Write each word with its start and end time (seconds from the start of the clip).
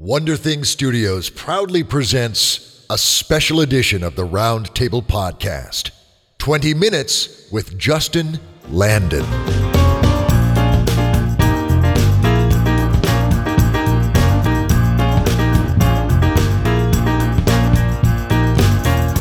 Wonder 0.00 0.36
Thing 0.36 0.62
Studios 0.62 1.28
proudly 1.28 1.82
presents 1.82 2.86
a 2.88 2.96
special 2.96 3.62
edition 3.62 4.04
of 4.04 4.14
the 4.14 4.24
Roundtable 4.24 5.04
Podcast 5.04 5.90
20 6.38 6.72
Minutes 6.72 7.50
with 7.50 7.76
Justin 7.76 8.38
Landon. 8.70 9.24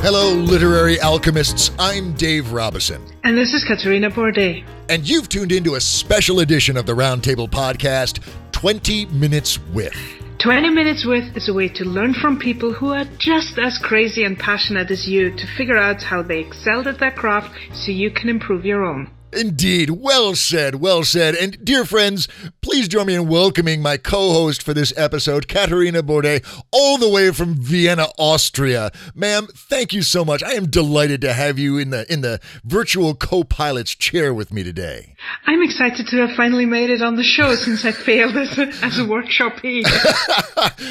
Hello, 0.04 0.36
literary 0.36 1.02
alchemists. 1.02 1.72
I'm 1.80 2.14
Dave 2.14 2.52
Robison. 2.52 3.04
And 3.24 3.36
this 3.36 3.52
is 3.52 3.64
Katerina 3.64 4.12
Bourdet. 4.12 4.64
And 4.90 5.10
you've 5.10 5.28
tuned 5.28 5.52
into 5.52 5.74
a 5.74 5.82
special 5.82 6.42
edition 6.42 6.78
of 6.78 6.86
the 6.86 6.94
Roundtable 6.94 7.50
Podcast 7.50 8.20
20 8.52 9.08
Minutes 9.08 9.58
with. 9.74 10.27
20 10.40 10.70
Minutes 10.70 11.04
With 11.04 11.36
is 11.36 11.50
a 11.50 11.54
way 11.54 11.68
to 11.70 11.84
learn 11.84 12.14
from 12.14 12.38
people 12.38 12.72
who 12.72 12.94
are 12.94 13.06
just 13.18 13.58
as 13.58 13.80
crazy 13.80 14.24
and 14.24 14.38
passionate 14.38 14.92
as 14.92 15.08
you 15.08 15.36
to 15.36 15.48
figure 15.58 15.78
out 15.78 16.04
how 16.04 16.22
they 16.22 16.42
excelled 16.42 16.86
at 16.86 17.00
their 17.00 17.12
craft 17.12 17.50
so 17.74 17.92
you 17.92 18.12
can 18.12 18.30
improve 18.30 18.64
your 18.64 18.86
own. 18.86 19.10
Indeed. 19.34 19.90
Well 19.90 20.36
said. 20.36 20.76
Well 20.76 21.04
said. 21.04 21.36
And 21.36 21.64
dear 21.66 21.86
friends, 21.86 22.28
please 22.62 22.88
join 22.88 23.08
me 23.08 23.16
in 23.16 23.28
welcoming 23.28 23.82
my 23.82 23.98
co-host 23.98 24.62
for 24.62 24.74
this 24.74 24.94
episode, 24.96 25.48
Katerina 25.48 26.04
Bourdet, 26.04 26.46
all 26.72 26.98
the 26.98 27.10
way 27.10 27.32
from 27.32 27.56
Vienna, 27.56 28.08
Austria. 28.18 28.92
Ma'am, 29.16 29.48
thank 29.54 29.92
you 29.92 30.02
so 30.04 30.24
much. 30.24 30.44
I 30.44 30.54
am 30.54 30.68
delighted 30.68 31.20
to 31.22 31.34
have 31.34 31.58
you 31.58 31.78
in 31.78 31.90
the 31.90 32.12
in 32.12 32.22
the 32.22 32.40
virtual 32.64 33.16
co-pilot's 33.16 33.96
chair 33.96 34.34
with 34.34 34.54
me 34.54 34.64
today. 34.64 35.16
I'm 35.46 35.62
excited 35.62 36.08
to 36.08 36.28
have 36.28 36.36
finally 36.36 36.66
made 36.66 36.90
it 36.90 37.02
on 37.02 37.16
the 37.16 37.24
show 37.24 37.56
since 37.56 37.86
I 37.86 37.92
failed 37.92 38.36
as 38.36 38.58
a, 38.58 38.68
as 38.84 39.00
a 39.00 39.04
workshopee. 39.04 39.84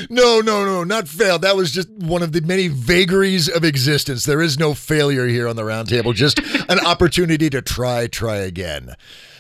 no, 0.11 0.41
no, 0.41 0.65
no, 0.65 0.85
not 0.85 1.09
failed. 1.09 1.43
That 1.43 1.57
was 1.57 1.71
just 1.71 1.91
one 1.91 2.23
of 2.23 2.33
the 2.33 2.41
many 2.41 2.69
vagaries 2.69 3.49
of 3.49 3.65
existence. 3.65 4.25
There 4.25 4.43
is 4.43 4.59
no 4.59 4.75
failure 4.75 5.27
here 5.27 5.48
on 5.48 5.56
the 5.56 5.62
roundtable, 5.62 6.15
just 6.15 6.39
an 6.69 6.81
opportunity 6.87 7.51
to 7.51 7.62
try, 7.62 8.06
try 8.06 8.37
again. 8.37 8.95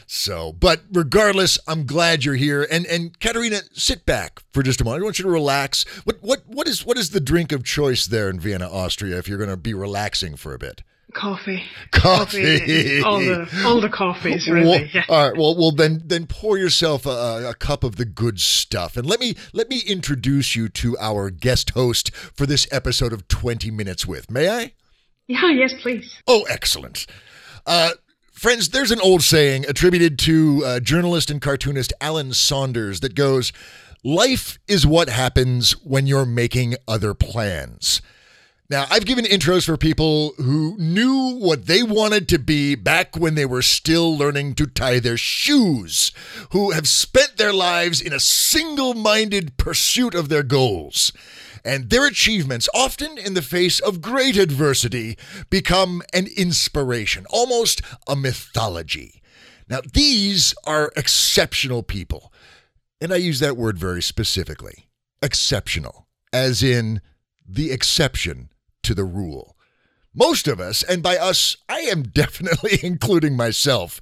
So, 0.06 0.52
but 0.52 0.82
regardless, 0.92 1.58
I'm 1.66 1.84
glad 1.84 2.24
you're 2.24 2.36
here. 2.36 2.66
And 2.70 2.86
and 2.86 3.18
Katerina, 3.18 3.60
sit 3.72 4.06
back 4.06 4.40
for 4.52 4.62
just 4.62 4.80
a 4.80 4.84
moment. 4.84 5.02
I 5.02 5.04
want 5.04 5.18
you 5.18 5.24
to 5.24 5.30
relax. 5.30 5.84
What 6.04 6.18
what 6.20 6.42
what 6.46 6.68
is 6.68 6.86
what 6.86 6.96
is 6.96 7.10
the 7.10 7.20
drink 7.20 7.50
of 7.50 7.64
choice 7.64 8.06
there 8.06 8.30
in 8.30 8.38
Vienna, 8.38 8.70
Austria, 8.70 9.18
if 9.18 9.28
you're 9.28 9.38
going 9.38 9.50
to 9.50 9.56
be 9.56 9.74
relaxing 9.74 10.36
for 10.36 10.54
a 10.54 10.58
bit? 10.58 10.82
Coffee. 11.14 11.62
Coffee. 11.92 13.00
All 13.00 13.20
the 13.20 13.48
all 13.64 13.80
the 13.80 13.88
coffees, 13.88 14.48
really. 14.48 14.68
Well, 14.68 14.84
yeah. 14.92 15.04
All 15.08 15.28
right. 15.28 15.38
Well, 15.38 15.56
well, 15.56 15.72
then, 15.72 16.02
then 16.04 16.26
pour 16.26 16.58
yourself 16.58 17.06
a, 17.06 17.48
a 17.50 17.54
cup 17.54 17.84
of 17.84 17.96
the 17.96 18.04
good 18.04 18.40
stuff, 18.40 18.96
and 18.96 19.06
let 19.06 19.20
me 19.20 19.34
let 19.52 19.70
me 19.70 19.80
introduce 19.86 20.56
you 20.56 20.68
to 20.70 20.96
our 20.98 21.30
guest 21.30 21.70
host 21.70 22.14
for 22.14 22.44
this 22.44 22.66
episode 22.70 23.12
of 23.12 23.28
Twenty 23.28 23.70
Minutes 23.70 24.06
with. 24.06 24.30
May 24.30 24.48
I? 24.48 24.72
Yeah, 25.28 25.50
yes, 25.52 25.74
please. 25.80 26.12
Oh, 26.26 26.44
excellent. 26.50 27.06
Uh, 27.64 27.92
friends, 28.32 28.68
there's 28.70 28.90
an 28.90 29.00
old 29.00 29.22
saying 29.22 29.64
attributed 29.68 30.18
to 30.20 30.62
uh, 30.66 30.80
journalist 30.80 31.30
and 31.30 31.40
cartoonist 31.40 31.92
Allen 32.00 32.32
Saunders 32.32 33.00
that 33.00 33.14
goes, 33.14 33.52
"Life 34.04 34.58
is 34.68 34.86
what 34.86 35.08
happens 35.08 35.72
when 35.84 36.06
you're 36.06 36.26
making 36.26 36.74
other 36.86 37.14
plans." 37.14 38.02
Now, 38.68 38.86
I've 38.90 39.06
given 39.06 39.24
intros 39.24 39.64
for 39.64 39.76
people 39.76 40.32
who 40.38 40.76
knew 40.76 41.36
what 41.38 41.66
they 41.66 41.84
wanted 41.84 42.28
to 42.30 42.38
be 42.38 42.74
back 42.74 43.16
when 43.16 43.36
they 43.36 43.46
were 43.46 43.62
still 43.62 44.16
learning 44.16 44.56
to 44.56 44.66
tie 44.66 44.98
their 44.98 45.16
shoes, 45.16 46.10
who 46.50 46.72
have 46.72 46.88
spent 46.88 47.36
their 47.36 47.52
lives 47.52 48.00
in 48.00 48.12
a 48.12 48.18
single 48.18 48.92
minded 48.94 49.56
pursuit 49.56 50.16
of 50.16 50.28
their 50.28 50.42
goals. 50.42 51.12
And 51.64 51.90
their 51.90 52.06
achievements, 52.06 52.68
often 52.74 53.18
in 53.18 53.34
the 53.34 53.42
face 53.42 53.78
of 53.78 54.00
great 54.00 54.36
adversity, 54.36 55.16
become 55.48 56.02
an 56.12 56.26
inspiration, 56.36 57.24
almost 57.30 57.82
a 58.08 58.16
mythology. 58.16 59.22
Now, 59.68 59.80
these 59.92 60.54
are 60.64 60.92
exceptional 60.96 61.84
people. 61.84 62.32
And 63.00 63.12
I 63.12 63.16
use 63.16 63.38
that 63.38 63.56
word 63.56 63.78
very 63.78 64.02
specifically 64.02 64.88
exceptional, 65.22 66.08
as 66.32 66.64
in 66.64 67.00
the 67.48 67.70
exception 67.70 68.48
to 68.86 68.94
the 68.94 69.04
rule. 69.04 69.56
Most 70.14 70.48
of 70.48 70.60
us, 70.60 70.82
and 70.82 71.02
by 71.02 71.18
us, 71.18 71.56
I 71.68 71.80
am 71.80 72.02
definitely 72.22 72.78
including 72.82 73.36
myself, 73.36 74.00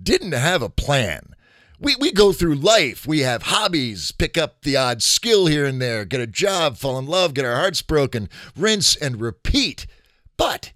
didn't 0.00 0.32
have 0.32 0.62
a 0.62 0.68
plan. 0.68 1.34
We, 1.78 1.96
we 1.96 2.12
go 2.12 2.32
through 2.32 2.54
life. 2.54 3.06
We 3.06 3.20
have 3.20 3.44
hobbies, 3.44 4.12
pick 4.12 4.38
up 4.38 4.62
the 4.62 4.76
odd 4.76 5.02
skill 5.02 5.46
here 5.46 5.66
and 5.66 5.80
there, 5.80 6.04
get 6.04 6.20
a 6.20 6.26
job, 6.26 6.76
fall 6.76 6.98
in 6.98 7.06
love, 7.06 7.34
get 7.34 7.44
our 7.44 7.56
hearts 7.56 7.82
broken, 7.82 8.28
rinse 8.56 8.96
and 8.96 9.20
repeat. 9.20 9.86
But, 10.36 10.72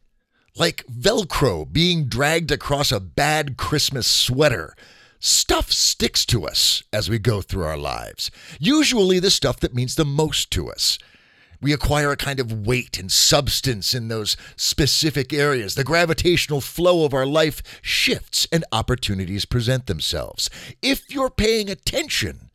like 0.56 0.84
Velcro 0.86 1.70
being 1.70 2.06
dragged 2.06 2.50
across 2.50 2.92
a 2.92 3.00
bad 3.00 3.56
Christmas 3.56 4.06
sweater, 4.06 4.74
stuff 5.20 5.72
sticks 5.72 6.26
to 6.26 6.46
us 6.46 6.82
as 6.92 7.08
we 7.08 7.18
go 7.18 7.40
through 7.40 7.64
our 7.64 7.78
lives. 7.78 8.30
Usually 8.58 9.18
the 9.18 9.30
stuff 9.30 9.60
that 9.60 9.74
means 9.74 9.94
the 9.94 10.04
most 10.04 10.50
to 10.52 10.70
us. 10.70 10.98
We 11.60 11.72
acquire 11.72 12.10
a 12.10 12.16
kind 12.16 12.40
of 12.40 12.66
weight 12.66 12.98
and 12.98 13.10
substance 13.10 13.94
in 13.94 14.08
those 14.08 14.36
specific 14.56 15.32
areas. 15.32 15.74
The 15.74 15.84
gravitational 15.84 16.60
flow 16.60 17.04
of 17.04 17.14
our 17.14 17.26
life 17.26 17.62
shifts 17.82 18.46
and 18.50 18.64
opportunities 18.72 19.44
present 19.44 19.86
themselves. 19.86 20.48
If 20.82 21.10
you're 21.10 21.30
paying 21.30 21.68
attention, 21.68 22.49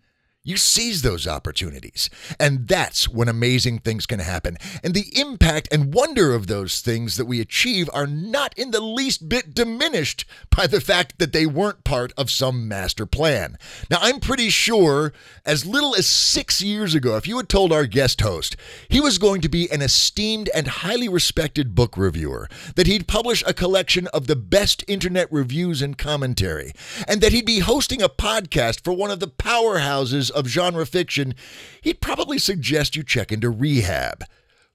you 0.46 0.56
seize 0.58 1.02
those 1.02 1.28
opportunities. 1.28 2.10
And 2.40 2.68
that's 2.68 3.10
when 3.10 3.28
amazing 3.28 3.80
things 3.80 4.06
can 4.06 4.20
happen. 4.20 4.58
And 4.84 4.94
the 4.94 5.12
impact 5.20 5.68
and 5.72 5.94
wonder 5.94 6.34
of 6.34 6.46
those 6.46 6.82
things 6.82 7.18
that 7.18 7.26
we 7.26 7.42
achieve 7.42 7.90
are 7.92 8.06
not 8.06 8.58
in 8.58 8.70
the 8.70 8.80
least 8.80 9.28
bit 9.28 9.56
diminished 9.56 10.24
by 10.56 10.68
the 10.68 10.80
fact 10.80 11.18
that 11.18 11.34
they 11.34 11.48
weren't 11.48 11.84
part 11.84 12.14
of 12.16 12.30
some 12.30 12.68
master 12.68 13.08
plan. 13.08 13.58
Now, 13.90 13.98
I'm 14.02 14.20
pretty 14.20 14.50
sure 14.50 15.12
as 15.46 15.66
little 15.66 15.96
as 15.96 16.06
six 16.06 16.62
years 16.62 16.94
ago, 16.94 17.18
if 17.18 17.28
you 17.28 17.38
had 17.38 17.50
told 17.50 17.74
our 17.74 17.88
guest 17.88 18.22
host 18.22 18.56
he 18.88 19.02
was 19.02 19.18
going 19.18 19.42
to 19.42 19.50
be 19.50 19.70
an 19.72 19.82
esteemed 19.82 20.50
and 20.54 20.68
highly 20.68 21.10
respected 21.10 21.74
book 21.74 21.98
reviewer, 21.98 22.48
that 22.76 22.86
he'd 22.86 23.08
publish 23.08 23.44
a 23.48 23.54
collection 23.54 24.08
of 24.14 24.28
the 24.28 24.36
best 24.36 24.84
internet 24.88 25.32
reviews 25.32 25.82
and 25.82 25.98
commentary, 25.98 26.72
and 27.08 27.20
that 27.22 27.32
he'd 27.32 27.48
be 27.48 27.60
hosting 27.60 28.04
a 28.04 28.10
podcast 28.10 28.84
for 28.84 28.94
one 28.94 29.10
of 29.10 29.20
the 29.20 29.28
powerhouses 29.28 30.35
of 30.36 30.48
genre 30.48 30.86
fiction, 30.86 31.34
he'd 31.82 32.02
probably 32.02 32.38
suggest 32.38 32.96
you 32.96 33.04
check 33.04 33.32
into 33.32 33.50
rehab. 33.50 34.24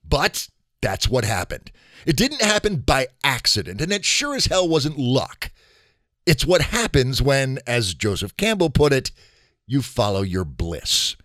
But 0.07 0.49
that's 0.81 1.09
what 1.09 1.25
happened. 1.25 1.71
It 2.07 2.17
didn't 2.17 2.43
happen 2.43 2.77
by 2.79 3.09
accident, 3.23 3.81
and 3.81 3.93
it 3.93 4.05
sure 4.05 4.35
as 4.35 4.47
hell 4.47 4.69
wasn't 4.69 4.99
luck. 4.99 5.51
It's 6.27 6.47
what 6.47 6.63
happens 6.63 7.21
when, 7.21 7.59
as 7.67 7.95
Joseph 7.95 8.37
Campbell 8.37 8.71
put 8.71 8.93
it, 8.93 9.11
you 9.67 9.83
follow 9.83 10.23
your 10.23 10.45
bliss. 10.45 11.17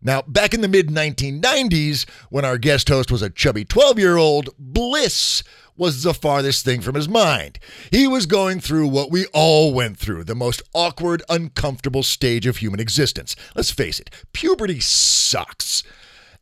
Now, 0.00 0.22
back 0.22 0.54
in 0.54 0.60
the 0.60 0.68
mid 0.68 0.88
1990s, 0.88 2.08
when 2.30 2.44
our 2.44 2.56
guest 2.56 2.88
host 2.88 3.10
was 3.10 3.22
a 3.22 3.30
chubby 3.30 3.64
12 3.64 3.98
year 3.98 4.16
old, 4.16 4.50
bliss 4.58 5.42
was 5.78 6.02
the 6.02 6.14
farthest 6.14 6.64
thing 6.64 6.80
from 6.80 6.94
his 6.94 7.08
mind. 7.08 7.58
He 7.90 8.06
was 8.06 8.26
going 8.26 8.60
through 8.60 8.88
what 8.88 9.10
we 9.10 9.26
all 9.32 9.72
went 9.72 9.98
through 9.98 10.24
the 10.24 10.34
most 10.34 10.62
awkward, 10.74 11.22
uncomfortable 11.28 12.02
stage 12.02 12.46
of 12.46 12.58
human 12.58 12.80
existence. 12.80 13.36
Let's 13.54 13.70
face 13.70 14.00
it, 14.00 14.10
puberty 14.32 14.80
sucks. 14.80 15.82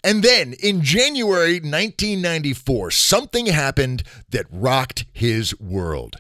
And 0.03 0.23
then 0.23 0.55
in 0.55 0.83
January 0.83 1.55
1994, 1.55 2.93
something 2.93 3.47
happened 3.47 4.05
that 4.31 4.47
rocked 4.51 5.05
his 5.13 5.59
world. 5.59 6.17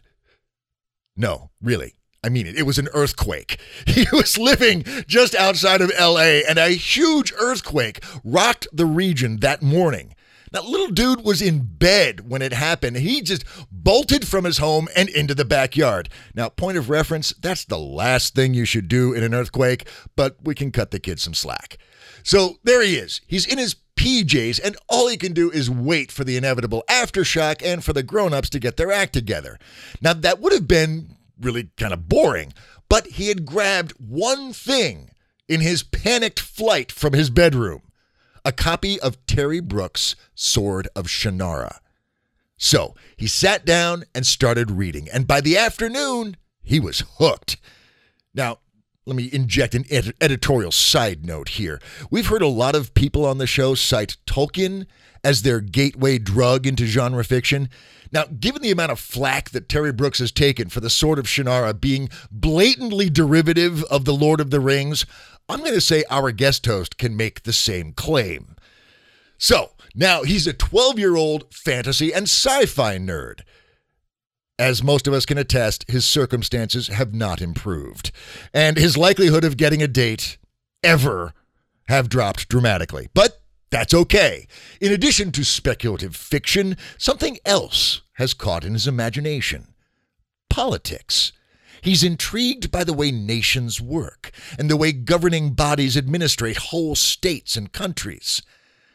No, 1.17 1.51
really. 1.63 1.95
I 2.25 2.29
mean 2.29 2.49
it. 2.49 2.59
It 2.59 2.65
was 2.65 2.79
an 2.79 2.89
earthquake. 2.93 3.61
He 3.87 4.07
was 4.13 4.37
living 4.37 4.83
just 5.07 5.37
outside 5.37 5.81
of 5.81 5.93
LA, 5.99 6.43
and 6.49 6.59
a 6.59 6.71
huge 6.71 7.33
earthquake 7.39 8.03
rocked 8.25 8.67
the 8.73 8.85
region 8.85 9.37
that 9.39 9.63
morning. 9.63 10.16
Now, 10.53 10.63
little 10.63 10.89
dude 10.89 11.25
was 11.25 11.43
in 11.43 11.61
bed 11.63 12.29
when 12.29 12.43
it 12.43 12.53
happened. 12.53 12.97
He 12.97 13.23
just 13.23 13.45
bolted 13.71 14.27
from 14.27 14.45
his 14.45 14.59
home 14.59 14.89
and 14.95 15.09
into 15.09 15.35
the 15.35 15.45
backyard. 15.45 16.09
Now, 16.35 16.49
point 16.49 16.79
of 16.79 16.91
reference, 16.91 17.33
that's 17.41 17.65
the 17.65 17.79
last 17.79 18.35
thing 18.35 18.55
you 18.55 18.65
should 18.65 18.89
do 18.89 19.13
in 19.13 19.23
an 19.23 19.35
earthquake, 19.35 19.89
but 20.15 20.37
we 20.43 20.55
can 20.55 20.71
cut 20.71 20.91
the 20.91 21.01
kid 21.01 21.21
some 21.21 21.35
slack. 21.35 21.79
So 22.23 22.57
there 22.65 22.83
he 22.83 22.97
is. 22.97 23.21
He's 23.27 23.47
in 23.47 23.59
his 23.59 23.77
PJs, 23.97 24.61
and 24.63 24.77
all 24.89 25.09
he 25.09 25.17
can 25.17 25.33
do 25.33 25.51
is 25.51 25.71
wait 25.71 26.13
for 26.13 26.25
the 26.25 26.37
inevitable 26.37 26.85
aftershock 26.89 27.63
and 27.65 27.83
for 27.85 27.93
the 27.93 28.03
grown 28.03 28.33
ups 28.35 28.51
to 28.51 28.59
get 28.59 28.77
their 28.77 28.93
act 28.93 29.13
together. 29.13 29.59
Now, 30.01 30.13
that 30.13 30.41
would 30.41 30.53
have 30.53 30.69
been 30.69 31.17
really 31.41 31.71
kind 31.77 31.93
of 31.93 32.09
boring, 32.09 32.53
but 32.89 33.07
he 33.07 33.29
had 33.29 33.47
grabbed 33.47 33.93
one 33.93 34.53
thing 34.53 35.11
in 35.49 35.61
his 35.61 35.83
panicked 35.83 36.41
flight 36.41 36.91
from 36.91 37.13
his 37.13 37.31
bedroom 37.31 37.83
a 38.47 38.53
copy 38.53 38.99
of 39.01 39.27
Terry 39.27 39.59
Brooks' 39.59 40.15
Sword 40.37 40.87
of 40.95 41.07
Shannara. 41.07 41.81
So 42.57 42.95
he 43.17 43.27
sat 43.27 43.67
down 43.67 44.05
and 44.15 44.25
started 44.25 44.71
reading, 44.71 45.09
and 45.13 45.27
by 45.27 45.41
the 45.41 45.59
afternoon, 45.59 46.37
he 46.63 46.79
was 46.79 47.03
hooked. 47.19 47.57
Now, 48.35 48.61
let 49.05 49.17
me 49.17 49.29
inject 49.33 49.75
an 49.75 49.85
ed- 49.91 50.15
editorial 50.21 50.71
side 50.71 51.27
note 51.27 51.51
here. 51.51 51.81
We've 52.09 52.29
heard 52.29 52.41
a 52.41 52.47
lot 52.47 52.77
of 52.77 52.95
people 52.95 53.27
on 53.27 53.39
the 53.39 53.49
show 53.49 53.75
cite 53.75 54.17
Tolkien 54.27 54.87
as 55.25 55.43
their 55.43 55.61
gateway 55.61 56.19
drug 56.19 56.69
into 56.69 56.87
genre 56.87 57.25
fiction. 57.25 57.69
Now, 58.13 58.27
given 58.27 58.63
the 58.63 58.71
amount 58.71 58.93
of 58.93 59.01
flack 59.01 59.51
that 59.51 59.69
Terry 59.69 59.93
Brooks 59.93 60.21
has 60.21 60.31
taken 60.31 60.69
for 60.69 60.79
the 60.79 60.89
Sword 60.89 61.19
of 61.19 61.27
Shannara 61.27 61.79
being 61.81 62.09
blatantly 62.31 63.11
derivative 63.11 63.83
of 63.85 64.05
The 64.05 64.15
Lord 64.15 64.41
of 64.41 64.51
the 64.51 64.61
Rings, 64.61 65.05
I'm 65.49 65.61
going 65.61 65.75
to 65.75 65.81
say 65.81 66.05
our 66.11 66.33
guest 66.33 66.67
host 66.67 66.99
can 66.99 67.17
make 67.17 67.43
the 67.43 67.53
same 67.53 67.93
claim. 67.93 68.57
So, 69.39 69.73
now 69.95 70.23
he's 70.23 70.47
a 70.47 70.53
12 70.53 70.99
year 70.99 71.17
old 71.17 71.53
fantasy 71.55 72.13
and 72.13 72.25
sci 72.25 72.67
fi 72.67 72.99
nerd. 72.99 73.41
As 74.59 74.83
most 74.83 75.07
of 75.07 75.13
us 75.13 75.27
can 75.27 75.37
attest, 75.37 75.89
his 75.89 76.05
circumstances 76.07 76.89
have 76.89 77.15
not 77.15 77.43
improved, 77.43 78.11
and 78.55 78.79
his 78.79 78.97
likelihood 78.97 79.45
of 79.45 79.59
getting 79.59 79.83
a 79.83 79.89
date 79.89 80.39
ever 80.83 81.35
have 81.89 82.09
dropped 82.09 82.49
dramatically. 82.49 83.09
But 83.13 83.43
that's 83.71 83.93
okay. 83.93 84.47
In 84.81 84.93
addition 84.93 85.33
to 85.33 85.45
speculative 85.45 86.17
fiction, 86.17 86.77
something 86.97 87.39
else 87.45 88.01
has 88.15 88.33
caught 88.33 88.65
in 88.65 88.73
his 88.73 88.87
imagination 88.87 89.75
politics. 90.49 91.33
He's 91.87 92.03
intrigued 92.03 92.73
by 92.73 92.83
the 92.83 92.93
way 92.93 93.13
nations 93.13 93.81
work 93.81 94.33
and 94.59 94.69
the 94.69 94.77
way 94.77 94.91
governing 94.91 95.53
bodies 95.53 95.97
administrate 95.97 96.57
whole 96.57 96.97
states 96.97 97.57
and 97.57 97.71
countries. 97.71 98.43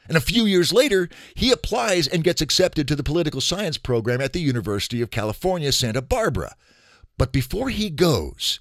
And 0.10 0.18
a 0.18 0.20
few 0.20 0.44
years 0.44 0.74
later, 0.74 1.08
he 1.34 1.54
applies 1.54 2.06
and 2.06 2.22
gets 2.22 2.42
accepted 2.42 2.90
to 2.90 2.98
the 2.98 3.02
political 3.02 3.40
science 3.40 3.78
program 3.78 4.20
at 4.20 4.34
the 4.34 4.42
University 4.42 5.02
of 5.02 5.10
California, 5.10 5.72
Santa 5.72 6.02
Barbara. 6.02 6.58
But 7.18 7.32
before 7.32 7.70
he 7.70 7.90
goes, 7.90 8.60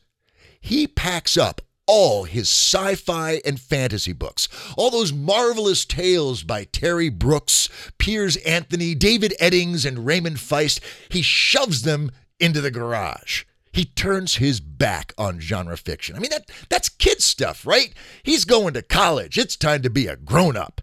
he 0.60 0.86
packs 0.86 1.36
up 1.36 1.60
all 1.88 2.22
his 2.22 2.48
sci 2.48 2.94
fi 2.94 3.40
and 3.44 3.60
fantasy 3.60 4.12
books, 4.12 4.48
all 4.76 4.92
those 4.92 5.12
marvelous 5.12 5.84
tales 5.84 6.44
by 6.44 6.62
Terry 6.62 7.08
Brooks, 7.08 7.68
Piers 7.98 8.36
Anthony, 8.36 8.94
David 8.94 9.34
Eddings, 9.40 9.84
and 9.84 10.06
Raymond 10.06 10.36
Feist. 10.36 10.78
He 11.08 11.20
shoves 11.20 11.82
them 11.82 12.12
into 12.38 12.60
the 12.60 12.70
garage. 12.70 13.42
He 13.72 13.84
turns 13.84 14.36
his 14.36 14.60
back 14.60 15.12
on 15.16 15.38
genre 15.40 15.76
fiction. 15.76 16.16
I 16.16 16.18
mean, 16.18 16.30
that, 16.30 16.50
that's 16.68 16.88
kid 16.88 17.22
stuff, 17.22 17.64
right? 17.64 17.94
He's 18.22 18.44
going 18.44 18.74
to 18.74 18.82
college. 18.82 19.38
It's 19.38 19.56
time 19.56 19.82
to 19.82 19.90
be 19.90 20.06
a 20.06 20.16
grown 20.16 20.56
up. 20.56 20.80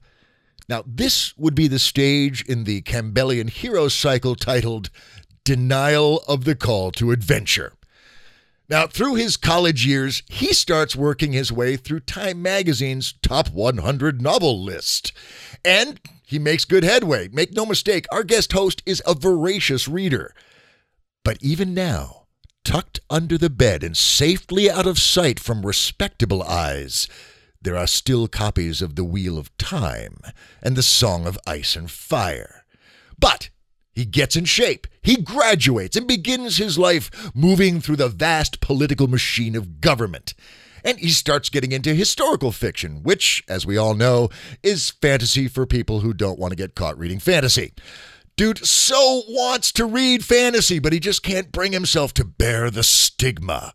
Now, 0.70 0.84
this 0.86 1.38
would 1.38 1.56
be 1.56 1.68
the 1.68 1.80
stage 1.80 2.44
in 2.44 2.64
the 2.64 2.82
Campbellian 2.82 3.50
hero 3.50 3.88
cycle 3.88 4.36
titled 4.36 4.90
Denial 5.44 6.24
of 6.28 6.44
the 6.44 6.56
Call 6.56 6.92
to 6.92 7.12
Adventure. 7.12 7.74
Now, 8.70 8.86
through 8.86 9.16
his 9.16 9.38
college 9.38 9.86
years, 9.86 10.24
he 10.28 10.52
starts 10.54 10.94
working 10.94 11.32
his 11.32 11.54
way 11.54 11.78
through 11.78 12.02
Time 12.02 12.42
Magazine's 12.42 13.14
top 13.22 13.48
100 13.50 14.22
novel 14.22 14.62
list. 14.62 15.14
And 15.64 16.02
he 16.26 16.38
makes 16.38 16.66
good 16.66 16.84
headway. 16.84 17.30
Make 17.30 17.54
no 17.54 17.66
mistake, 17.66 18.06
our 18.12 18.24
guest 18.24 18.52
host 18.52 18.84
is 18.86 19.02
a 19.06 19.14
voracious 19.14 19.88
reader. 19.88 20.34
But 21.24 21.38
even 21.42 21.74
now, 21.74 22.27
tucked 22.68 23.00
under 23.10 23.38
the 23.38 23.50
bed 23.50 23.82
and 23.82 23.96
safely 23.96 24.70
out 24.70 24.86
of 24.86 25.00
sight 25.00 25.40
from 25.40 25.66
respectable 25.66 26.44
eyes, 26.44 27.08
there 27.62 27.78
are 27.78 27.88
still 27.88 28.28
copies 28.28 28.82
of 28.82 28.98
The 28.98 29.06
Wheel 29.06 29.38
of 29.38 29.58
Time 29.58 30.18
and 30.62 30.76
The 30.76 30.84
Song 30.84 31.26
of 31.26 31.40
Ice 31.48 31.78
and 31.78 31.90
Fire. 31.90 32.66
But 33.18 33.52
he 33.94 34.04
gets 34.04 34.36
in 34.36 34.44
shape, 34.44 34.86
he 35.02 35.16
graduates, 35.16 35.96
and 35.96 36.10
begins 36.10 36.58
his 36.58 36.78
life 36.78 37.32
moving 37.34 37.80
through 37.80 37.96
the 37.96 38.10
vast 38.10 38.60
political 38.60 39.08
machine 39.08 39.56
of 39.56 39.80
government. 39.80 40.34
And 40.84 41.00
he 41.00 41.12
starts 41.12 41.48
getting 41.48 41.72
into 41.72 41.96
historical 41.96 42.52
fiction, 42.52 43.02
which, 43.02 43.46
as 43.48 43.66
we 43.66 43.78
all 43.78 43.94
know, 43.94 44.28
is 44.62 44.90
fantasy 44.90 45.48
for 45.48 45.66
people 45.66 46.02
who 46.02 46.14
don't 46.14 46.38
want 46.38 46.52
to 46.52 46.58
get 46.58 46.76
caught 46.76 47.00
reading 47.00 47.20
fantasy. 47.20 47.72
Dude 48.38 48.66
so 48.66 49.24
wants 49.28 49.72
to 49.74 49.86
read 49.86 50.24
fantasy, 50.24 50.78
but 50.78 50.94
he 50.94 51.00
just 51.00 51.24
can't 51.24 51.52
bring 51.52 51.72
himself 51.74 52.14
to 52.14 52.24
bear 52.24 52.70
the 52.70 52.84
stigma. 52.84 53.74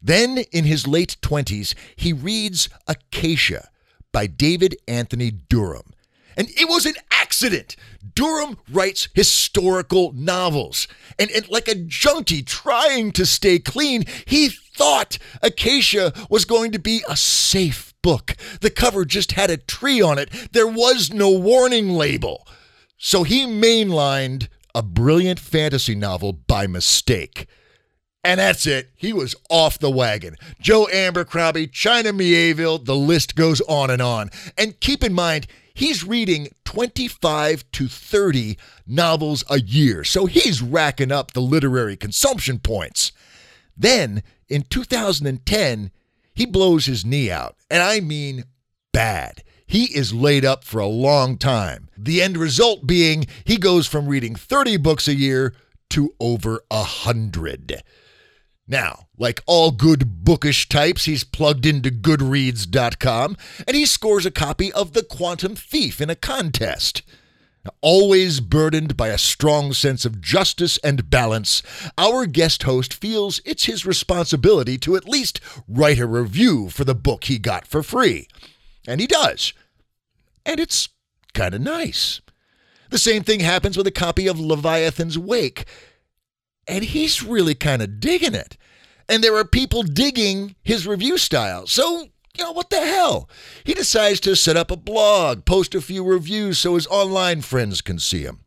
Then, 0.00 0.38
in 0.50 0.64
his 0.64 0.86
late 0.86 1.18
20s, 1.20 1.74
he 1.94 2.12
reads 2.14 2.70
Acacia 2.88 3.68
by 4.10 4.26
David 4.26 4.76
Anthony 4.88 5.30
Durham. 5.30 5.92
And 6.38 6.48
it 6.56 6.70
was 6.70 6.86
an 6.86 6.94
accident. 7.10 7.76
Durham 8.14 8.56
writes 8.70 9.10
historical 9.14 10.12
novels. 10.14 10.88
And, 11.18 11.30
and, 11.30 11.46
like 11.50 11.68
a 11.68 11.74
junkie 11.74 12.42
trying 12.42 13.12
to 13.12 13.26
stay 13.26 13.58
clean, 13.58 14.04
he 14.24 14.48
thought 14.48 15.18
Acacia 15.42 16.14
was 16.30 16.46
going 16.46 16.72
to 16.72 16.78
be 16.78 17.02
a 17.06 17.16
safe 17.16 17.92
book. 18.00 18.36
The 18.62 18.70
cover 18.70 19.04
just 19.04 19.32
had 19.32 19.50
a 19.50 19.58
tree 19.58 20.00
on 20.00 20.18
it, 20.18 20.30
there 20.52 20.66
was 20.66 21.12
no 21.12 21.30
warning 21.30 21.90
label. 21.90 22.46
So 23.04 23.24
he 23.24 23.46
mainlined 23.46 24.46
a 24.76 24.80
brilliant 24.80 25.40
fantasy 25.40 25.96
novel 25.96 26.32
by 26.32 26.68
mistake. 26.68 27.48
And 28.22 28.38
that's 28.38 28.64
it. 28.64 28.90
He 28.94 29.12
was 29.12 29.34
off 29.50 29.76
the 29.80 29.90
wagon. 29.90 30.36
Joe 30.60 30.88
Abercrombie, 30.88 31.66
China 31.66 32.12
Mieville, 32.12 32.78
the 32.78 32.94
list 32.94 33.34
goes 33.34 33.60
on 33.62 33.90
and 33.90 34.00
on. 34.00 34.30
And 34.56 34.78
keep 34.78 35.02
in 35.02 35.12
mind, 35.12 35.48
he's 35.74 36.04
reading 36.04 36.46
25 36.64 37.64
to 37.72 37.88
30 37.88 38.56
novels 38.86 39.42
a 39.50 39.58
year. 39.58 40.04
So 40.04 40.26
he's 40.26 40.62
racking 40.62 41.10
up 41.10 41.32
the 41.32 41.40
literary 41.40 41.96
consumption 41.96 42.60
points. 42.60 43.10
Then 43.76 44.22
in 44.48 44.62
2010, 44.62 45.90
he 46.34 46.46
blows 46.46 46.86
his 46.86 47.04
knee 47.04 47.32
out. 47.32 47.56
And 47.68 47.82
I 47.82 47.98
mean 47.98 48.44
bad. 48.92 49.42
He 49.72 49.84
is 49.84 50.12
laid 50.12 50.44
up 50.44 50.64
for 50.64 50.80
a 50.80 50.86
long 50.86 51.38
time. 51.38 51.88
The 51.96 52.20
end 52.20 52.36
result 52.36 52.86
being 52.86 53.24
he 53.42 53.56
goes 53.56 53.86
from 53.86 54.06
reading 54.06 54.36
30 54.36 54.76
books 54.76 55.08
a 55.08 55.14
year 55.14 55.54
to 55.88 56.14
over 56.20 56.62
a 56.70 56.82
hundred. 56.82 57.82
Now, 58.68 59.06
like 59.16 59.40
all 59.46 59.70
good 59.70 60.24
bookish 60.24 60.68
types, 60.68 61.06
he's 61.06 61.24
plugged 61.24 61.64
into 61.64 61.88
Goodreads.com 61.88 63.38
and 63.66 63.74
he 63.74 63.86
scores 63.86 64.26
a 64.26 64.30
copy 64.30 64.70
of 64.74 64.92
The 64.92 65.02
Quantum 65.02 65.56
Thief 65.56 66.02
in 66.02 66.10
a 66.10 66.16
contest. 66.16 67.00
always 67.80 68.40
burdened 68.40 68.94
by 68.94 69.08
a 69.08 69.16
strong 69.16 69.72
sense 69.72 70.04
of 70.04 70.20
justice 70.20 70.76
and 70.84 71.08
balance, 71.08 71.62
our 71.96 72.26
guest 72.26 72.64
host 72.64 72.92
feels 72.92 73.40
it's 73.46 73.64
his 73.64 73.86
responsibility 73.86 74.76
to 74.76 74.96
at 74.96 75.08
least 75.08 75.40
write 75.66 75.98
a 75.98 76.06
review 76.06 76.68
for 76.68 76.84
the 76.84 76.94
book 76.94 77.24
he 77.24 77.38
got 77.38 77.66
for 77.66 77.82
free. 77.82 78.28
And 78.86 79.00
he 79.00 79.06
does. 79.06 79.54
And 80.44 80.60
it's 80.60 80.88
kind 81.34 81.54
of 81.54 81.60
nice. 81.60 82.20
The 82.90 82.98
same 82.98 83.22
thing 83.22 83.40
happens 83.40 83.76
with 83.76 83.86
a 83.86 83.92
copy 83.92 84.26
of 84.26 84.38
Leviathan 84.38 85.10
Wakes 85.24 85.64
and 86.66 86.84
he's 86.84 87.22
really 87.22 87.54
kind 87.54 87.82
of 87.82 88.00
digging 88.00 88.34
it. 88.34 88.56
And 89.08 89.22
there 89.22 89.36
are 89.36 89.44
people 89.44 89.82
digging 89.82 90.54
his 90.62 90.86
review 90.86 91.18
style. 91.18 91.66
So, 91.66 92.08
you 92.36 92.44
know, 92.44 92.52
what 92.52 92.70
the 92.70 92.80
hell? 92.80 93.28
He 93.64 93.74
decides 93.74 94.20
to 94.20 94.36
set 94.36 94.56
up 94.56 94.70
a 94.70 94.76
blog, 94.76 95.44
post 95.44 95.74
a 95.74 95.80
few 95.80 96.04
reviews 96.04 96.58
so 96.58 96.74
his 96.76 96.86
online 96.86 97.42
friends 97.42 97.80
can 97.80 97.98
see 97.98 98.22
him. 98.22 98.40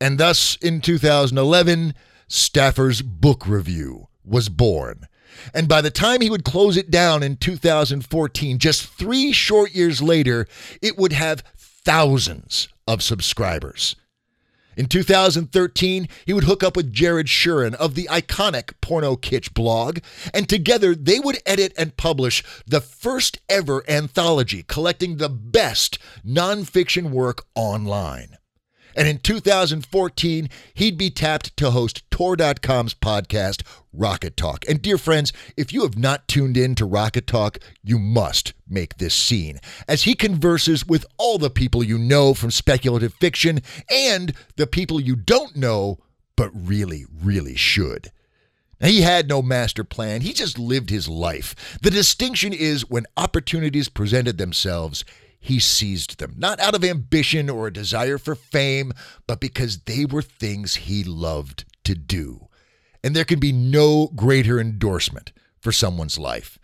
And 0.00 0.18
thus, 0.18 0.56
in 0.56 0.80
2011, 0.80 1.94
Staffer's 2.28 3.02
book 3.02 3.46
review 3.46 4.08
was 4.24 4.48
born. 4.48 5.06
And 5.54 5.68
by 5.68 5.80
the 5.80 5.90
time 5.90 6.20
he 6.20 6.30
would 6.30 6.44
close 6.44 6.76
it 6.76 6.90
down 6.90 7.22
in 7.22 7.36
2014, 7.36 8.58
just 8.58 8.86
three 8.86 9.32
short 9.32 9.74
years 9.74 10.00
later, 10.02 10.46
it 10.82 10.96
would 10.96 11.12
have 11.12 11.42
thousands 11.56 12.68
of 12.86 13.02
subscribers. 13.02 13.96
In 14.76 14.86
2013, 14.86 16.08
he 16.24 16.32
would 16.32 16.44
hook 16.44 16.62
up 16.62 16.76
with 16.76 16.92
Jared 16.92 17.26
Shurin 17.26 17.74
of 17.74 17.94
the 17.94 18.08
iconic 18.10 18.72
Pornokitsch 18.80 19.52
blog, 19.52 19.98
and 20.32 20.48
together 20.48 20.94
they 20.94 21.20
would 21.20 21.42
edit 21.44 21.74
and 21.76 21.96
publish 21.96 22.42
the 22.66 22.80
first 22.80 23.40
ever 23.48 23.84
anthology 23.90 24.62
collecting 24.62 25.16
the 25.16 25.28
best 25.28 25.98
nonfiction 26.24 27.10
work 27.10 27.44
online. 27.54 28.38
And 29.00 29.08
in 29.08 29.16
2014, 29.20 30.50
he'd 30.74 30.98
be 30.98 31.08
tapped 31.08 31.56
to 31.56 31.70
host 31.70 32.02
Tor.com's 32.10 32.92
podcast, 32.92 33.62
Rocket 33.94 34.36
Talk. 34.36 34.66
And 34.68 34.82
dear 34.82 34.98
friends, 34.98 35.32
if 35.56 35.72
you 35.72 35.80
have 35.84 35.96
not 35.96 36.28
tuned 36.28 36.58
in 36.58 36.74
to 36.74 36.84
Rocket 36.84 37.26
Talk, 37.26 37.56
you 37.82 37.98
must 37.98 38.52
make 38.68 38.98
this 38.98 39.14
scene 39.14 39.58
as 39.88 40.02
he 40.02 40.14
converses 40.14 40.86
with 40.86 41.06
all 41.16 41.38
the 41.38 41.48
people 41.48 41.82
you 41.82 41.96
know 41.96 42.34
from 42.34 42.50
speculative 42.50 43.14
fiction 43.14 43.62
and 43.90 44.34
the 44.56 44.66
people 44.66 45.00
you 45.00 45.16
don't 45.16 45.56
know, 45.56 45.98
but 46.36 46.50
really, 46.52 47.06
really 47.22 47.56
should. 47.56 48.12
He 48.82 49.00
had 49.00 49.30
no 49.30 49.40
master 49.40 49.82
plan. 49.82 50.20
He 50.20 50.34
just 50.34 50.58
lived 50.58 50.90
his 50.90 51.08
life. 51.08 51.78
The 51.80 51.90
distinction 51.90 52.52
is 52.52 52.90
when 52.90 53.06
opportunities 53.16 53.88
presented 53.88 54.36
themselves, 54.36 55.06
he 55.40 55.58
seized 55.58 56.18
them, 56.18 56.34
not 56.36 56.60
out 56.60 56.74
of 56.74 56.84
ambition 56.84 57.48
or 57.48 57.66
a 57.66 57.72
desire 57.72 58.18
for 58.18 58.34
fame, 58.34 58.92
but 59.26 59.40
because 59.40 59.80
they 59.80 60.04
were 60.04 60.22
things 60.22 60.74
he 60.76 61.02
loved 61.02 61.64
to 61.84 61.94
do. 61.94 62.48
And 63.02 63.16
there 63.16 63.24
can 63.24 63.40
be 63.40 63.50
no 63.50 64.08
greater 64.14 64.60
endorsement 64.60 65.32
for 65.58 65.72
someone's 65.72 66.18
life. 66.18 66.58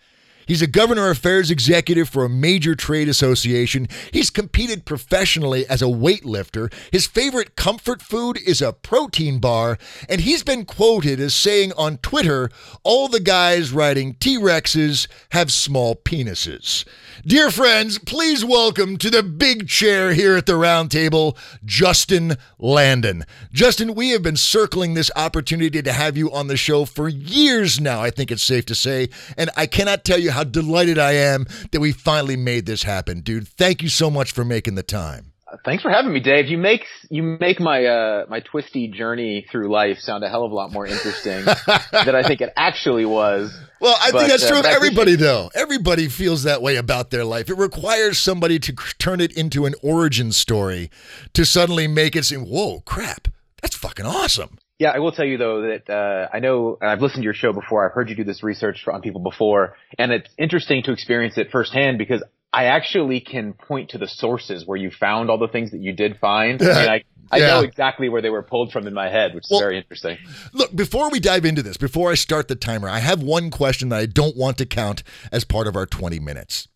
He's 0.46 0.62
a 0.62 0.68
governor 0.68 1.10
affairs 1.10 1.50
executive 1.50 2.08
for 2.08 2.24
a 2.24 2.28
major 2.28 2.76
trade 2.76 3.08
association. 3.08 3.88
He's 4.12 4.30
competed 4.30 4.84
professionally 4.84 5.66
as 5.68 5.82
a 5.82 5.86
weightlifter. 5.86 6.72
His 6.92 7.06
favorite 7.06 7.56
comfort 7.56 8.00
food 8.00 8.38
is 8.46 8.62
a 8.62 8.72
protein 8.72 9.40
bar. 9.40 9.76
And 10.08 10.20
he's 10.20 10.44
been 10.44 10.64
quoted 10.64 11.18
as 11.18 11.34
saying 11.34 11.72
on 11.76 11.98
Twitter 11.98 12.48
all 12.84 13.08
the 13.08 13.20
guys 13.20 13.72
riding 13.72 14.14
T 14.14 14.38
Rexes 14.38 15.08
have 15.32 15.50
small 15.50 15.96
penises. 15.96 16.84
Dear 17.26 17.50
friends, 17.50 17.98
please 17.98 18.44
welcome 18.44 18.98
to 18.98 19.10
the 19.10 19.24
big 19.24 19.66
chair 19.66 20.12
here 20.12 20.36
at 20.36 20.46
the 20.46 20.52
roundtable, 20.52 21.36
Justin 21.64 22.36
Landon. 22.58 23.24
Justin, 23.52 23.94
we 23.94 24.10
have 24.10 24.22
been 24.22 24.36
circling 24.36 24.94
this 24.94 25.10
opportunity 25.16 25.82
to 25.82 25.92
have 25.92 26.16
you 26.16 26.30
on 26.30 26.46
the 26.46 26.56
show 26.56 26.84
for 26.84 27.08
years 27.08 27.80
now, 27.80 28.00
I 28.00 28.10
think 28.10 28.30
it's 28.30 28.44
safe 28.44 28.64
to 28.66 28.74
say. 28.76 29.08
And 29.36 29.50
I 29.56 29.66
cannot 29.66 30.04
tell 30.04 30.18
you 30.18 30.30
how 30.36 30.44
delighted 30.44 30.98
I 30.98 31.12
am 31.12 31.46
that 31.72 31.80
we 31.80 31.92
finally 31.92 32.36
made 32.36 32.66
this 32.66 32.82
happen, 32.82 33.20
dude. 33.20 33.48
Thank 33.48 33.82
you 33.82 33.88
so 33.88 34.10
much 34.10 34.32
for 34.32 34.44
making 34.44 34.74
the 34.74 34.82
time. 34.82 35.32
Thanks 35.64 35.82
for 35.82 35.90
having 35.90 36.12
me, 36.12 36.20
Dave. 36.20 36.46
You 36.48 36.58
make 36.58 36.84
you 37.08 37.22
make 37.22 37.60
my 37.60 37.84
uh, 37.86 38.26
my 38.28 38.40
twisty 38.40 38.88
journey 38.88 39.46
through 39.50 39.70
life 39.72 39.98
sound 39.98 40.24
a 40.24 40.28
hell 40.28 40.44
of 40.44 40.50
a 40.52 40.54
lot 40.54 40.72
more 40.72 40.86
interesting 40.86 41.44
than 41.92 42.14
I 42.14 42.22
think 42.26 42.40
it 42.40 42.52
actually 42.56 43.06
was. 43.06 43.56
Well, 43.80 43.96
I 44.00 44.10
But, 44.10 44.18
think 44.18 44.30
that's 44.30 44.44
uh, 44.44 44.48
true 44.48 44.58
of 44.58 44.64
but 44.64 44.72
I 44.72 44.74
everybody, 44.74 45.14
though. 45.14 45.50
Everybody 45.54 46.08
feels 46.08 46.42
that 46.42 46.62
way 46.62 46.76
about 46.76 47.10
their 47.10 47.24
life. 47.24 47.48
It 47.48 47.56
requires 47.56 48.18
somebody 48.18 48.58
to 48.58 48.72
turn 48.98 49.20
it 49.20 49.32
into 49.36 49.66
an 49.66 49.74
origin 49.82 50.32
story 50.32 50.90
to 51.32 51.46
suddenly 51.46 51.86
make 51.86 52.16
it 52.16 52.24
seem, 52.24 52.42
whoa, 52.42 52.80
crap, 52.80 53.28
that's 53.62 53.76
fucking 53.76 54.04
awesome. 54.04 54.58
Yeah, 54.78 54.90
I 54.90 54.98
will 54.98 55.12
tell 55.12 55.24
you 55.24 55.38
though 55.38 55.62
that 55.62 55.88
uh, 55.90 56.28
I 56.32 56.40
know 56.40 56.76
and 56.80 56.90
I've 56.90 57.00
listened 57.00 57.22
to 57.22 57.24
your 57.24 57.34
show 57.34 57.52
before. 57.52 57.86
I've 57.88 57.94
heard 57.94 58.10
you 58.10 58.16
do 58.16 58.24
this 58.24 58.42
research 58.42 58.84
on 58.92 59.00
people 59.00 59.22
before, 59.22 59.76
and 59.98 60.12
it's 60.12 60.28
interesting 60.38 60.82
to 60.84 60.92
experience 60.92 61.38
it 61.38 61.50
firsthand 61.50 61.96
because 61.98 62.22
I 62.52 62.64
actually 62.66 63.20
can 63.20 63.54
point 63.54 63.90
to 63.90 63.98
the 63.98 64.06
sources 64.06 64.66
where 64.66 64.76
you 64.78 64.90
found 64.90 65.30
all 65.30 65.38
the 65.38 65.48
things 65.48 65.70
that 65.70 65.80
you 65.80 65.92
did 65.92 66.18
find. 66.18 66.60
I 66.62 66.64
mean, 66.66 66.88
I, 66.88 67.02
I 67.30 67.36
Yeah. 67.38 67.46
know 67.48 67.60
exactly 67.62 68.08
where 68.08 68.22
they 68.22 68.30
were 68.30 68.42
pulled 68.42 68.70
from 68.72 68.86
in 68.86 68.94
my 68.94 69.08
head, 69.08 69.34
which 69.34 69.44
is 69.44 69.50
Well- 69.50 69.60
very 69.60 69.76
interesting. 69.78 70.18
Look, 70.52 70.74
before 70.74 71.10
we 71.10 71.20
dive 71.20 71.44
into 71.44 71.62
this, 71.62 71.76
before 71.76 72.10
I 72.10 72.14
start 72.14 72.48
the 72.48 72.54
timer, 72.54 72.88
I 72.88 72.98
have 73.00 73.22
one 73.22 73.50
question 73.50 73.88
that 73.90 73.98
I 74.00 74.06
don't 74.06 74.36
want 74.36 74.58
to 74.58 74.66
count 74.66 75.02
as 75.32 75.44
part 75.44 75.66
of 75.66 75.74
our 75.76 75.86
20 75.86 76.18
minutes. 76.20 76.68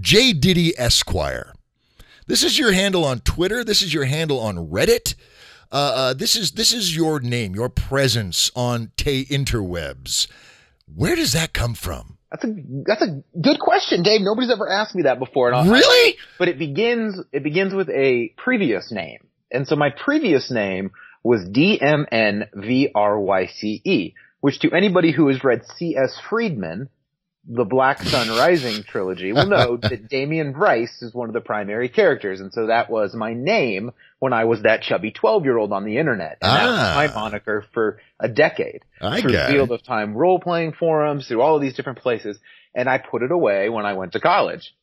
J. 0.00 0.32
Diddy 0.32 0.74
Esquire. 0.78 1.52
This 2.26 2.42
is 2.44 2.58
your 2.58 2.72
handle 2.72 3.04
on 3.04 3.20
Twitter. 3.20 3.64
This 3.64 3.82
is 3.82 3.92
your 3.92 4.04
handle 4.04 4.38
on 4.40 4.68
Reddit. 4.68 5.14
Uh, 5.70 5.74
uh, 5.74 6.14
this 6.14 6.36
is 6.36 6.52
this 6.52 6.72
is 6.72 6.96
your 6.96 7.20
name, 7.20 7.54
your 7.54 7.68
presence 7.68 8.50
on 8.54 8.92
Tay 8.96 9.24
interwebs. 9.24 10.26
Where 10.94 11.14
does 11.14 11.32
that 11.32 11.52
come 11.52 11.74
from? 11.74 12.16
That's 12.30 12.44
a 12.44 12.54
that's 12.86 13.02
a 13.02 13.22
good 13.40 13.58
question, 13.58 14.02
Dave. 14.02 14.20
Nobody's 14.22 14.50
ever 14.50 14.68
asked 14.68 14.94
me 14.94 15.02
that 15.02 15.18
before. 15.18 15.52
And 15.52 15.70
Really? 15.70 16.16
but 16.38 16.48
it 16.48 16.58
begins 16.58 17.20
it 17.32 17.42
begins 17.42 17.74
with 17.74 17.90
a 17.90 18.32
previous 18.36 18.90
name. 18.92 19.18
And 19.50 19.66
so 19.66 19.76
my 19.76 19.90
previous 19.90 20.50
name 20.50 20.90
was 21.22 21.40
DMNVRYCE, 21.48 24.14
which 24.40 24.60
to 24.60 24.70
anybody 24.72 25.12
who 25.12 25.28
has 25.28 25.42
read 25.42 25.62
C.S. 25.76 26.18
Friedman, 26.28 26.90
the 27.50 27.64
Black 27.64 28.02
Sun 28.02 28.28
Rising 28.28 28.82
trilogy, 28.82 29.32
will 29.32 29.46
know 29.46 29.76
that 29.82 30.08
Damien 30.08 30.52
Vryce 30.52 31.02
is 31.02 31.14
one 31.14 31.28
of 31.30 31.32
the 31.32 31.40
primary 31.40 31.88
characters. 31.88 32.40
And 32.40 32.52
so 32.52 32.66
that 32.66 32.90
was 32.90 33.14
my 33.14 33.32
name 33.32 33.92
when 34.18 34.32
I 34.34 34.44
was 34.44 34.62
that 34.62 34.82
chubby 34.82 35.10
12 35.12 35.44
year 35.44 35.56
old 35.56 35.72
on 35.72 35.84
the 35.84 35.96
internet. 35.96 36.38
And 36.42 36.50
that 36.50 36.66
Ah. 36.68 36.72
was 37.00 37.08
my 37.08 37.14
moniker 37.20 37.64
for 37.72 38.00
a 38.20 38.28
decade 38.28 38.82
I 39.00 39.20
through 39.22 39.32
Wheel 39.52 39.72
of 39.72 39.82
Time 39.82 40.14
role 40.14 40.38
playing 40.38 40.72
forums, 40.72 41.26
through 41.26 41.40
all 41.40 41.56
of 41.56 41.62
these 41.62 41.74
different 41.74 42.00
places, 42.00 42.38
and 42.74 42.86
I 42.88 42.98
put 42.98 43.22
it 43.22 43.32
away 43.32 43.70
when 43.70 43.86
I 43.86 43.94
went 43.94 44.12
to 44.12 44.20
college. 44.20 44.74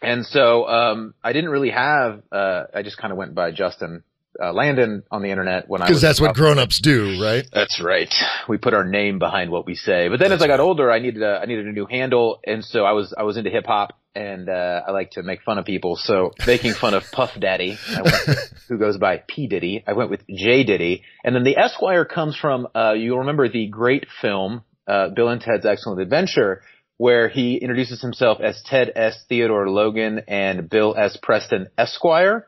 And 0.00 0.24
so 0.26 0.66
um, 0.66 1.14
I 1.22 1.32
didn't 1.32 1.50
really 1.50 1.70
have. 1.70 2.22
Uh, 2.32 2.64
I 2.74 2.82
just 2.82 2.96
kind 2.98 3.12
of 3.12 3.18
went 3.18 3.34
by 3.34 3.50
Justin 3.52 4.02
uh, 4.40 4.52
Landon 4.52 5.02
on 5.10 5.22
the 5.22 5.30
internet 5.30 5.68
when 5.68 5.82
I 5.82 5.86
Because 5.86 6.02
that's 6.02 6.20
what 6.20 6.34
grown-ups 6.34 6.80
do, 6.80 7.22
right? 7.22 7.46
That's 7.52 7.80
right. 7.82 8.12
We 8.48 8.58
put 8.58 8.74
our 8.74 8.84
name 8.84 9.18
behind 9.18 9.50
what 9.50 9.66
we 9.66 9.74
say. 9.74 10.08
But 10.08 10.18
then 10.18 10.32
as 10.32 10.42
I 10.42 10.46
got 10.46 10.60
older, 10.60 10.90
I 10.90 10.98
needed 10.98 11.22
a 11.22 11.40
I 11.42 11.46
needed 11.46 11.66
a 11.66 11.72
new 11.72 11.86
handle, 11.86 12.40
and 12.46 12.64
so 12.64 12.84
I 12.84 12.92
was 12.92 13.14
I 13.16 13.24
was 13.24 13.36
into 13.36 13.50
hip 13.50 13.66
hop, 13.66 13.98
and 14.14 14.48
uh, 14.48 14.82
I 14.86 14.90
like 14.90 15.12
to 15.12 15.22
make 15.22 15.42
fun 15.42 15.58
of 15.58 15.64
people. 15.64 15.96
So 15.96 16.32
making 16.46 16.74
fun 16.74 16.94
of 16.94 17.04
Puff 17.12 17.30
Daddy, 17.38 17.78
I 17.88 18.02
went 18.02 18.26
with, 18.26 18.52
who 18.68 18.78
goes 18.78 18.98
by 18.98 19.22
P 19.26 19.46
Diddy, 19.46 19.84
I 19.86 19.92
went 19.92 20.10
with 20.10 20.22
J 20.28 20.64
Diddy, 20.64 21.02
and 21.24 21.34
then 21.34 21.44
the 21.44 21.58
Esquire 21.58 22.04
comes 22.04 22.36
from. 22.36 22.68
Uh, 22.74 22.92
you'll 22.92 23.20
remember 23.20 23.48
the 23.48 23.68
great 23.68 24.06
film 24.20 24.62
uh, 24.86 25.08
Bill 25.10 25.28
and 25.28 25.40
Ted's 25.40 25.66
Excellent 25.66 26.00
Adventure. 26.00 26.62
Where 26.98 27.28
he 27.28 27.56
introduces 27.56 28.00
himself 28.00 28.38
as 28.40 28.62
Ted 28.64 28.92
S. 28.94 29.24
Theodore 29.28 29.68
Logan 29.68 30.22
and 30.28 30.70
Bill 30.70 30.94
S. 30.96 31.18
Preston 31.20 31.66
Esquire. 31.76 32.46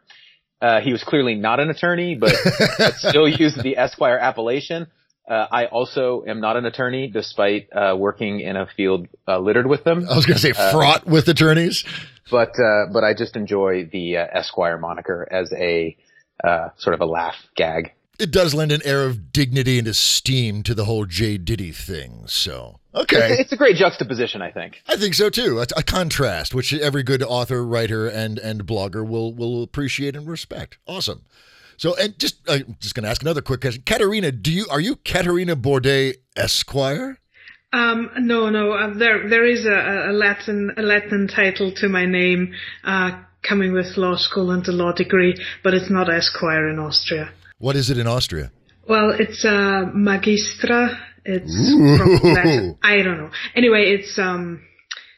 Uh, 0.65 0.81
he 0.81 0.93
was 0.93 1.05
clearly 1.05 1.35
not 1.35 1.61
an 1.61 1.69
attorney, 1.69 2.15
but, 2.15 2.33
but 2.79 2.95
still 2.99 3.29
used 3.29 3.63
the 3.63 3.77
Esquire 3.77 4.17
appellation. 4.17 4.87
Uh, 5.29 5.47
I 5.51 5.67
also 5.67 6.25
am 6.27 6.41
not 6.41 6.57
an 6.57 6.65
attorney, 6.65 7.07
despite 7.07 7.69
uh, 7.71 7.95
working 7.99 8.41
in 8.41 8.57
a 8.57 8.67
field 8.75 9.07
uh, 9.29 9.39
littered 9.41 9.67
with 9.67 9.85
them. 9.85 10.07
I 10.09 10.17
was 10.17 10.25
going 10.25 10.39
to 10.39 10.41
say 10.41 10.53
fraught 10.53 11.07
with 11.07 11.29
attorneys. 11.29 11.85
But 12.31 12.59
uh, 12.59 12.87
but 12.91 13.05
I 13.05 13.13
just 13.13 13.37
enjoy 13.37 13.91
the 13.93 14.17
uh, 14.17 14.27
Esquire 14.33 14.79
moniker 14.79 15.29
as 15.31 15.53
a 15.53 15.99
uh, 16.43 16.71
sort 16.79 16.95
of 16.95 17.03
a 17.03 17.07
laugh 17.07 17.37
gag. 17.57 17.93
It 18.19 18.31
does 18.31 18.55
lend 18.55 18.73
an 18.73 18.81
air 18.87 19.05
of 19.05 19.33
dignity 19.33 19.79
and 19.79 19.87
esteem 19.87 20.63
to 20.63 20.75
the 20.75 20.87
whole 20.87 21.05
J. 21.05 21.37
Diddy 21.37 21.73
thing. 21.73 22.23
So, 22.27 22.79
okay. 22.95 23.33
It's, 23.33 23.41
it's 23.41 23.53
a 23.53 23.57
great 23.57 23.77
juxtaposition, 23.77 24.43
I 24.43 24.51
think. 24.51 24.77
I 24.87 24.97
think 24.97 25.15
so 25.15 25.31
too. 25.31 25.61
A, 25.61 25.67
a 25.77 25.83
contrast, 25.83 26.55
which 26.55 26.73
every 26.73 27.03
good 27.03 27.23
author, 27.23 27.65
writer, 27.65 28.07
and 28.07 28.39
and 28.39 28.67
blogger 28.67 29.07
will 29.07 29.35
will 29.35 29.63
appreciate 29.63 30.17
and 30.17 30.27
respect. 30.27 30.79
Awesome. 30.87 31.23
So, 31.77 31.97
and 31.97 32.19
just 32.19 32.37
uh, 32.49 32.59
just 32.81 32.95
going 32.95 33.05
to 33.05 33.11
ask 33.11 33.23
another 33.23 33.43
quick 33.43 33.61
question, 33.61 33.83
Katerina. 33.85 34.33
Do 34.33 34.53
you 34.53 34.67
are 34.71 34.81
you 34.81 34.97
Katerina 34.97 35.57
Bourdet 35.57 36.17
Esquire? 36.37 37.19
Um, 37.73 38.11
no, 38.19 38.51
no. 38.51 38.73
Uh, 38.73 38.97
there, 38.97 39.29
there 39.29 39.45
is 39.45 39.67
a, 39.67 40.11
a 40.11 40.13
Latin, 40.13 40.73
a 40.77 40.83
Latin 40.83 41.27
title 41.27 41.73
to 41.79 41.89
my 41.89 42.07
name, 42.07 42.55
uh, 42.85 43.21
coming 43.43 43.73
with 43.73 43.97
law 43.97 44.15
school 44.15 44.53
and 44.53 44.67
a 44.69 44.73
law 44.73 44.93
degree, 44.93 45.35
but 45.65 45.75
it's 45.75 45.91
not 45.91 46.09
Esquire 46.09 46.69
in 46.69 46.79
Austria. 46.79 47.33
What 47.59 47.75
is 47.75 47.91
it 47.91 47.99
in 47.99 48.07
Austria? 48.07 48.53
Well, 48.89 49.11
it's 49.19 49.45
uh, 49.45 49.91
magistra. 49.93 50.97
It's 51.25 51.73
Ooh. 51.73 51.97
from 52.23 52.33
Latin. 52.33 52.79
I 52.83 52.97
don't 53.03 53.19
know. 53.19 53.31
Anyway, 53.55 53.85
it's 53.87 54.19
um 54.19 54.63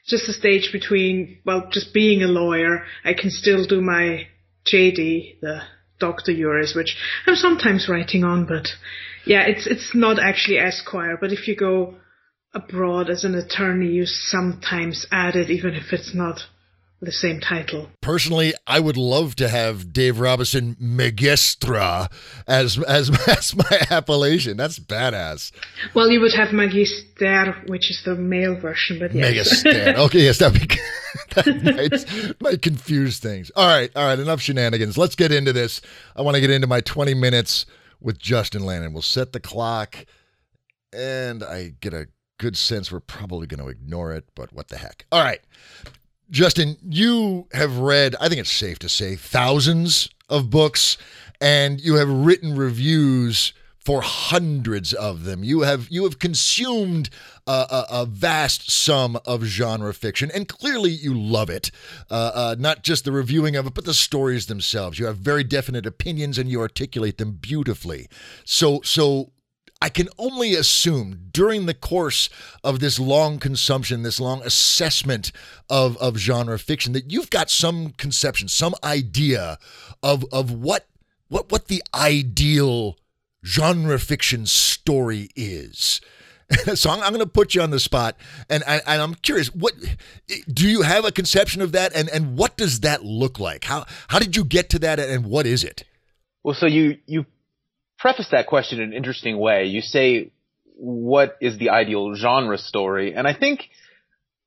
just 0.07 0.29
a 0.29 0.33
stage 0.33 0.71
between 0.73 1.39
well, 1.45 1.69
just 1.71 1.93
being 1.93 2.23
a 2.23 2.29
lawyer. 2.29 2.85
I 3.05 3.15
can 3.15 3.31
still 3.31 3.65
do 3.67 3.81
my 3.81 4.29
JD, 4.73 5.41
the 5.41 5.63
Doctor 5.99 6.35
Juris, 6.35 6.75
which 6.75 6.97
I'm 7.27 7.37
sometimes 7.37 7.89
writing 7.89 8.25
on, 8.25 8.47
but 8.47 8.69
yeah, 9.25 9.45
it's 9.47 9.67
it's 9.67 9.95
not 9.95 10.19
actually 10.19 10.59
Esquire. 10.59 11.17
But 11.21 11.33
if 11.33 11.49
you 11.49 11.57
go 11.57 11.97
abroad 12.55 13.11
as 13.11 13.25
an 13.25 13.35
attorney, 13.35 13.89
you 13.89 14.07
sometimes 14.07 15.07
add 15.11 15.37
it, 15.37 15.51
even 15.51 15.75
if 15.75 15.93
it's 15.93 16.15
not 16.15 16.41
the 17.01 17.13
same 17.13 17.41
title. 17.41 17.91
Personally, 18.01 18.55
I 18.67 18.81
would 18.81 18.97
love 18.97 19.37
to 19.37 19.49
have 19.49 19.93
Dave 19.93 20.19
Robison 20.19 20.77
Magistra 20.77 22.11
as 22.47 22.79
as 22.83 23.11
as 23.29 23.55
my 23.57 23.87
appellation. 23.91 24.57
That's 24.57 24.79
badass. 24.79 25.53
Well, 25.95 26.11
you 26.11 26.21
would 26.21 26.35
have 26.35 26.53
Magister, 26.53 27.55
which 27.67 27.91
is 27.91 28.03
the 28.05 28.15
male 28.15 28.57
version, 28.57 28.99
but 28.99 29.15
yes. 29.15 29.63
Megastan. 29.63 29.97
Okay, 30.07 30.21
yes, 30.21 30.39
that, 30.39 30.53
be, 30.53 30.67
that 31.35 32.31
might, 32.37 32.41
might 32.41 32.63
confuse 32.63 33.19
things. 33.19 33.51
All 33.57 33.67
right, 33.67 33.91
all 33.97 34.07
right, 34.07 34.19
enough 34.19 34.41
shenanigans. 34.41 34.97
Let's 34.97 35.15
get 35.15 35.33
into 35.33 35.53
this. 35.53 35.81
I 36.15 36.23
want 36.23 36.37
to 36.37 36.41
get 36.41 36.51
into 36.51 36.67
my 36.67 36.81
20 36.81 37.15
minutes 37.15 37.67
with 38.01 38.19
Justin 38.19 38.65
Landon. 38.65 38.93
We'll 38.93 39.03
set 39.03 39.33
the 39.33 39.41
clock, 39.41 40.07
and 40.93 41.43
I 41.43 41.75
get 41.81 41.93
a 41.93 42.09
good 42.39 42.57
sense 42.57 42.93
we're 42.93 43.01
probably 43.01 43.47
going 43.47 43.63
to 43.63 43.69
ignore 43.69 44.13
it, 44.13 44.27
but 44.35 44.53
what 44.53 44.69
the 44.69 44.77
heck. 44.77 45.07
All 45.11 45.23
right. 45.23 45.41
Justin, 46.31 46.77
you 46.83 47.47
have 47.53 47.79
read, 47.79 48.17
I 48.21 48.29
think 48.29 48.41
it's 48.41 48.53
safe 48.53 48.79
to 48.81 48.89
say, 48.89 49.17
thousands 49.17 50.09
of 50.29 50.51
books, 50.51 50.99
and 51.41 51.81
you 51.81 51.95
have 51.95 52.09
written 52.09 52.57
reviews 52.57 53.53
for 53.87 54.03
hundreds 54.03 54.93
of 54.93 55.23
them. 55.23 55.45
You 55.45 55.61
have 55.61 55.89
you 55.91 56.03
have 56.03 56.19
consumed 56.19 57.09
a, 57.47 57.53
a, 57.53 57.87
a 58.01 58.07
vast 58.07 58.69
sum 58.69 59.17
of 59.25 59.45
genre 59.45 59.95
fiction, 59.95 60.29
and 60.35 60.49
clearly 60.49 60.91
you 60.91 61.15
love 61.17 61.49
it. 61.51 61.71
Uh, 62.11 62.33
uh, 62.35 62.57
not 62.59 62.83
just 62.83 63.05
the 63.05 63.13
reviewing 63.13 63.55
of 63.55 63.65
it, 63.65 63.75
but 63.75 63.85
the 63.85 63.95
stories 63.95 64.47
themselves. 64.47 64.99
You 64.99 65.07
have 65.07 65.19
very 65.19 65.45
definite 65.45 65.87
opinions, 65.87 66.37
and 66.37 66.51
you 66.51 66.61
articulate 66.61 67.19
them 67.19 67.39
beautifully. 67.41 68.09
So 68.45 68.81
so 68.83 69.31
I 69.81 69.89
can 69.91 70.09
only 70.19 70.55
assume 70.55 71.29
during 71.33 71.67
the 71.67 71.75
course 71.75 72.31
of 72.65 72.81
this 72.81 72.99
long 72.99 73.39
consumption, 73.39 74.03
this 74.03 74.19
long 74.19 74.43
assessment 74.43 75.33
of, 75.69 75.97
of 75.99 76.17
genre 76.17 76.59
fiction, 76.59 76.93
that 76.95 77.11
you've 77.11 77.31
got 77.31 77.51
some 77.51 77.91
conception, 77.91 78.49
some 78.49 78.75
idea 78.83 79.59
of 80.03 80.25
of 80.33 80.51
what 80.51 80.87
what 81.29 81.51
what 81.51 81.69
the 81.69 81.83
ideal 81.95 82.97
genre 83.45 83.99
fiction 83.99 84.47
story 84.47 85.29
is. 85.37 86.01
so 86.75 86.91
I'm, 86.91 87.01
I'm 87.01 87.13
going 87.13 87.21
to 87.21 87.27
put 87.27 87.55
you 87.55 87.63
on 87.63 87.71
the 87.71 87.81
spot, 87.81 88.17
and, 88.49 88.63
I, 88.67 88.81
and 88.87 89.03
I'm 89.03 89.15
curious. 89.17 89.53
What 89.55 89.75
do 90.53 90.69
you 90.69 90.83
have 90.83 91.05
a 91.05 91.11
conception 91.11 91.61
of 91.61 91.73
that, 91.73 91.95
and 91.95 92.09
and 92.09 92.37
what 92.39 92.57
does 92.57 92.81
that 92.81 93.05
look 93.05 93.39
like? 93.39 93.65
How 93.65 93.85
how 94.09 94.19
did 94.19 94.37
you 94.37 94.45
get 94.45 94.71
to 94.71 94.79
that, 94.81 94.99
and 95.01 95.27
what 95.27 95.47
is 95.47 95.65
it? 95.65 95.85
Well, 96.45 96.55
so 96.55 96.67
you 96.67 96.99
you 97.07 97.27
preface 97.99 98.29
that 98.31 98.47
question 98.47 98.81
in 98.81 98.91
an 98.91 98.95
interesting 98.95 99.39
way. 99.39 99.65
You 99.67 99.81
say, 99.81 100.31
"What 100.77 101.37
is 101.41 101.59
the 101.59 101.71
ideal 101.71 102.15
genre 102.15 102.59
story?" 102.59 103.15
And 103.15 103.27
I 103.27 103.35
think 103.35 103.69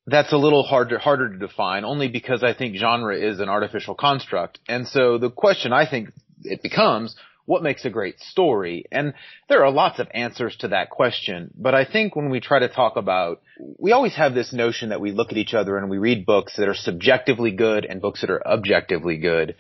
that's 0.08 0.34
a 0.34 0.38
little 0.38 0.64
harder 0.64 0.98
harder 0.98 1.30
to 1.30 1.38
define, 1.38 1.86
only 1.86 2.08
because 2.08 2.44
I 2.44 2.54
think 2.54 2.76
genre 2.76 3.16
is 3.16 3.40
an 3.40 3.50
artificial 3.50 3.96
construct. 3.96 4.60
And 4.68 4.88
so 4.88 5.18
the 5.18 5.30
question 5.30 5.74
I 5.74 5.86
think 5.90 6.12
it 6.44 6.62
becomes 6.62 7.16
what 7.50 7.64
makes 7.64 7.84
a 7.84 7.90
great 7.90 8.20
story? 8.20 8.86
And 8.92 9.16
there 9.48 9.66
are 9.66 9.72
lots 9.72 9.98
of 9.98 10.08
answers 10.14 10.56
to 10.58 10.68
that 10.68 10.92
question, 10.92 11.50
but 11.58 11.74
I 11.74 11.84
think 11.84 12.16
when 12.16 12.30
we 12.30 12.42
try 12.42 12.60
to 12.60 12.68
talk 12.68 12.96
about, 12.96 13.42
we 13.80 13.92
always 13.92 14.16
have 14.16 14.36
this 14.36 14.54
notion 14.54 14.90
that 14.90 15.02
we 15.02 15.12
look 15.12 15.32
at 15.32 15.38
each 15.38 15.56
other 15.56 15.76
and 15.76 15.90
we 15.90 15.98
read 15.98 16.28
books 16.28 16.58
that 16.58 16.70
are 16.70 16.76
subjectively 16.76 17.50
good 17.50 17.86
and 17.86 18.02
books 18.02 18.22
that 18.22 18.30
are 18.30 18.48
objectively 18.48 19.18
good. 19.18 19.56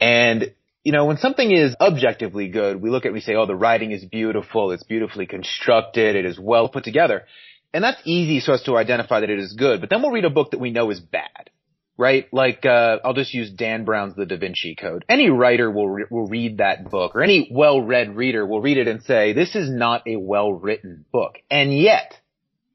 And 0.00 0.54
you 0.84 0.92
know, 0.92 1.06
when 1.06 1.16
something 1.16 1.50
is 1.50 1.74
objectively 1.80 2.48
good, 2.48 2.80
we 2.80 2.90
look 2.90 3.04
at 3.04 3.06
it 3.06 3.08
and 3.08 3.14
we 3.14 3.20
say, 3.20 3.34
oh, 3.34 3.46
the 3.46 3.56
writing 3.56 3.90
is 3.90 4.04
beautiful, 4.04 4.70
it's 4.70 4.84
beautifully 4.84 5.26
constructed, 5.26 6.14
it 6.14 6.24
is 6.24 6.38
well 6.38 6.68
put 6.68 6.84
together. 6.84 7.24
And 7.72 7.82
that's 7.82 8.00
easy 8.04 8.38
so 8.38 8.52
as 8.52 8.62
to 8.64 8.76
identify 8.76 9.20
that 9.20 9.30
it 9.30 9.40
is 9.40 9.54
good. 9.54 9.80
But 9.80 9.90
then 9.90 10.02
we'll 10.02 10.12
read 10.12 10.24
a 10.24 10.30
book 10.30 10.52
that 10.52 10.60
we 10.60 10.70
know 10.70 10.90
is 10.90 11.00
bad 11.00 11.50
right? 11.96 12.26
Like, 12.32 12.64
uh, 12.66 12.98
I'll 13.04 13.14
just 13.14 13.34
use 13.34 13.50
Dan 13.50 13.84
Brown's 13.84 14.16
The 14.16 14.26
Da 14.26 14.36
Vinci 14.36 14.74
Code. 14.74 15.04
Any 15.08 15.30
writer 15.30 15.70
will, 15.70 15.88
re- 15.88 16.06
will 16.10 16.26
read 16.26 16.58
that 16.58 16.90
book 16.90 17.14
or 17.14 17.22
any 17.22 17.48
well-read 17.50 18.16
reader 18.16 18.44
will 18.44 18.60
read 18.60 18.78
it 18.78 18.88
and 18.88 19.02
say, 19.02 19.32
this 19.32 19.54
is 19.54 19.70
not 19.70 20.06
a 20.06 20.16
well-written 20.16 21.04
book. 21.12 21.38
And 21.50 21.76
yet, 21.76 22.18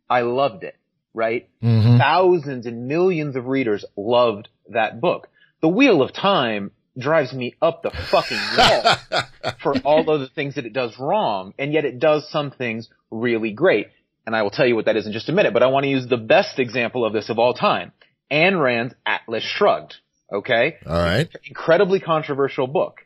I 0.09 0.21
loved 0.21 0.63
it, 0.63 0.77
right? 1.13 1.49
Mm-hmm. 1.61 1.97
Thousands 1.97 2.65
and 2.65 2.87
millions 2.87 3.35
of 3.35 3.47
readers 3.47 3.83
loved 3.95 4.47
that 4.69 5.01
book. 5.01 5.27
The 5.61 5.67
Wheel 5.67 6.01
of 6.01 6.13
Time 6.13 6.71
drives 6.99 7.33
me 7.33 7.55
up 7.61 7.83
the 7.83 7.91
fucking 8.11 8.39
wall 8.57 9.23
for 9.63 9.77
all 9.79 10.09
of 10.09 10.21
the 10.21 10.29
things 10.29 10.55
that 10.55 10.65
it 10.65 10.73
does 10.73 10.97
wrong, 10.99 11.53
and 11.57 11.73
yet 11.73 11.85
it 11.85 11.99
does 11.99 12.29
some 12.29 12.51
things 12.51 12.89
really 13.11 13.51
great. 13.51 13.87
And 14.25 14.35
I 14.35 14.43
will 14.43 14.51
tell 14.51 14.67
you 14.67 14.75
what 14.75 14.85
that 14.85 14.95
is 14.95 15.07
in 15.07 15.13
just 15.13 15.29
a 15.29 15.31
minute, 15.31 15.53
but 15.53 15.63
I 15.63 15.67
want 15.67 15.85
to 15.85 15.89
use 15.89 16.07
the 16.07 16.17
best 16.17 16.59
example 16.59 17.05
of 17.05 17.13
this 17.13 17.29
of 17.29 17.39
all 17.39 17.53
time. 17.53 17.91
Ayn 18.31 18.61
Rand's 18.61 18.93
Atlas 19.05 19.43
Shrugged. 19.43 19.95
Okay? 20.31 20.75
All 20.85 20.93
right. 20.93 21.27
Incredibly 21.45 21.99
controversial 21.99 22.67
book. 22.67 23.01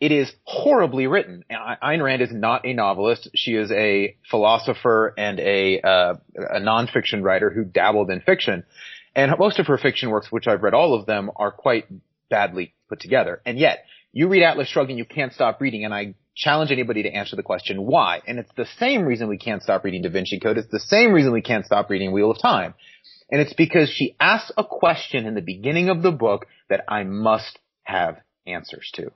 It 0.00 0.12
is 0.12 0.30
horribly 0.44 1.06
written. 1.08 1.44
Ayn 1.50 2.02
Rand 2.02 2.22
is 2.22 2.30
not 2.30 2.64
a 2.64 2.72
novelist. 2.72 3.30
She 3.34 3.54
is 3.54 3.72
a 3.72 4.16
philosopher 4.30 5.12
and 5.18 5.40
a, 5.40 5.80
uh, 5.80 6.14
a 6.36 6.60
nonfiction 6.60 7.22
writer 7.22 7.50
who 7.50 7.64
dabbled 7.64 8.10
in 8.10 8.20
fiction. 8.20 8.64
And 9.16 9.32
most 9.38 9.58
of 9.58 9.66
her 9.66 9.78
fiction 9.78 10.10
works, 10.10 10.30
which 10.30 10.46
I've 10.46 10.62
read 10.62 10.74
all 10.74 10.94
of 10.94 11.06
them, 11.06 11.30
are 11.34 11.50
quite 11.50 11.86
badly 12.28 12.74
put 12.88 13.00
together. 13.00 13.40
And 13.44 13.58
yet, 13.58 13.84
you 14.12 14.28
read 14.28 14.42
Atlas 14.42 14.68
Shrugged 14.68 14.90
and 14.90 14.98
you 14.98 15.04
can't 15.04 15.32
stop 15.32 15.60
reading, 15.60 15.84
and 15.84 15.94
I 15.94 16.14
challenge 16.34 16.70
anybody 16.70 17.02
to 17.02 17.10
answer 17.10 17.36
the 17.36 17.42
question 17.42 17.82
why. 17.84 18.20
And 18.26 18.38
it's 18.38 18.50
the 18.56 18.66
same 18.78 19.02
reason 19.04 19.28
we 19.28 19.38
can't 19.38 19.62
stop 19.62 19.84
reading 19.84 20.02
Da 20.02 20.10
Vinci 20.10 20.38
Code. 20.38 20.56
It's 20.56 20.70
the 20.70 20.80
same 20.80 21.12
reason 21.12 21.32
we 21.32 21.42
can't 21.42 21.66
stop 21.66 21.90
reading 21.90 22.12
Wheel 22.12 22.30
of 22.30 22.40
Time. 22.40 22.74
And 23.30 23.40
it's 23.40 23.52
because 23.52 23.90
she 23.90 24.16
asks 24.18 24.52
a 24.56 24.64
question 24.64 25.26
in 25.26 25.34
the 25.34 25.42
beginning 25.42 25.90
of 25.90 26.02
the 26.02 26.12
book 26.12 26.46
that 26.70 26.84
I 26.88 27.04
must 27.04 27.58
have 27.82 28.18
answers 28.46 28.90
to. 28.94 29.10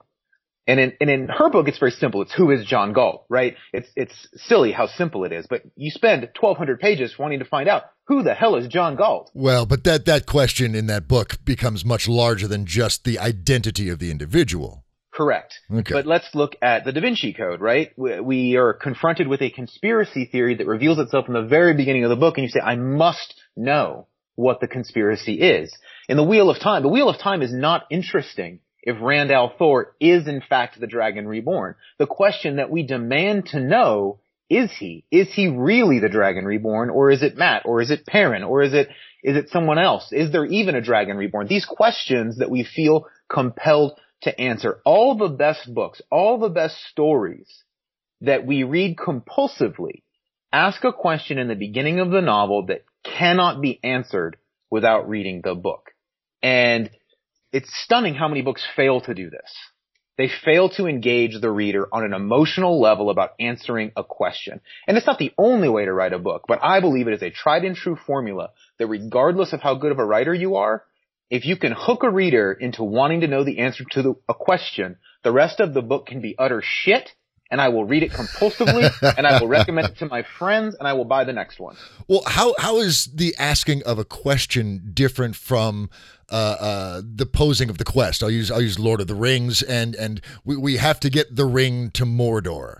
And 0.67 0.79
in, 0.79 0.93
and 1.01 1.09
in 1.09 1.27
her 1.27 1.49
book, 1.49 1.67
it's 1.67 1.79
very 1.79 1.91
simple. 1.91 2.21
It's 2.21 2.33
who 2.33 2.51
is 2.51 2.65
John 2.65 2.93
Galt, 2.93 3.25
right? 3.27 3.55
It's, 3.73 3.89
it's 3.95 4.27
silly 4.35 4.71
how 4.71 4.87
simple 4.87 5.25
it 5.25 5.31
is, 5.31 5.45
but 5.49 5.63
you 5.75 5.91
spend 5.91 6.21
1200 6.39 6.79
pages 6.79 7.15
wanting 7.17 7.39
to 7.39 7.45
find 7.45 7.67
out 7.67 7.83
who 8.05 8.23
the 8.23 8.33
hell 8.33 8.55
is 8.55 8.67
John 8.67 8.95
Galt? 8.95 9.31
Well, 9.33 9.65
but 9.65 9.83
that, 9.85 10.05
that 10.05 10.25
question 10.25 10.75
in 10.75 10.87
that 10.87 11.07
book 11.07 11.37
becomes 11.45 11.85
much 11.85 12.07
larger 12.07 12.47
than 12.47 12.65
just 12.65 13.03
the 13.03 13.19
identity 13.19 13.89
of 13.89 13.99
the 13.99 14.11
individual. 14.11 14.83
Correct. 15.13 15.59
Okay. 15.71 15.93
But 15.93 16.07
let's 16.07 16.33
look 16.33 16.55
at 16.61 16.85
the 16.85 16.91
Da 16.91 16.99
Vinci 16.99 17.33
Code, 17.33 17.61
right? 17.61 17.91
We 17.97 18.55
are 18.57 18.73
confronted 18.73 19.27
with 19.27 19.41
a 19.41 19.51
conspiracy 19.51 20.25
theory 20.25 20.55
that 20.55 20.67
reveals 20.67 20.97
itself 20.97 21.27
in 21.27 21.33
the 21.33 21.43
very 21.43 21.75
beginning 21.75 22.03
of 22.03 22.09
the 22.09 22.15
book, 22.15 22.37
and 22.37 22.43
you 22.43 22.49
say, 22.49 22.59
I 22.59 22.75
must 22.75 23.35
know 23.55 24.07
what 24.35 24.59
the 24.59 24.67
conspiracy 24.67 25.35
is. 25.35 25.71
In 26.09 26.17
the 26.17 26.23
Wheel 26.23 26.49
of 26.49 26.59
Time, 26.59 26.81
the 26.81 26.89
Wheel 26.89 27.09
of 27.09 27.19
Time 27.19 27.43
is 27.43 27.53
not 27.53 27.83
interesting 27.91 28.59
if 28.81 28.97
Rand 28.99 29.31
al'Thor 29.31 29.85
is 29.99 30.27
in 30.27 30.41
fact 30.41 30.79
the 30.79 30.87
Dragon 30.87 31.27
Reborn. 31.27 31.75
The 31.99 32.07
question 32.07 32.57
that 32.57 32.71
we 32.71 32.83
demand 32.83 33.45
to 33.47 33.59
know 33.59 34.19
is 34.49 34.71
he? 34.77 35.05
Is 35.11 35.33
he 35.33 35.47
really 35.47 35.99
the 35.99 36.09
Dragon 36.09 36.45
Reborn, 36.45 36.89
or 36.89 37.09
is 37.09 37.23
it 37.23 37.37
Mat 37.37 37.63
or 37.65 37.81
is 37.81 37.91
it 37.91 38.05
Perrin, 38.05 38.43
or 38.43 38.61
is 38.61 38.73
it 38.73 38.89
is 39.23 39.37
it 39.37 39.49
someone 39.49 39.79
else? 39.79 40.11
Is 40.11 40.31
there 40.31 40.45
even 40.45 40.75
a 40.75 40.81
Dragon 40.81 41.17
Reborn? 41.17 41.47
These 41.47 41.65
questions 41.65 42.39
that 42.39 42.51
we 42.51 42.63
feel 42.63 43.07
compelled 43.29 43.97
to 44.23 44.39
answer. 44.39 44.81
All 44.85 45.15
the 45.15 45.29
best 45.29 45.73
books, 45.73 46.01
all 46.11 46.39
the 46.39 46.49
best 46.49 46.77
stories 46.89 47.63
that 48.21 48.45
we 48.45 48.63
read 48.63 48.97
compulsively 48.97 50.03
ask 50.51 50.83
a 50.83 50.93
question 50.93 51.39
in 51.39 51.47
the 51.47 51.55
beginning 51.55 51.99
of 51.99 52.11
the 52.11 52.21
novel 52.21 52.67
that 52.67 52.85
cannot 53.03 53.61
be 53.61 53.79
answered 53.83 54.37
without 54.69 55.09
reading 55.09 55.41
the 55.43 55.55
book. 55.55 55.91
And 56.41 56.89
it's 57.51 57.69
stunning 57.83 58.15
how 58.15 58.27
many 58.27 58.41
books 58.41 58.65
fail 58.75 59.01
to 59.01 59.13
do 59.13 59.29
this. 59.29 59.51
They 60.17 60.29
fail 60.45 60.69
to 60.71 60.85
engage 60.85 61.39
the 61.39 61.49
reader 61.49 61.87
on 61.91 62.03
an 62.03 62.13
emotional 62.13 62.79
level 62.79 63.09
about 63.09 63.33
answering 63.39 63.91
a 63.95 64.03
question. 64.03 64.61
And 64.87 64.95
it's 64.95 65.07
not 65.07 65.17
the 65.17 65.33
only 65.37 65.69
way 65.69 65.85
to 65.85 65.93
write 65.93 66.13
a 66.13 66.19
book, 66.19 66.43
but 66.47 66.59
I 66.61 66.79
believe 66.81 67.07
it 67.07 67.15
is 67.15 67.23
a 67.23 67.31
tried 67.31 67.65
and 67.65 67.75
true 67.75 67.95
formula 67.95 68.51
that 68.77 68.87
regardless 68.87 69.53
of 69.53 69.61
how 69.61 69.75
good 69.75 69.91
of 69.91 69.99
a 69.99 70.05
writer 70.05 70.33
you 70.33 70.55
are, 70.55 70.83
if 71.29 71.45
you 71.45 71.57
can 71.57 71.73
hook 71.75 72.03
a 72.03 72.11
reader 72.11 72.51
into 72.51 72.83
wanting 72.83 73.21
to 73.21 73.27
know 73.27 73.43
the 73.43 73.59
answer 73.59 73.83
to 73.91 74.01
the, 74.03 74.13
a 74.29 74.35
question, 74.35 74.97
the 75.23 75.31
rest 75.31 75.59
of 75.59 75.73
the 75.73 75.81
book 75.81 76.05
can 76.05 76.21
be 76.21 76.35
utter 76.37 76.61
shit 76.63 77.11
and 77.53 77.61
I 77.61 77.69
will 77.69 77.85
read 77.85 78.01
it 78.01 78.11
compulsively 78.11 78.91
and 79.17 79.27
I 79.27 79.39
will 79.39 79.47
recommend 79.47 79.89
it 79.89 79.97
to 79.97 80.07
my 80.07 80.23
friends 80.39 80.75
and 80.77 80.87
I 80.87 80.93
will 80.93 81.05
buy 81.05 81.23
the 81.23 81.33
next 81.33 81.59
one. 81.59 81.75
Well, 82.07 82.23
how 82.25 82.55
how 82.57 82.79
is 82.79 83.05
the 83.13 83.35
asking 83.37 83.83
of 83.83 83.99
a 83.99 84.05
question 84.05 84.91
different 84.93 85.35
from 85.35 85.89
uh, 86.33 86.57
uh, 86.59 87.01
the 87.03 87.25
posing 87.25 87.69
of 87.69 87.77
the 87.77 87.83
quest? 87.85 88.23
I'll 88.23 88.31
use 88.31 88.49
I'll 88.49 88.61
use 88.61 88.79
Lord 88.79 89.01
of 89.01 89.07
the 89.07 89.15
Rings 89.15 89.61
and 89.61 89.95
and 89.95 90.21
we, 90.43 90.57
we 90.57 90.77
have 90.77 90.99
to 91.01 91.09
get 91.09 91.35
the 91.35 91.45
ring 91.45 91.91
to 91.91 92.05
Mordor. 92.05 92.79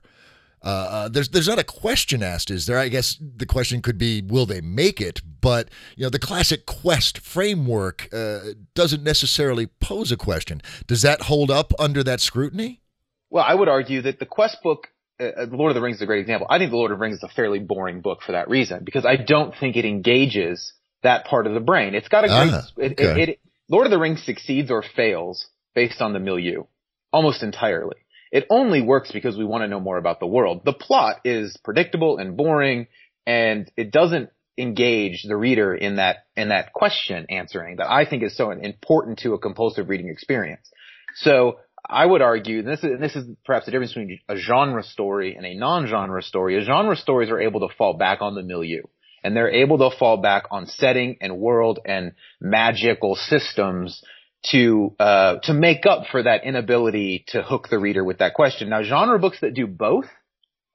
Uh, 0.63 0.67
uh, 0.67 1.09
there's 1.09 1.29
there's 1.29 1.47
not 1.47 1.59
a 1.59 1.63
question 1.63 2.23
asked, 2.23 2.49
is 2.49 2.65
there? 2.65 2.77
I 2.77 2.87
guess 2.87 3.17
the 3.19 3.45
question 3.45 3.81
could 3.81 3.97
be, 3.97 4.21
will 4.21 4.45
they 4.45 4.61
make 4.61 5.01
it? 5.01 5.21
But 5.41 5.69
you 5.97 6.03
know, 6.03 6.09
the 6.09 6.19
classic 6.19 6.65
quest 6.65 7.19
framework 7.19 8.07
uh, 8.13 8.39
doesn't 8.73 9.03
necessarily 9.03 9.67
pose 9.67 10.11
a 10.11 10.17
question. 10.17 10.61
Does 10.87 11.01
that 11.01 11.23
hold 11.23 11.51
up 11.51 11.73
under 11.77 12.01
that 12.03 12.21
scrutiny? 12.21 12.81
Well, 13.29 13.43
I 13.45 13.55
would 13.55 13.67
argue 13.67 14.01
that 14.03 14.19
the 14.19 14.25
quest 14.25 14.57
book, 14.63 14.87
uh, 15.19 15.25
uh, 15.25 15.45
Lord 15.51 15.71
of 15.71 15.75
the 15.75 15.81
Rings 15.81 15.97
is 15.97 16.03
a 16.03 16.05
great 16.05 16.21
example. 16.21 16.47
I 16.49 16.59
think 16.59 16.71
the 16.71 16.77
Lord 16.77 16.91
of 16.91 16.97
the 16.97 17.01
Rings 17.01 17.17
is 17.17 17.23
a 17.23 17.29
fairly 17.35 17.59
boring 17.59 17.99
book 17.99 18.19
for 18.25 18.31
that 18.31 18.49
reason 18.49 18.83
because 18.85 19.05
I 19.05 19.17
don't 19.17 19.53
think 19.59 19.75
it 19.75 19.85
engages 19.85 20.71
that 21.03 21.25
part 21.25 21.47
of 21.47 21.53
the 21.53 21.59
brain. 21.59 21.95
It's 21.95 22.07
got 22.07 22.25
a 22.25 22.27
great, 22.27 22.51
ah, 22.53 22.67
okay. 22.77 22.85
it, 22.85 22.99
it, 22.99 23.29
it, 23.29 23.39
Lord 23.69 23.85
of 23.85 23.91
the 23.91 23.99
Rings 23.99 24.23
succeeds 24.23 24.71
or 24.71 24.83
fails 24.95 25.47
based 25.75 26.01
on 26.01 26.13
the 26.13 26.19
milieu 26.19 26.63
almost 27.11 27.43
entirely. 27.43 27.97
It 28.31 28.47
only 28.49 28.81
works 28.81 29.11
because 29.11 29.37
we 29.37 29.45
want 29.45 29.63
to 29.63 29.67
know 29.67 29.79
more 29.79 29.97
about 29.97 30.19
the 30.19 30.27
world. 30.27 30.61
The 30.65 30.73
plot 30.73 31.21
is 31.23 31.55
predictable 31.63 32.17
and 32.17 32.35
boring 32.35 32.87
and 33.27 33.71
it 33.77 33.91
doesn't 33.91 34.29
engage 34.57 35.23
the 35.23 35.35
reader 35.35 35.73
in 35.75 35.95
that, 35.95 36.25
in 36.35 36.49
that 36.49 36.73
question 36.73 37.27
answering 37.29 37.77
that 37.77 37.89
I 37.89 38.05
think 38.05 38.23
is 38.23 38.35
so 38.35 38.51
important 38.51 39.19
to 39.19 39.33
a 39.33 39.39
compulsive 39.39 39.89
reading 39.89 40.09
experience. 40.09 40.69
So 41.15 41.59
I 41.87 42.05
would 42.05 42.21
argue, 42.21 42.59
and 42.59 42.67
this 42.67 42.79
is, 42.79 42.85
and 42.85 43.03
this 43.03 43.15
is 43.15 43.27
perhaps 43.45 43.65
the 43.65 43.71
difference 43.71 43.93
between 43.93 44.19
a 44.27 44.35
genre 44.37 44.83
story 44.83 45.35
and 45.35 45.45
a 45.45 45.53
non-genre 45.53 46.23
story, 46.23 46.57
is 46.57 46.65
genre 46.65 46.95
stories 46.95 47.29
are 47.29 47.39
able 47.39 47.67
to 47.67 47.75
fall 47.75 47.93
back 47.97 48.21
on 48.21 48.35
the 48.35 48.43
milieu. 48.43 48.81
And 49.23 49.35
they're 49.35 49.49
able 49.49 49.77
to 49.77 49.97
fall 49.97 50.17
back 50.17 50.45
on 50.51 50.67
setting 50.67 51.17
and 51.21 51.37
world 51.37 51.79
and 51.85 52.13
magical 52.41 53.15
systems 53.15 54.03
to, 54.51 54.93
uh, 54.99 55.37
to 55.43 55.53
make 55.53 55.85
up 55.85 56.07
for 56.11 56.23
that 56.23 56.43
inability 56.43 57.23
to 57.29 57.41
hook 57.41 57.69
the 57.69 57.79
reader 57.79 58.03
with 58.03 58.17
that 58.17 58.33
question. 58.33 58.69
Now, 58.69 58.83
genre 58.83 59.17
books 59.19 59.39
that 59.41 59.53
do 59.53 59.67
both 59.67 60.05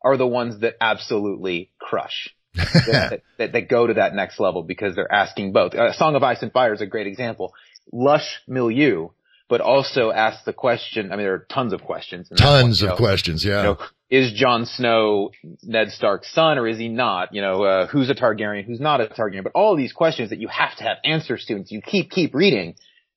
are 0.02 0.16
the 0.16 0.26
ones 0.26 0.60
that 0.60 0.76
absolutely 0.80 1.70
crush. 1.78 2.30
that, 2.54 3.20
that, 3.36 3.52
that, 3.52 3.68
go 3.68 3.86
to 3.86 3.94
that 3.94 4.14
next 4.14 4.40
level 4.40 4.62
because 4.62 4.94
they're 4.94 5.12
asking 5.12 5.52
both. 5.52 5.74
Uh, 5.74 5.92
Song 5.92 6.16
of 6.16 6.22
Ice 6.22 6.42
and 6.42 6.50
Fire 6.50 6.72
is 6.72 6.80
a 6.80 6.86
great 6.86 7.06
example. 7.06 7.52
Lush 7.92 8.40
milieu, 8.48 9.08
but 9.48 9.60
also 9.60 10.10
ask 10.10 10.44
the 10.44 10.52
question. 10.52 11.12
I 11.12 11.16
mean, 11.16 11.24
there 11.24 11.34
are 11.34 11.46
tons 11.50 11.72
of 11.72 11.82
questions. 11.82 12.28
Tons 12.36 12.82
one, 12.82 12.90
of 12.90 12.98
know, 12.98 13.06
questions. 13.06 13.44
Yeah. 13.44 13.58
You 13.58 13.62
know, 13.62 13.78
is 14.10 14.32
Jon 14.32 14.66
Snow 14.66 15.30
Ned 15.62 15.90
Stark's 15.90 16.32
son 16.32 16.58
or 16.58 16.66
is 16.66 16.78
he 16.78 16.88
not? 16.88 17.34
You 17.34 17.42
know, 17.42 17.62
uh, 17.62 17.86
who's 17.86 18.10
a 18.10 18.14
Targaryen? 18.14 18.64
Who's 18.64 18.80
not 18.80 19.00
a 19.00 19.06
Targaryen? 19.06 19.42
But 19.42 19.52
all 19.54 19.76
these 19.76 19.92
questions 19.92 20.30
that 20.30 20.38
you 20.38 20.48
have 20.48 20.76
to 20.76 20.84
have 20.84 20.98
answers 21.04 21.44
to, 21.46 21.54
and 21.54 21.66
you 21.70 21.82
keep 21.82 22.10
keep 22.10 22.34
reading, 22.34 22.74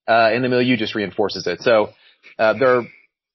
uh, 0.08 0.30
and 0.34 0.44
the 0.44 0.50
milieu 0.50 0.78
just 0.78 0.96
reinforces 0.96 1.48
it. 1.48 1.62
So 1.62 1.90
uh, 2.38 2.54
there, 2.54 2.78
are, 2.78 2.84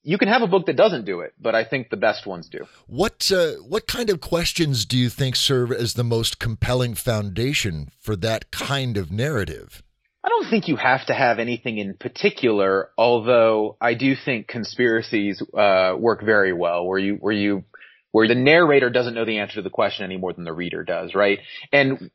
you 0.03 0.19
can 0.19 0.29
have 0.29 0.43
a 0.43 0.47
book 0.47 0.67
that 0.67 0.77
doesn't 0.77 1.05
do 1.05 1.21
it, 1.21 1.35
but 1.41 1.55
I 1.55 1.65
think 1.65 1.91
the 1.91 1.97
best 1.97 2.27
ones 2.27 2.49
do. 2.49 2.67
What 2.87 3.31
uh, 3.33 3.55
what 3.63 3.87
kind 3.87 4.11
of 4.11 4.21
questions 4.21 4.85
do 4.85 4.97
you 4.97 5.09
think 5.09 5.35
serve 5.35 5.73
as 5.73 5.95
the 5.95 6.05
most 6.05 6.39
compelling 6.39 6.95
foundation 6.95 7.91
for 7.99 8.17
that 8.17 8.51
kind 8.51 8.97
of 8.97 9.11
narrative? 9.11 9.83
I 10.27 10.29
don't 10.29 10.51
think 10.51 10.67
you 10.67 10.75
have 10.75 11.07
to 11.07 11.15
have 11.15 11.39
anything 11.39 11.79
in 11.79 11.95
particular, 11.95 12.91
although 12.99 13.77
I 13.81 13.95
do 13.95 14.17
think 14.17 14.49
conspiracies 14.49 15.41
uh, 15.57 15.95
work 15.97 16.21
very 16.25 16.53
well, 16.53 16.85
where 16.85 16.99
you 16.99 17.15
where 17.15 17.33
you 17.33 17.63
where 18.11 18.27
the 18.27 18.35
narrator 18.35 18.91
doesn't 18.91 19.15
know 19.15 19.25
the 19.25 19.39
answer 19.39 19.57
to 19.57 19.63
the 19.63 19.71
question 19.71 20.05
any 20.05 20.17
more 20.17 20.33
than 20.33 20.43
the 20.43 20.53
reader 20.53 20.83
does, 20.83 21.15
right? 21.15 21.39
And 21.73 22.11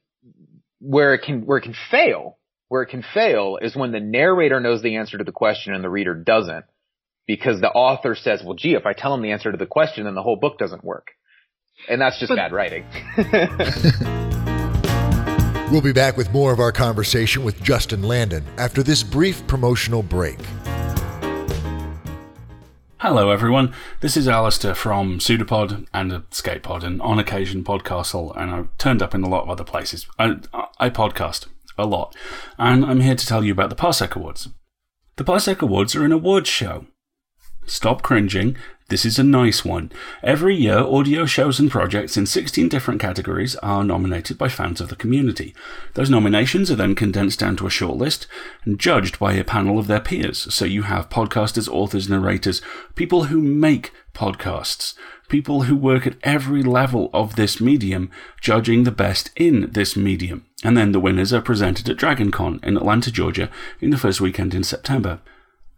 where 0.82 1.14
it 1.14 1.22
can 1.22 1.46
where 1.46 1.60
it 1.60 1.62
can 1.62 1.76
fail, 1.90 2.38
where 2.68 2.82
it 2.82 2.88
can 2.88 3.02
fail 3.14 3.58
is 3.62 3.78
when 3.78 3.94
the 3.94 4.02
narrator 4.02 4.60
knows 4.60 4.82
the 4.82 4.98
answer 4.98 5.18
to 5.18 5.24
the 5.24 5.32
question 5.32 5.74
and 5.74 5.82
the 5.82 5.90
reader 5.90 6.14
doesn't 6.14 6.66
because 7.28 7.62
the 7.62 7.70
author 7.70 8.14
says, 8.16 8.42
well, 8.44 8.56
gee, 8.56 8.74
if 8.74 8.86
I 8.86 8.92
tell 8.92 9.14
him 9.14 9.22
the 9.22 9.32
answer 9.32 9.54
to 9.54 9.58
the 9.58 9.66
question, 9.66 10.04
then 10.04 10.16
the 10.16 10.24
whole 10.24 10.36
book 10.36 10.58
doesn't 10.58 10.84
work. 10.84 11.12
And 11.88 12.02
that's 12.02 12.20
just 12.20 12.28
but- 12.28 12.36
bad 12.36 12.52
writing. 12.52 12.86
we'll 15.72 15.82
be 15.82 15.94
back 15.94 16.18
with 16.18 16.32
more 16.34 16.52
of 16.52 16.60
our 16.60 16.72
conversation 16.72 17.46
with 17.46 17.64
Justin 17.64 18.04
Landon 18.04 18.44
after 18.58 18.84
this 18.84 19.04
brief 19.04 19.46
promotional 19.48 20.04
break. 20.04 20.38
Hello, 22.98 23.32
everyone. 23.32 23.74
This 24.02 24.18
is 24.18 24.28
Alasdair 24.28 24.76
from 24.76 25.20
Pseudopod 25.20 25.88
and 25.94 26.24
Escape 26.30 26.64
Pod, 26.64 26.84
and 26.84 27.02
on 27.02 27.18
occasion 27.18 27.64
Podcastle, 27.64 28.36
and 28.38 28.52
I've 28.52 28.78
turned 28.78 29.02
up 29.02 29.16
in 29.16 29.24
a 29.24 29.30
lot 29.30 29.44
of 29.44 29.50
other 29.50 29.64
places. 29.64 30.06
I, 30.20 30.38
I 30.78 30.90
podcast 30.90 31.48
a 31.78 31.86
lot, 31.86 32.16
and 32.60 32.86
I'm 32.86 33.00
here 33.00 33.16
to 33.16 33.26
tell 33.26 33.44
you 33.44 33.54
about 33.54 33.70
the 33.70 33.76
Parsec 33.76 34.16
Awards. 34.16 34.50
The 35.16 35.24
Parsec 35.24 35.62
Awards 35.62 35.96
are 35.96 36.06
an 36.06 36.12
awards 36.12 36.50
show 36.50 36.86
Stop 37.66 38.02
cringing. 38.02 38.58
This 38.92 39.06
is 39.06 39.18
a 39.18 39.24
nice 39.24 39.64
one. 39.64 39.90
Every 40.22 40.54
year, 40.54 40.80
audio 40.80 41.26
shows 41.26 41.62
and 41.62 41.72
projects 41.72 42.18
in 42.18 42.26
16 42.26 42.68
different 42.68 43.00
categories 43.00 43.56
are 43.64 43.86
nominated 43.86 44.38
by 44.38 44.50
fans 44.50 44.82
of 44.82 44.90
the 44.90 44.98
community. 44.98 45.56
Those 45.94 46.10
nominations 46.10 46.70
are 46.70 46.76
then 46.76 46.94
condensed 46.94 47.40
down 47.40 47.56
to 47.56 47.68
a 47.68 47.70
shortlist 47.70 48.28
and 48.66 48.78
judged 48.78 49.18
by 49.18 49.32
a 49.32 49.46
panel 49.46 49.80
of 49.80 49.88
their 49.88 50.02
peers. 50.02 50.54
So 50.54 50.66
you 50.66 50.82
have 50.82 51.08
podcasters, 51.08 51.70
authors, 51.70 52.10
narrators, 52.10 52.62
people 52.96 53.24
who 53.24 53.42
make 53.42 53.94
podcasts, 54.14 54.94
people 55.30 55.62
who 55.62 55.78
work 55.78 56.06
at 56.06 56.18
every 56.24 56.62
level 56.62 57.10
of 57.14 57.38
this 57.38 57.62
medium, 57.62 58.12
judging 58.42 58.84
the 58.84 58.92
best 58.92 59.32
in 59.38 59.72
this 59.72 59.96
medium. 59.96 60.46
And 60.66 60.76
then 60.76 60.92
the 60.92 61.00
winners 61.00 61.32
are 61.32 61.40
presented 61.40 61.88
at 61.88 61.96
DragonCon 61.96 62.62
in 62.62 62.76
Atlanta, 62.76 63.10
Georgia 63.10 63.50
in 63.80 63.92
the 63.92 63.98
first 63.98 64.20
weekend 64.20 64.54
in 64.54 64.66
September. 64.66 65.22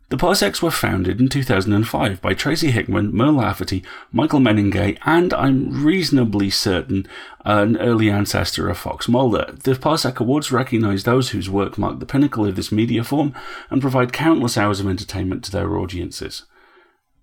The 0.10 0.18
Parsecs 0.18 0.62
were 0.62 0.70
founded 0.70 1.20
in 1.20 1.28
2005 1.28 2.22
by 2.22 2.34
Tracy 2.34 2.70
Hickman, 2.70 3.16
Mur 3.16 3.32
Lafferty, 3.32 3.84
Michael 4.12 4.40
Mennenga, 4.40 4.98
and 5.06 5.34
I'm 5.34 5.84
reasonably 5.84 6.52
certain 6.52 7.08
an 7.46 7.78
early 7.78 8.12
ancestor 8.12 8.70
of 8.70 8.78
Fox 8.78 9.08
Mulder. 9.08 9.56
The 9.64 9.72
Parsec 9.74 10.20
Awards 10.20 10.52
recognise 10.52 11.04
those 11.04 11.32
whose 11.32 11.50
work 11.50 11.78
mark 11.80 12.00
the 12.00 12.06
pinnacle 12.06 12.46
of 12.46 12.56
this 12.56 12.72
media 12.72 13.04
form 13.04 13.34
and 13.72 13.82
provide 13.82 14.14
countless 14.14 14.58
hours 14.58 14.80
of 14.80 14.88
entertainment 14.88 15.44
to 15.46 15.52
their 15.52 15.76
audiences. 15.78 16.44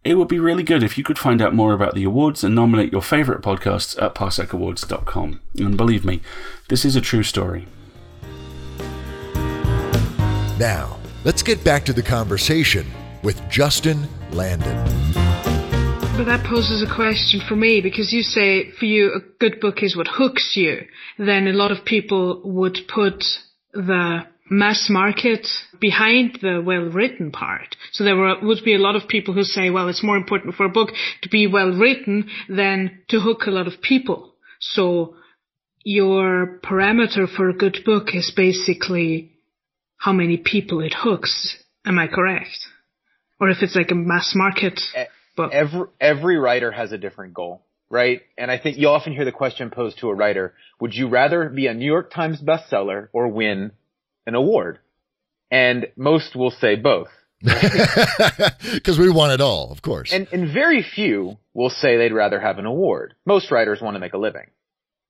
It 0.02 0.14
would 0.14 0.28
be 0.28 0.38
really 0.38 0.62
good 0.62 0.82
if 0.82 0.96
you 0.96 1.04
could 1.04 1.18
find 1.18 1.42
out 1.42 1.54
more 1.54 1.74
about 1.74 1.94
the 1.94 2.04
awards 2.04 2.42
and 2.42 2.54
nominate 2.54 2.90
your 2.90 3.02
favourite 3.02 3.42
podcasts 3.42 4.02
at 4.02 4.14
parsecawards.com. 4.14 5.40
And 5.58 5.76
believe 5.76 6.06
me, 6.06 6.22
this 6.68 6.86
is 6.86 6.96
a 6.96 7.02
true 7.02 7.22
story. 7.22 7.66
Now, 10.58 10.99
Let's 11.22 11.42
get 11.42 11.62
back 11.62 11.84
to 11.84 11.92
the 11.92 12.02
conversation 12.02 12.90
with 13.22 13.36
Justin 13.50 14.08
Landon. 14.30 14.74
But 16.16 16.24
that 16.24 16.46
poses 16.48 16.82
a 16.82 16.94
question 16.94 17.42
for 17.46 17.56
me 17.56 17.82
because 17.82 18.10
you 18.10 18.22
say 18.22 18.70
for 18.78 18.86
you 18.86 19.12
a 19.12 19.20
good 19.38 19.60
book 19.60 19.82
is 19.82 19.94
what 19.94 20.08
hooks 20.08 20.52
you. 20.54 20.86
Then 21.18 21.46
a 21.46 21.52
lot 21.52 21.72
of 21.72 21.84
people 21.84 22.40
would 22.42 22.78
put 22.88 23.22
the 23.74 24.20
mass 24.48 24.86
market 24.88 25.46
behind 25.78 26.38
the 26.40 26.62
well 26.64 26.88
written 26.90 27.30
part. 27.30 27.76
So 27.92 28.02
there 28.02 28.16
were, 28.16 28.36
would 28.40 28.64
be 28.64 28.74
a 28.74 28.78
lot 28.78 28.96
of 28.96 29.06
people 29.06 29.34
who 29.34 29.44
say, 29.44 29.68
well, 29.68 29.88
it's 29.88 30.02
more 30.02 30.16
important 30.16 30.54
for 30.54 30.64
a 30.64 30.70
book 30.70 30.88
to 31.20 31.28
be 31.28 31.46
well 31.46 31.70
written 31.70 32.30
than 32.48 33.02
to 33.08 33.20
hook 33.20 33.42
a 33.46 33.50
lot 33.50 33.66
of 33.66 33.82
people. 33.82 34.36
So 34.58 35.16
your 35.84 36.60
parameter 36.64 37.28
for 37.28 37.50
a 37.50 37.56
good 37.56 37.80
book 37.84 38.14
is 38.14 38.32
basically 38.34 39.36
how 40.00 40.12
many 40.12 40.38
people 40.38 40.80
it 40.80 40.94
hooks. 40.94 41.56
Am 41.84 41.98
I 41.98 42.08
correct? 42.08 42.66
Or 43.38 43.50
if 43.50 43.58
it's 43.60 43.76
like 43.76 43.90
a 43.90 43.94
mass 43.94 44.32
market 44.34 44.80
book. 45.36 45.52
Every, 45.52 45.86
every 46.00 46.36
writer 46.38 46.70
has 46.70 46.90
a 46.92 46.98
different 46.98 47.34
goal, 47.34 47.62
right? 47.90 48.22
And 48.38 48.50
I 48.50 48.58
think 48.58 48.78
you 48.78 48.88
often 48.88 49.12
hear 49.12 49.26
the 49.26 49.32
question 49.32 49.70
posed 49.70 49.98
to 50.00 50.08
a 50.08 50.14
writer, 50.14 50.54
would 50.80 50.94
you 50.94 51.08
rather 51.08 51.50
be 51.50 51.66
a 51.66 51.74
New 51.74 51.86
York 51.86 52.12
Times 52.12 52.40
bestseller 52.40 53.08
or 53.12 53.28
win 53.28 53.72
an 54.26 54.34
award? 54.34 54.78
And 55.50 55.88
most 55.96 56.34
will 56.34 56.50
say 56.50 56.76
both. 56.76 57.08
Because 58.72 58.98
we 58.98 59.10
want 59.10 59.32
it 59.32 59.40
all, 59.40 59.72
of 59.72 59.82
course. 59.82 60.12
And, 60.12 60.28
and 60.32 60.52
very 60.52 60.82
few 60.82 61.36
will 61.52 61.70
say 61.70 61.96
they'd 61.96 62.12
rather 62.12 62.40
have 62.40 62.58
an 62.58 62.66
award. 62.66 63.14
Most 63.26 63.50
writers 63.50 63.80
want 63.82 63.96
to 63.96 63.98
make 63.98 64.14
a 64.14 64.18
living. 64.18 64.46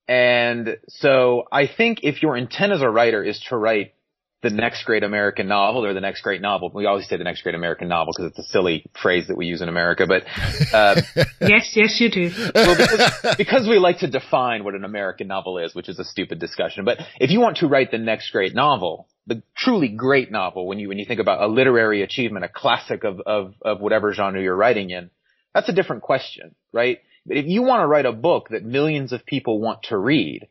And 0.09 0.79
so 0.89 1.45
I 1.53 1.69
think 1.69 2.01
if 2.03 2.23
your 2.23 2.37
intent 2.37 2.73
as 2.73 2.83
a 2.83 2.89
writer 2.89 3.23
is 3.23 3.41
to 3.49 3.57
write 3.57 3.95
the 4.43 4.51
next 4.51 4.85
great 4.85 5.03
American 5.03 5.49
novel 5.49 5.85
or 5.85 5.93
the 5.93 6.01
next 6.01 6.23
great 6.23 6.41
novel. 6.41 6.71
We 6.73 6.87
always 6.87 7.07
say 7.07 7.17
the 7.17 7.25
next 7.25 7.43
great 7.43 7.55
American 7.55 7.89
novel 7.89 8.15
because 8.17 8.31
it's 8.31 8.39
a 8.39 8.51
silly 8.51 8.87
phrase 9.01 9.29
that 9.29 9.37
we 9.37 9.47
use 9.47 9.61
in 9.61 9.69
America, 9.69 10.07
but, 10.07 10.25
uh, 10.73 11.01
yes, 11.41 11.73
yes, 11.75 12.01
you 12.01 12.11
do. 12.11 12.31
well, 12.55 12.77
because, 12.77 13.37
because, 13.37 13.69
we 13.69 13.79
like 13.79 13.99
to 13.99 14.11
define 14.11 14.65
what 14.65 14.75
an 14.75 14.85
American 14.85 15.27
novel 15.27 15.59
is, 15.59 15.75
which 15.75 15.89
is 15.91 15.99
a 15.99 16.05
stupid 16.05 16.39
discussion. 16.39 16.85
But 16.87 16.99
if 17.19 17.31
you 17.31 17.41
want 17.41 17.59
to 17.59 17.69
write 17.69 17.91
the 17.91 17.99
next 17.99 18.31
great 18.31 18.55
novel, 18.55 19.09
the 19.27 19.43
truly 19.55 19.89
great 19.89 20.31
novel, 20.31 20.67
when 20.67 20.79
you, 20.79 20.89
when 20.89 20.99
you 20.99 21.05
think 21.05 21.21
about 21.21 21.43
a 21.43 21.47
literary 21.47 22.03
achievement, 22.03 22.45
a 22.45 22.49
classic 22.49 23.05
of, 23.05 23.21
of, 23.21 23.55
of 23.61 23.81
whatever 23.81 24.15
genre 24.15 24.41
you're 24.41 24.57
writing 24.57 24.89
in, 24.89 25.11
that's 25.55 25.69
a 25.69 25.73
different 25.75 26.03
question, 26.03 26.55
right? 26.73 27.01
But 27.27 27.37
if 27.37 27.47
you 27.47 27.63
want 27.63 27.83
to 27.83 27.87
write 27.87 28.07
a 28.07 28.13
book 28.13 28.49
that 28.51 28.65
millions 28.65 29.13
of 29.13 29.27
people 29.27 29.61
want 29.61 29.83
to 29.85 29.99
read, 29.99 30.49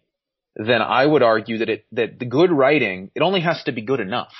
then 0.59 0.81
I 0.81 1.05
would 1.05 1.23
argue 1.23 1.59
that 1.59 1.69
it, 1.69 1.85
that 1.93 2.19
the 2.19 2.25
good 2.25 2.51
writing, 2.51 3.11
it 3.15 3.21
only 3.21 3.39
has 3.39 3.63
to 3.63 3.71
be 3.71 3.81
good 3.81 4.01
enough. 4.01 4.33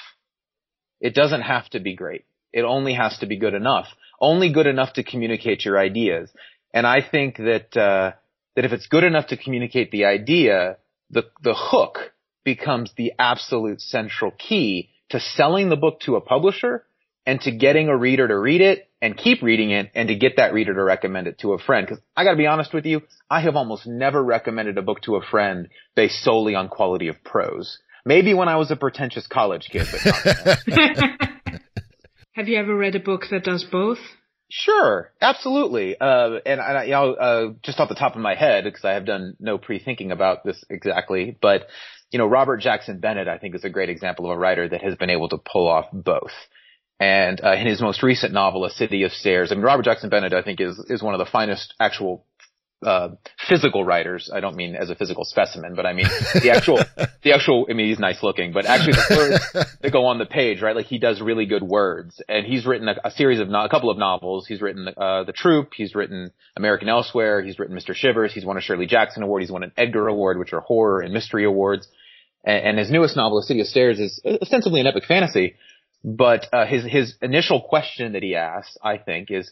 It 1.00 1.16
doesn't 1.16 1.42
have 1.42 1.70
to 1.70 1.80
be 1.80 1.96
great. 1.96 2.26
It 2.52 2.64
only 2.64 2.94
has 2.94 3.18
to 3.20 3.26
be 3.26 3.38
good 3.38 3.54
enough. 3.54 3.88
Only 4.20 4.52
good 4.52 4.68
enough 4.68 4.94
to 4.94 5.04
communicate 5.04 5.64
your 5.64 5.80
ideas. 5.80 6.30
And 6.74 6.86
I 6.86 6.98
think 7.10 7.38
that, 7.38 7.78
uh, 7.78 8.12
that 8.58 8.66
if 8.66 8.74
it's 8.74 8.88
good 8.88 9.06
enough 9.06 9.28
to 9.28 9.38
communicate 9.38 9.92
the 9.92 10.06
idea, 10.06 10.78
the, 11.10 11.24
the 11.42 11.56
hook 11.56 12.14
becomes 12.44 12.92
the 12.98 13.14
absolute 13.18 13.80
central 13.80 14.32
key 14.32 14.90
to 15.12 15.22
selling 15.22 15.70
the 15.70 15.78
book 15.78 16.02
to 16.02 16.18
a 16.18 16.22
publisher 16.22 16.84
and 17.26 17.40
to 17.42 17.52
getting 17.52 17.90
a 17.90 17.98
reader 17.98 18.28
to 18.28 18.38
read 18.38 18.62
it 18.62 18.90
and 19.02 19.18
keep 19.18 19.42
reading 19.42 19.72
it 19.72 19.92
and 19.96 20.08
to 20.10 20.16
get 20.16 20.38
that 20.38 20.54
reader 20.54 20.74
to 20.74 20.84
recommend 20.84 21.28
it 21.28 21.40
to 21.40 21.54
a 21.54 21.60
friend. 21.60 21.88
Cause 21.88 22.00
I 22.16 22.24
gotta 22.24 22.38
be 22.38 22.48
honest 22.48 22.74
with 22.74 22.86
you, 22.86 23.02
I 23.30 23.42
have 23.42 23.56
almost 23.56 23.88
never 23.88 24.24
recommended 24.24 24.78
a 24.78 24.82
book 24.82 25.02
to 25.04 25.16
a 25.16 25.22
friend 25.22 25.70
based 25.96 26.24
solely 26.24 26.56
on 26.56 26.70
quality 26.70 27.08
of 27.08 27.24
prose. 27.24 27.80
Maybe 28.06 28.34
when 28.34 28.48
I 28.48 28.56
was 28.56 28.72
a 28.72 28.76
pretentious 28.76 29.28
college 29.28 29.70
kid, 29.72 29.88
but 29.92 30.60
Have 32.34 32.48
you 32.48 32.58
ever 32.58 32.76
read 32.76 32.96
a 32.96 33.00
book 33.00 33.24
that 33.32 33.44
does 33.44 33.66
both? 33.66 34.00
Sure, 34.50 35.12
absolutely. 35.22 36.00
Uh, 36.00 36.40
and, 36.46 36.60
and 36.60 36.88
you 36.88 36.94
know, 36.94 37.14
uh, 37.14 37.54
just 37.64 37.80
off 37.80 37.90
the 37.90 37.96
top 37.96 38.16
of 38.16 38.22
my 38.22 38.34
head, 38.34 38.64
because 38.64 38.84
I 38.84 38.94
have 38.94 39.06
done 39.06 39.36
no 39.40 39.58
pre-thinking 39.58 40.12
about 40.12 40.44
this 40.44 40.64
exactly, 40.70 41.38
but 41.40 41.68
you 42.12 42.18
know, 42.18 42.26
Robert 42.26 42.58
Jackson 42.58 43.00
Bennett, 43.00 43.28
I 43.28 43.38
think, 43.38 43.56
is 43.56 43.64
a 43.64 43.70
great 43.70 43.90
example 43.90 44.26
of 44.26 44.32
a 44.32 44.40
writer 44.40 44.68
that 44.68 44.82
has 44.82 44.96
been 44.96 45.12
able 45.12 45.30
to 45.30 45.38
pull 45.38 45.68
off 45.68 45.86
both. 45.94 46.32
And 47.00 47.42
uh, 47.44 47.54
in 47.54 47.66
his 47.66 47.82
most 47.82 48.04
recent 48.04 48.34
novel, 48.34 48.66
A 48.66 48.70
City 48.70 49.04
of 49.04 49.12
Stairs, 49.14 49.52
I 49.52 49.56
mean, 49.56 49.64
Robert 49.64 49.84
Jackson 49.84 50.10
Bennett, 50.10 50.34
I 50.34 50.42
think, 50.42 50.60
is 50.60 50.78
is 50.90 51.02
one 51.02 51.14
of 51.14 51.20
the 51.20 51.32
finest 51.32 51.74
actual 51.80 52.26
uh, 52.82 53.10
physical 53.48 53.84
writers. 53.84 54.30
I 54.34 54.40
don't 54.40 54.56
mean 54.56 54.76
as 54.76 54.90
a 54.90 54.96
physical 54.96 55.26
specimen, 55.26 55.76
but 55.76 55.86
I 55.86 55.94
mean 55.94 56.06
the 56.42 56.52
actual, 56.52 56.78
the 57.24 57.34
actual, 57.34 57.68
I 57.70 57.74
mean, 57.74 57.90
he's 57.90 58.00
nice 58.00 58.24
looking, 58.24 58.54
but 58.54 58.66
actually 58.66 58.94
the 58.94 59.16
words 59.54 59.70
that 59.82 59.92
go 59.92 60.06
on 60.06 60.18
the 60.18 60.26
page, 60.26 60.62
right? 60.62 60.76
Like 60.76 60.86
he 60.86 60.98
does 60.98 61.22
really 61.22 61.46
good 61.46 61.64
words 61.64 62.22
and 62.30 62.46
he's 62.46 62.66
written 62.66 62.88
a, 62.88 62.96
a 63.04 63.12
series 63.12 63.40
of, 63.40 63.50
no, 63.50 63.64
a 63.66 63.70
couple 63.70 63.90
of 63.90 63.98
novels. 63.98 64.48
He's 64.48 64.62
written, 64.62 64.88
uh, 64.88 65.24
The 65.24 65.34
Troop. 65.34 65.74
He's 65.76 65.94
written 65.94 66.32
American 66.56 66.88
Elsewhere. 66.88 67.42
He's 67.42 67.60
written 67.60 67.76
Mr. 67.76 67.94
Shivers. 67.94 68.34
He's 68.34 68.46
won 68.46 68.58
a 68.58 68.62
Shirley 68.62 68.86
Jackson 68.86 69.24
Award. 69.24 69.42
He's 69.42 69.52
won 69.52 69.64
an 69.64 69.74
Edgar 69.76 70.08
Award, 70.08 70.38
which 70.38 70.54
are 70.54 70.62
horror 70.62 71.02
and 71.02 71.14
mystery 71.14 71.44
awards. 71.44 71.88
And, 72.46 72.66
and 72.66 72.80
his 72.80 72.90
newest 72.90 73.18
novel, 73.18 73.40
A 73.40 73.44
City 73.44 73.60
of 73.60 73.68
Stairs, 73.68 74.00
is 74.00 74.22
ostensibly 74.42 74.80
an 74.80 74.88
epic 74.88 75.04
fantasy 75.06 75.56
but 76.04 76.48
uh, 76.54 76.66
his 76.66 76.86
his 76.86 77.16
initial 77.22 77.62
question 77.62 78.14
that 78.14 78.24
he 78.24 78.36
asks, 78.36 78.78
I 78.84 78.98
think, 78.98 79.32
is, 79.32 79.52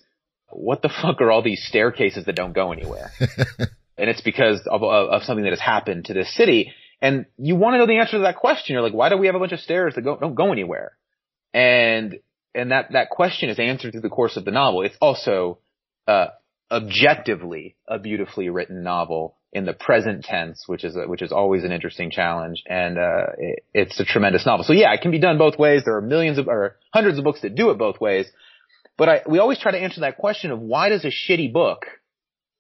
"What 0.49 0.81
the 0.81 0.89
fuck 0.89 1.21
are 1.21 1.31
all 1.31 1.41
these 1.41 1.65
staircases 1.67 2.25
that 2.25 2.35
don't 2.35 2.53
go 2.53 2.71
anywhere?" 2.71 3.11
and 3.97 4.09
it's 4.09 4.21
because 4.21 4.61
of, 4.65 4.83
of, 4.83 5.09
of 5.09 5.23
something 5.23 5.43
that 5.43 5.51
has 5.51 5.59
happened 5.59 6.05
to 6.05 6.13
this 6.13 6.33
city. 6.35 6.73
And 7.01 7.25
you 7.37 7.55
want 7.55 7.75
to 7.75 7.77
know 7.77 7.85
the 7.85 7.99
answer 7.99 8.13
to 8.13 8.23
that 8.23 8.37
question. 8.37 8.73
You're 8.73 8.81
like, 8.81 8.93
"Why 8.93 9.09
do 9.09 9.17
we 9.17 9.27
have 9.27 9.35
a 9.35 9.39
bunch 9.39 9.51
of 9.51 9.59
stairs 9.59 9.95
that 9.95 10.01
go, 10.01 10.17
don't 10.17 10.35
go 10.35 10.51
anywhere?" 10.51 10.97
And 11.53 12.19
and 12.55 12.71
that 12.71 12.91
that 12.91 13.09
question 13.09 13.49
is 13.49 13.59
answered 13.59 13.91
through 13.91 14.01
the 14.01 14.09
course 14.09 14.37
of 14.37 14.45
the 14.45 14.51
novel. 14.51 14.83
It's 14.83 14.97
also 15.01 15.59
uh, 16.07 16.27
objectively 16.71 17.75
a 17.87 17.99
beautifully 17.99 18.49
written 18.49 18.83
novel 18.83 19.36
in 19.53 19.65
the 19.65 19.73
present 19.73 20.23
tense, 20.23 20.63
which 20.67 20.83
is 20.83 20.95
a, 20.95 21.07
which 21.07 21.21
is 21.21 21.31
always 21.31 21.63
an 21.63 21.71
interesting 21.71 22.11
challenge, 22.11 22.63
and 22.67 22.97
uh, 22.97 23.27
it, 23.37 23.63
it's 23.73 23.99
a 23.99 24.05
tremendous 24.05 24.45
novel. 24.45 24.65
So 24.65 24.73
yeah, 24.73 24.93
it 24.93 25.01
can 25.01 25.11
be 25.11 25.19
done 25.19 25.37
both 25.37 25.57
ways. 25.57 25.83
There 25.85 25.95
are 25.95 26.01
millions 26.01 26.37
of 26.37 26.47
or 26.47 26.75
hundreds 26.93 27.17
of 27.17 27.23
books 27.23 27.41
that 27.41 27.55
do 27.55 27.69
it 27.71 27.77
both 27.77 27.99
ways, 28.01 28.27
but 28.97 29.09
I, 29.09 29.21
we 29.27 29.39
always 29.39 29.59
try 29.59 29.71
to 29.71 29.77
answer 29.77 30.01
that 30.01 30.17
question 30.17 30.51
of 30.51 30.59
why 30.59 30.89
does 30.89 31.05
a 31.05 31.11
shitty 31.11 31.53
book, 31.53 31.85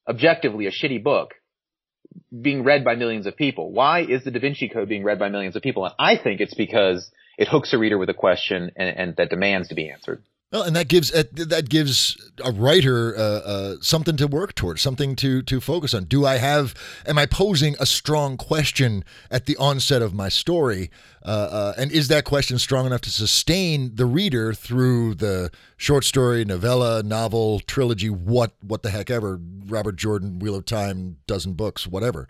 objectively 0.07 0.67
a 0.67 0.71
shitty 0.71 1.03
book, 1.03 1.33
being 2.41 2.63
read 2.63 2.83
by 2.83 2.95
millions 2.95 3.25
of 3.25 3.35
people? 3.35 3.71
Why 3.71 4.01
is 4.01 4.23
the 4.23 4.31
Da 4.31 4.39
Vinci 4.39 4.69
Code 4.69 4.87
being 4.87 5.03
read 5.03 5.19
by 5.19 5.29
millions 5.29 5.55
of 5.55 5.61
people? 5.61 5.85
And 5.85 5.93
I 5.99 6.17
think 6.17 6.39
it's 6.39 6.53
because 6.53 7.09
it 7.37 7.47
hooks 7.47 7.73
a 7.73 7.77
reader 7.77 7.97
with 7.97 8.09
a 8.09 8.13
question 8.13 8.71
and, 8.75 8.97
and 8.97 9.15
that 9.17 9.29
demands 9.29 9.69
to 9.69 9.75
be 9.75 9.89
answered. 9.89 10.23
Well, 10.49 10.63
and 10.63 10.77
that 10.77 10.87
gives 10.87 11.11
that 11.11 11.67
gives 11.67 12.15
a 12.41 12.53
writer 12.53 13.13
uh, 13.17 13.21
uh, 13.21 13.75
something 13.81 14.15
to 14.15 14.27
work 14.27 14.55
towards, 14.55 14.81
something 14.81 15.13
to 15.17 15.41
to 15.41 15.59
focus 15.59 15.93
on. 15.93 16.05
Do 16.05 16.25
I 16.25 16.37
have? 16.37 16.73
Am 17.05 17.17
I 17.17 17.25
posing 17.25 17.75
a 17.81 17.85
strong 17.85 18.37
question 18.37 19.03
at 19.29 19.45
the 19.45 19.57
onset 19.57 20.01
of 20.01 20.13
my 20.13 20.29
story? 20.29 20.89
Uh, 21.21 21.27
uh, 21.51 21.73
and 21.77 21.91
is 21.91 22.07
that 22.07 22.23
question 22.23 22.57
strong 22.59 22.85
enough 22.85 23.01
to 23.01 23.09
sustain 23.09 23.95
the 23.95 24.05
reader 24.05 24.53
through 24.53 25.15
the 25.15 25.51
short 25.75 26.05
story, 26.05 26.45
novella, 26.45 27.03
novel, 27.03 27.59
trilogy, 27.59 28.09
what 28.09 28.53
what 28.61 28.83
the 28.83 28.89
heck 28.89 29.09
ever? 29.09 29.41
Robert 29.65 29.97
Jordan, 29.97 30.39
Wheel 30.39 30.55
of 30.55 30.63
Time, 30.63 31.17
dozen 31.27 31.55
books, 31.55 31.85
whatever. 31.85 32.29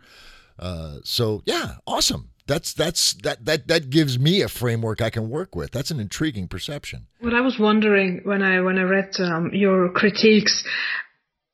Uh, 0.58 0.98
so 1.04 1.44
yeah, 1.46 1.76
awesome 1.86 2.32
that's 2.48 2.74
that's 2.74 3.14
that 3.24 3.46
that 3.46 3.68
that 3.68 3.90
gives 3.90 4.18
me 4.18 4.42
a 4.42 4.48
framework 4.48 5.02
I 5.02 5.10
can 5.10 5.30
work 5.30 5.56
with. 5.56 5.72
That's 5.72 5.92
an 5.92 6.00
intriguing 6.00 6.48
perception. 6.48 7.08
What 7.20 7.34
I 7.34 7.42
was 7.42 7.58
wondering 7.60 8.22
when 8.24 8.42
I 8.42 8.62
when 8.62 8.78
I 8.78 8.84
read 8.84 9.12
um, 9.20 9.52
your 9.54 9.90
critiques, 9.90 10.64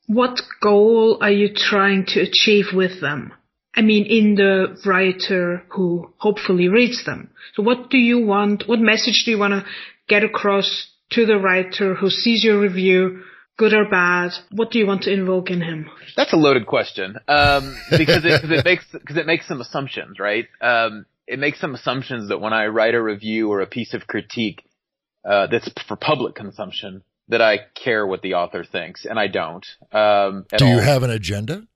what 0.07 0.39
goal 0.61 1.17
are 1.21 1.31
you 1.31 1.49
trying 1.53 2.05
to 2.09 2.21
achieve 2.21 2.67
with 2.73 3.01
them? 3.01 3.33
I 3.75 3.81
mean, 3.81 4.05
in 4.05 4.35
the 4.35 4.77
writer 4.85 5.63
who 5.69 6.13
hopefully 6.17 6.67
reads 6.67 7.05
them. 7.05 7.31
So, 7.55 7.63
what 7.63 7.89
do 7.89 7.97
you 7.97 8.23
want? 8.25 8.67
What 8.67 8.79
message 8.79 9.23
do 9.25 9.31
you 9.31 9.39
want 9.39 9.53
to 9.53 9.65
get 10.07 10.23
across 10.23 10.91
to 11.13 11.25
the 11.25 11.39
writer 11.39 11.95
who 11.95 12.09
sees 12.09 12.43
your 12.43 12.59
review? 12.59 13.23
Good 13.57 13.73
or 13.73 13.89
bad? 13.89 14.31
What 14.51 14.71
do 14.71 14.79
you 14.79 14.87
want 14.87 15.03
to 15.03 15.13
invoke 15.13 15.49
in 15.49 15.61
him? 15.61 15.89
That's 16.15 16.33
a 16.33 16.37
loaded 16.37 16.65
question 16.65 17.17
um, 17.27 17.77
because 17.91 18.25
it, 18.25 18.41
cause 18.41 18.51
it 18.51 18.65
makes 18.65 18.85
because 18.91 19.17
it 19.17 19.25
makes 19.25 19.47
some 19.47 19.61
assumptions, 19.61 20.19
right? 20.19 20.47
Um, 20.61 21.05
it 21.27 21.39
makes 21.39 21.59
some 21.59 21.73
assumptions 21.73 22.29
that 22.29 22.39
when 22.39 22.53
I 22.53 22.67
write 22.67 22.95
a 22.95 23.01
review 23.01 23.49
or 23.49 23.61
a 23.61 23.67
piece 23.67 23.93
of 23.93 24.07
critique 24.07 24.63
uh, 25.23 25.47
that's 25.47 25.69
for 25.87 25.95
public 25.95 26.35
consumption, 26.35 27.03
that 27.29 27.41
I 27.41 27.59
care 27.81 28.05
what 28.05 28.21
the 28.21 28.33
author 28.33 28.63
thinks, 28.63 29.05
and 29.05 29.17
I 29.17 29.27
don't. 29.27 29.65
Um, 29.91 30.45
do 30.57 30.65
you 30.65 30.75
all. 30.75 30.81
have 30.81 31.03
an 31.03 31.09
agenda? 31.09 31.67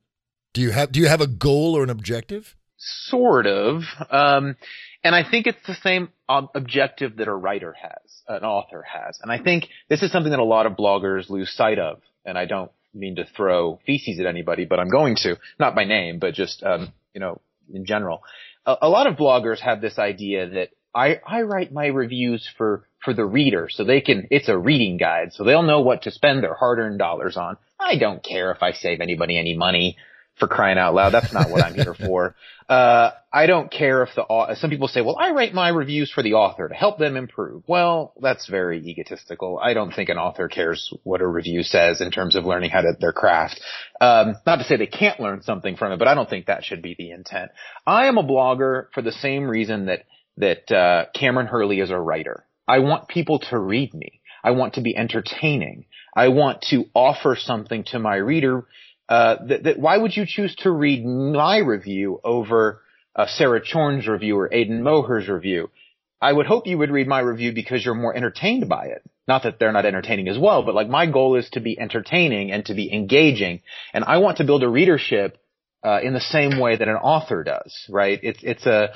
Do 0.53 0.61
you 0.61 0.71
have 0.71 0.91
do 0.91 0.99
you 0.99 1.07
have 1.07 1.21
a 1.21 1.27
goal 1.27 1.77
or 1.77 1.83
an 1.83 1.89
objective? 1.89 2.55
Sort 2.77 3.47
of. 3.47 3.83
Um, 4.11 4.55
and 5.03 5.15
I 5.15 5.27
think 5.29 5.47
it's 5.47 5.65
the 5.65 5.75
same 5.75 6.09
objective 6.29 7.17
that 7.17 7.27
a 7.27 7.33
writer 7.33 7.73
has, 7.73 8.21
an 8.27 8.43
author 8.43 8.83
has. 8.83 9.19
And 9.21 9.31
I 9.31 9.41
think 9.41 9.67
this 9.89 10.03
is 10.03 10.11
something 10.11 10.31
that 10.31 10.39
a 10.39 10.43
lot 10.43 10.65
of 10.65 10.73
bloggers 10.73 11.29
lose 11.29 11.51
sight 11.53 11.79
of. 11.79 12.01
And 12.25 12.37
I 12.37 12.45
don't 12.45 12.71
mean 12.93 13.15
to 13.15 13.25
throw 13.25 13.79
feces 13.85 14.19
at 14.19 14.25
anybody, 14.25 14.65
but 14.65 14.79
I'm 14.79 14.89
going 14.89 15.15
to, 15.17 15.37
not 15.59 15.75
by 15.75 15.85
name, 15.85 16.19
but 16.19 16.33
just, 16.33 16.63
um, 16.63 16.91
you 17.13 17.21
know, 17.21 17.41
in 17.73 17.85
general. 17.85 18.21
A, 18.65 18.75
a 18.81 18.89
lot 18.89 19.07
of 19.07 19.15
bloggers 19.15 19.59
have 19.59 19.81
this 19.81 19.97
idea 19.97 20.49
that 20.49 20.69
I, 20.93 21.19
I 21.25 21.43
write 21.43 21.71
my 21.71 21.87
reviews 21.87 22.49
for, 22.57 22.87
for 23.03 23.13
the 23.13 23.25
reader 23.25 23.67
so 23.69 23.83
they 23.83 24.01
can, 24.01 24.27
it's 24.31 24.49
a 24.49 24.57
reading 24.57 24.97
guide, 24.97 25.33
so 25.33 25.43
they'll 25.43 25.63
know 25.63 25.81
what 25.81 26.03
to 26.03 26.11
spend 26.11 26.43
their 26.43 26.55
hard 26.55 26.79
earned 26.79 26.99
dollars 26.99 27.37
on. 27.37 27.57
I 27.79 27.97
don't 27.97 28.23
care 28.23 28.51
if 28.51 28.63
I 28.63 28.71
save 28.71 28.99
anybody 28.99 29.37
any 29.37 29.55
money 29.55 29.97
for 30.39 30.47
crying 30.47 30.77
out 30.77 30.93
loud. 30.93 31.11
That's 31.11 31.33
not 31.33 31.49
what 31.49 31.63
I'm 31.63 31.73
here 31.73 31.93
for. 31.93 32.35
Uh, 32.69 33.11
I 33.31 33.45
don't 33.45 33.71
care 33.71 34.03
if 34.03 34.09
the, 34.15 34.55
some 34.59 34.69
people 34.69 34.89
say, 34.89 34.99
well, 34.99 35.15
I 35.17 35.31
write 35.31 35.53
my 35.53 35.69
reviews 35.69 36.11
for 36.11 36.21
the 36.21 36.33
author 36.33 36.67
to 36.67 36.75
help 36.75 36.99
them 36.99 37.15
improve. 37.15 37.63
Well, 37.65 38.13
that's 38.19 38.49
very 38.49 38.85
egotistical. 38.85 39.57
I 39.57 39.73
don't 39.73 39.93
think 39.93 40.09
an 40.09 40.17
author 40.17 40.49
cares 40.49 40.91
what 41.03 41.21
a 41.21 41.27
review 41.27 41.63
says 41.63 42.01
in 42.01 42.11
terms 42.11 42.35
of 42.35 42.43
learning 42.43 42.71
how 42.71 42.81
to, 42.81 42.91
their 42.99 43.13
craft. 43.13 43.61
Um, 44.01 44.35
not 44.45 44.57
to 44.57 44.65
say 44.65 44.75
they 44.75 44.85
can't 44.85 45.21
learn 45.21 45.43
something 45.43 45.77
from 45.77 45.93
it, 45.93 45.97
but 45.97 46.09
I 46.09 46.13
don't 46.13 46.29
think 46.29 46.47
that 46.47 46.65
should 46.65 46.81
be 46.81 46.93
the 46.97 47.11
intent. 47.11 47.51
I 47.85 48.07
am 48.07 48.17
a 48.17 48.23
blogger 48.23 48.87
for 48.93 49.01
the 49.01 49.13
same 49.13 49.45
reason 49.45 49.85
that, 49.85 50.03
that, 50.35 50.69
uh, 50.69 51.05
Kameron 51.15 51.47
Hurley 51.47 51.79
is 51.79 51.89
a 51.89 51.97
writer. 51.97 52.43
I 52.67 52.79
want 52.79 53.07
people 53.07 53.39
to 53.49 53.57
read 53.57 53.93
me. 53.93 54.19
I 54.43 54.51
want 54.51 54.73
to 54.73 54.81
be 54.81 54.95
entertaining. 54.95 55.85
I 56.13 56.27
want 56.29 56.63
to 56.69 56.83
offer 56.93 57.37
something 57.39 57.85
to 57.91 57.99
my 57.99 58.17
reader 58.17 58.65
uh, 59.09 59.37
that, 59.47 59.63
that, 59.63 59.79
why 59.79 59.97
would 59.97 60.15
you 60.15 60.25
choose 60.27 60.55
to 60.57 60.71
read 60.71 61.05
my 61.05 61.57
review 61.57 62.19
over 62.23 62.81
uh, 63.15 63.25
Sarah 63.27 63.61
Chorn's 63.61 64.07
review 64.07 64.37
or 64.37 64.53
Aidan 64.53 64.83
Moher's 64.83 65.27
review? 65.27 65.69
I 66.21 66.33
would 66.33 66.47
hope 66.47 66.67
you 66.67 66.77
would 66.77 66.91
read 66.91 67.07
my 67.07 67.19
review 67.19 67.53
because 67.53 67.85
you're 67.85 67.95
more 67.95 68.15
entertained 68.15 68.67
by 68.67 68.87
it. 68.87 69.03
Not 69.27 69.43
that 69.43 69.59
they're 69.59 69.71
not 69.71 69.85
entertaining 69.85 70.27
as 70.29 70.37
well, 70.37 70.63
but 70.63 70.73
like 70.73 70.87
my 70.87 71.05
goal 71.05 71.35
is 71.35 71.49
to 71.51 71.59
be 71.59 71.79
entertaining 71.79 72.51
and 72.51 72.65
to 72.65 72.73
be 72.73 72.91
engaging, 72.91 73.61
and 73.93 74.03
I 74.05 74.17
want 74.17 74.37
to 74.37 74.45
build 74.45 74.63
a 74.63 74.69
readership 74.69 75.37
uh, 75.83 75.99
in 76.01 76.13
the 76.13 76.21
same 76.21 76.59
way 76.59 76.77
that 76.77 76.87
an 76.87 76.95
author 76.95 77.43
does. 77.43 77.75
Right? 77.89 78.19
It's 78.23 78.39
it's 78.41 78.65
a 78.65 78.93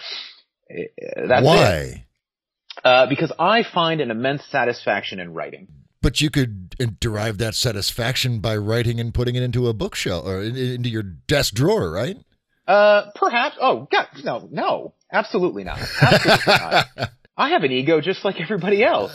that's 1.28 1.46
why. 1.46 1.74
It. 1.74 1.98
Uh, 2.84 3.08
because 3.08 3.32
I 3.38 3.64
find 3.64 4.00
an 4.00 4.10
immense 4.10 4.44
satisfaction 4.50 5.20
in 5.20 5.34
writing. 5.34 5.68
But 6.02 6.20
you 6.20 6.30
could 6.32 7.00
derive 7.00 7.38
that 7.38 7.54
satisfaction 7.54 8.40
by 8.40 8.58
writing 8.58 9.00
and 9.00 9.14
putting 9.14 9.36
it 9.36 9.44
into 9.44 9.68
a 9.68 9.74
bookshelf 9.74 10.26
or 10.26 10.42
into 10.42 10.90
your 10.90 11.04
desk 11.04 11.54
drawer, 11.54 11.92
right? 11.92 12.18
Uh, 12.68 13.12
perhaps. 13.16 13.58
Oh, 13.62 13.88
God, 13.92 14.08
no, 14.24 14.48
no, 14.52 14.94
absolutely 15.12 15.64
not. 15.64 15.80
Absolutely 15.80 16.44
not. 16.48 16.86
I 17.38 17.50
have 17.50 17.64
an 17.64 17.72
ego 17.72 18.02
just 18.02 18.24
like 18.26 18.40
everybody 18.40 18.84
else. 18.84 19.12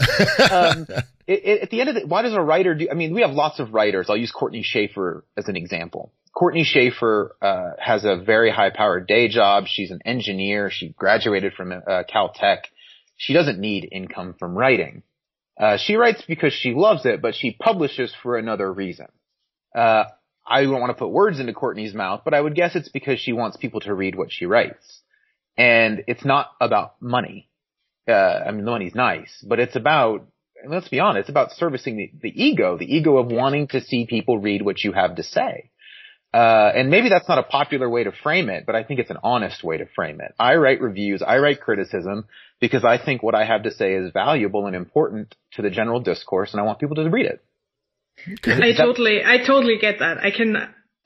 Um, 0.50 0.86
it, 1.26 1.44
it, 1.44 1.62
at 1.62 1.70
the 1.70 1.80
end 1.80 1.90
of 1.90 1.94
the, 1.94 2.06
why 2.06 2.22
does 2.22 2.34
a 2.34 2.40
writer 2.40 2.74
do? 2.74 2.88
I 2.90 2.94
mean, 2.94 3.14
we 3.14 3.22
have 3.22 3.30
lots 3.30 3.60
of 3.60 3.72
writers. 3.72 4.06
I'll 4.08 4.16
use 4.16 4.32
Courtney 4.32 4.64
Schafer 4.64 5.22
as 5.36 5.48
an 5.48 5.56
example. 5.56 6.12
Courtney 6.34 6.64
Schafer 6.64 7.30
uh, 7.40 7.70
has 7.78 8.04
a 8.04 8.16
very 8.16 8.50
high-powered 8.50 9.06
day 9.06 9.28
job. 9.28 9.64
She's 9.66 9.90
an 9.90 10.00
engineer. 10.04 10.70
She 10.70 10.90
graduated 10.90 11.54
from 11.54 11.72
uh, 11.72 12.02
Caltech. 12.12 12.58
She 13.16 13.32
doesn't 13.32 13.58
need 13.58 13.88
income 13.90 14.34
from 14.38 14.56
writing. 14.56 15.02
Uh, 15.58 15.78
she 15.78 15.96
writes 15.96 16.22
because 16.26 16.52
she 16.52 16.74
loves 16.74 17.06
it, 17.06 17.22
but 17.22 17.34
she 17.34 17.52
publishes 17.52 18.14
for 18.22 18.36
another 18.36 18.70
reason. 18.70 19.06
Uh, 19.74 20.04
I 20.46 20.62
don't 20.62 20.80
want 20.80 20.90
to 20.90 20.98
put 20.98 21.10
words 21.10 21.40
into 21.40 21.52
Courtney's 21.52 21.94
mouth, 21.94 22.22
but 22.24 22.34
I 22.34 22.40
would 22.40 22.54
guess 22.54 22.76
it's 22.76 22.88
because 22.88 23.18
she 23.18 23.32
wants 23.32 23.56
people 23.56 23.80
to 23.80 23.94
read 23.94 24.14
what 24.14 24.30
she 24.30 24.46
writes. 24.46 25.02
And 25.56 26.04
it's 26.06 26.24
not 26.24 26.50
about 26.60 27.00
money. 27.00 27.48
Uh, 28.08 28.12
I 28.12 28.50
mean, 28.52 28.64
the 28.64 28.70
money's 28.70 28.94
nice, 28.94 29.44
but 29.46 29.58
it's 29.58 29.74
about, 29.74 30.26
let's 30.68 30.88
be 30.88 31.00
honest, 31.00 31.22
it's 31.22 31.28
about 31.30 31.50
servicing 31.52 31.96
the, 31.96 32.12
the 32.22 32.44
ego, 32.44 32.76
the 32.76 32.94
ego 32.94 33.16
of 33.16 33.32
wanting 33.32 33.66
to 33.68 33.80
see 33.80 34.06
people 34.06 34.38
read 34.38 34.62
what 34.62 34.84
you 34.84 34.92
have 34.92 35.16
to 35.16 35.22
say. 35.22 35.70
Uh, 36.36 36.70
and 36.74 36.90
maybe 36.90 37.08
that's 37.08 37.26
not 37.30 37.38
a 37.38 37.42
popular 37.42 37.88
way 37.88 38.04
to 38.04 38.12
frame 38.12 38.50
it, 38.50 38.66
but 38.66 38.74
I 38.74 38.84
think 38.84 39.00
it's 39.00 39.08
an 39.08 39.16
honest 39.22 39.64
way 39.64 39.78
to 39.78 39.86
frame 39.86 40.20
it. 40.20 40.34
I 40.38 40.56
write 40.56 40.82
reviews, 40.82 41.22
I 41.22 41.38
write 41.38 41.62
criticism 41.62 42.26
because 42.60 42.84
I 42.84 43.02
think 43.02 43.22
what 43.22 43.34
I 43.34 43.46
have 43.46 43.62
to 43.62 43.70
say 43.70 43.94
is 43.94 44.12
valuable 44.12 44.66
and 44.66 44.76
important 44.76 45.34
to 45.52 45.62
the 45.62 45.70
general 45.70 45.98
discourse 45.98 46.52
and 46.52 46.60
I 46.60 46.64
want 46.64 46.78
people 46.78 46.96
to 46.96 47.08
read 47.08 47.24
it. 47.24 47.42
I 48.46 48.74
totally, 48.76 49.22
I 49.24 49.38
totally 49.46 49.78
get 49.80 50.00
that. 50.00 50.18
I 50.18 50.30
can, 50.30 50.56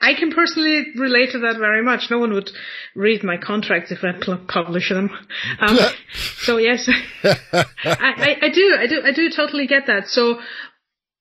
I 0.01 0.14
can 0.14 0.33
personally 0.33 0.87
relate 0.97 1.31
to 1.31 1.38
that 1.43 1.59
very 1.59 1.85
much. 1.85 2.11
No 2.11 2.19
one 2.19 2.33
would 2.33 2.51
read 2.97 3.23
my 3.23 3.37
contracts 3.37 3.93
if 3.93 4.03
I 4.03 4.11
publish 4.49 4.88
them. 4.88 5.11
Um, 5.61 5.79
so 6.38 6.57
yes, 6.57 6.90
I, 7.23 7.64
I, 7.85 8.37
I 8.43 8.49
do, 8.49 8.77
I 8.81 8.87
do, 8.88 9.03
I 9.05 9.12
do 9.12 9.31
totally 9.31 9.69
get 9.69 9.87
that. 9.87 10.09
So, 10.09 10.40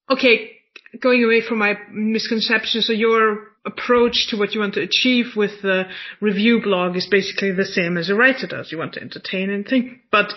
okay, 0.09 0.53
going 0.99 1.23
away 1.23 1.41
from 1.41 1.59
my 1.59 1.77
misconception, 1.91 2.81
so 2.81 2.91
your 2.91 3.48
approach 3.65 4.27
to 4.29 4.37
what 4.37 4.53
you 4.53 4.59
want 4.59 4.73
to 4.75 4.81
achieve 4.81 5.35
with 5.35 5.61
the 5.61 5.83
review 6.21 6.61
blog 6.61 6.95
is 6.95 7.07
basically 7.09 7.51
the 7.51 7.65
same 7.65 7.97
as 7.97 8.09
a 8.09 8.15
writer 8.15 8.47
does. 8.47 8.71
You 8.71 8.77
want 8.77 8.93
to 8.93 9.01
entertain 9.01 9.49
and 9.49 9.65
think. 9.65 9.99
But 10.11 10.31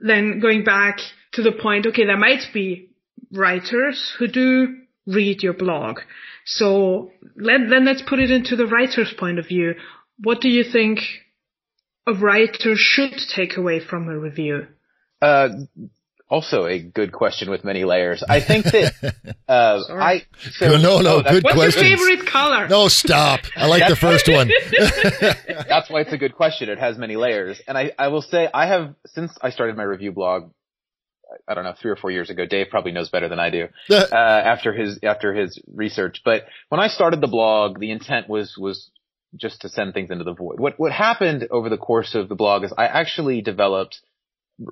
then 0.00 0.40
going 0.40 0.64
back 0.64 0.98
to 1.32 1.42
the 1.42 1.52
point, 1.52 1.86
okay, 1.86 2.04
there 2.04 2.16
might 2.16 2.44
be 2.52 2.90
writers 3.32 4.14
who 4.18 4.28
do 4.28 4.78
read 5.06 5.42
your 5.42 5.54
blog. 5.54 6.00
So 6.46 7.10
let, 7.36 7.68
then 7.68 7.84
let's 7.84 8.02
put 8.02 8.18
it 8.18 8.30
into 8.30 8.56
the 8.56 8.66
writer's 8.66 9.12
point 9.18 9.38
of 9.38 9.48
view. 9.48 9.74
What 10.18 10.40
do 10.40 10.48
you 10.48 10.64
think 10.64 11.00
a 12.06 12.12
writer 12.14 12.74
should 12.76 13.14
take 13.34 13.56
away 13.56 13.80
from 13.80 14.08
a 14.08 14.18
review? 14.18 14.66
Uh, 15.20 15.48
also 16.30 16.66
a 16.66 16.80
good 16.80 17.12
question 17.12 17.50
with 17.50 17.64
many 17.64 17.84
layers. 17.84 18.22
I 18.26 18.40
think 18.40 18.64
that 18.66 18.94
uh, 19.48 19.80
I 19.90 20.22
so, 20.52 20.76
no 20.76 21.00
no, 21.00 21.22
good 21.22 21.42
question. 21.42 21.42
what's 21.42 21.74
question. 21.74 21.86
your 21.86 21.98
favorite 21.98 22.26
color? 22.26 22.68
No, 22.68 22.88
stop. 22.88 23.40
I 23.56 23.66
like 23.66 23.88
the 23.88 23.96
first 23.96 24.28
one. 24.28 24.48
that's 25.68 25.90
why 25.90 26.00
it's 26.02 26.12
a 26.12 26.18
good 26.18 26.34
question. 26.34 26.68
It 26.68 26.78
has 26.78 26.96
many 26.96 27.16
layers, 27.16 27.60
and 27.66 27.76
I 27.76 27.92
I 27.98 28.08
will 28.08 28.22
say 28.22 28.48
I 28.52 28.66
have 28.66 28.94
since 29.06 29.36
I 29.42 29.50
started 29.50 29.76
my 29.76 29.82
review 29.82 30.12
blog 30.12 30.52
I 31.46 31.54
don't 31.54 31.62
know, 31.62 31.74
three 31.80 31.92
or 31.92 31.96
four 31.96 32.10
years 32.10 32.28
ago. 32.28 32.44
Dave 32.44 32.66
probably 32.70 32.90
knows 32.90 33.08
better 33.08 33.28
than 33.28 33.38
I 33.38 33.50
do. 33.50 33.68
uh, 33.90 34.04
after 34.14 34.72
his 34.72 34.98
after 35.02 35.34
his 35.34 35.60
research, 35.72 36.22
but 36.24 36.44
when 36.68 36.80
I 36.80 36.88
started 36.88 37.20
the 37.20 37.28
blog, 37.28 37.78
the 37.78 37.90
intent 37.90 38.28
was 38.28 38.56
was 38.58 38.90
just 39.36 39.60
to 39.60 39.68
send 39.68 39.94
things 39.94 40.10
into 40.10 40.24
the 40.24 40.34
void. 40.34 40.58
What 40.58 40.78
what 40.78 40.92
happened 40.92 41.46
over 41.50 41.68
the 41.68 41.76
course 41.76 42.14
of 42.14 42.28
the 42.28 42.34
blog 42.34 42.64
is 42.64 42.72
I 42.76 42.86
actually 42.86 43.42
developed 43.42 44.00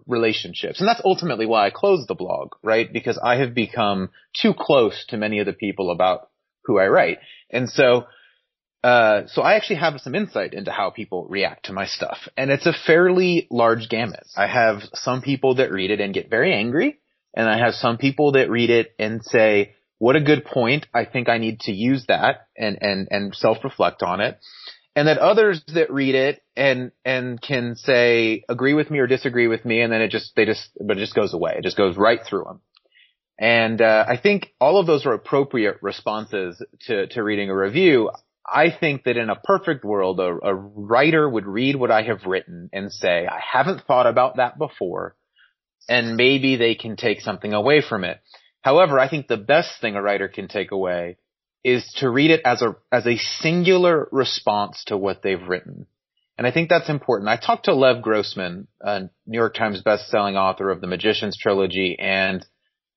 relationships, 0.07 0.81
and 0.81 0.89
that's 0.89 1.03
ultimately 1.05 1.47
why 1.47 1.67
I 1.67 1.71
closed 1.71 2.09
the 2.09 2.15
blog, 2.15 2.53
right? 2.63 2.93
Because 2.93 3.19
I 3.23 3.37
have 3.37 3.55
become 3.55 4.11
too 4.41 4.55
close 4.57 5.05
to 5.09 5.17
many 5.17 5.39
of 5.39 5.47
the 5.47 5.53
people 5.53 5.91
about 5.91 6.29
who 6.65 6.79
I 6.79 6.89
write, 6.89 7.19
and 7.51 7.69
so 7.69 8.07
uh, 8.85 9.27
so 9.27 9.43
I 9.43 9.55
actually 9.55 9.77
have 9.77 10.01
some 10.01 10.15
insight 10.15 10.55
into 10.55 10.71
how 10.71 10.91
people 10.91 11.27
react 11.29 11.67
to 11.67 11.73
my 11.73 11.87
stuff. 11.87 12.29
And 12.37 12.51
it's 12.51 12.67
a 12.67 12.73
fairly 12.87 13.49
large 13.51 13.89
gamut. 13.89 14.25
I 14.37 14.47
have 14.47 14.83
some 14.95 15.21
people 15.21 15.57
that 15.57 15.73
read 15.73 15.91
it 15.91 16.01
and 16.01 16.15
get 16.15 16.31
very 16.31 16.55
angry. 16.55 16.99
And 17.35 17.49
I 17.49 17.59
have 17.59 17.75
some 17.75 17.99
people 17.99 18.33
that 18.33 18.51
read 18.51 18.71
it 18.71 18.95
and 18.99 19.23
say, 19.25 19.75
what 19.99 20.17
a 20.17 20.21
good 20.21 20.45
point. 20.45 20.87
I 20.95 21.05
think 21.05 21.29
I 21.29 21.39
need 21.39 21.61
to 21.61 21.73
use 21.73 22.05
that 22.07 22.47
and, 22.57 22.79
and, 22.81 23.09
and 23.11 23.35
self-reflect 23.35 24.03
on 24.03 24.21
it. 24.21 24.39
And 24.99 25.07
then 25.07 25.21
others 25.21 25.63
that 25.75 25.93
read 25.93 26.17
it 26.17 26.43
and, 26.57 26.91
and 27.05 27.41
can 27.41 27.77
say, 27.77 28.43
agree 28.49 28.75
with 28.75 28.91
me 28.91 28.99
or 28.99 29.07
disagree 29.07 29.47
with 29.47 29.65
me. 29.65 29.81
And 29.81 29.93
then 29.93 30.03
it 30.03 30.11
just, 30.11 30.35
they 30.35 30.45
just, 30.45 30.71
but 30.85 30.97
it 30.97 31.01
just 31.01 31.15
goes 31.15 31.33
away. 31.33 31.55
It 31.57 31.63
just 31.63 31.77
goes 31.77 31.97
right 31.97 32.19
through 32.27 32.43
them. 32.43 32.61
And, 33.39 33.81
uh, 33.81 34.07
I 34.09 34.17
think 34.17 34.49
all 34.61 34.81
of 34.81 34.89
those 34.89 35.07
are 35.07 35.13
appropriate 35.13 35.77
responses 35.83 36.61
to, 36.89 37.07
to 37.07 37.23
reading 37.23 37.49
a 37.49 37.57
review. 37.57 38.11
I 38.45 38.73
think 38.77 39.05
that 39.05 39.17
in 39.17 39.31
a 39.31 39.37
perfect 39.37 39.85
world, 39.85 40.19
a, 40.19 40.37
a, 40.43 40.53
writer 40.53 41.29
would 41.29 41.47
read 41.47 41.77
what 41.77 41.93
I 41.93 42.03
have 42.03 42.27
written 42.27 42.69
and 42.73 42.91
say, 42.91 43.25
I 43.25 43.39
haven't 43.53 43.85
thought 43.87 44.09
about 44.09 44.39
that 44.39 44.59
before, 44.59 45.15
and 45.89 46.17
maybe 46.17 46.57
they 46.57 46.75
can 46.75 46.97
take 46.97 47.21
something 47.21 47.53
away 47.53 47.83
from 47.89 48.03
it. 48.03 48.19
However, 48.63 48.99
I 48.99 49.09
think 49.09 49.29
the 49.29 49.37
best 49.37 49.81
thing 49.81 49.95
a 49.95 50.03
writer 50.03 50.27
can 50.27 50.49
take 50.49 50.73
away 50.73 51.19
is 51.65 51.85
to 51.99 52.09
read 52.09 52.31
it 52.31 52.41
as 52.45 52.63
a, 52.63 52.77
as 52.93 53.07
a 53.07 53.17
singular 53.17 54.09
response 54.13 54.85
to 54.87 54.97
what 54.97 55.23
they've 55.23 55.49
written. 55.49 55.87
And 56.37 56.47
I 56.47 56.53
think 56.53 56.69
that's 56.69 56.89
important. 56.89 57.29
I 57.29 57.37
talked 57.37 57.65
to 57.65 57.75
Lev 57.75 58.01
Grossman, 58.01 58.69
a 58.81 59.11
New 59.27 59.39
York 59.39 59.55
Times 59.55 59.83
best-selling 59.83 60.37
author 60.37 60.71
of 60.71 60.81
the 60.81 60.87
Magicians 60.87 61.37
trilogy 61.37 61.97
and 61.99 62.47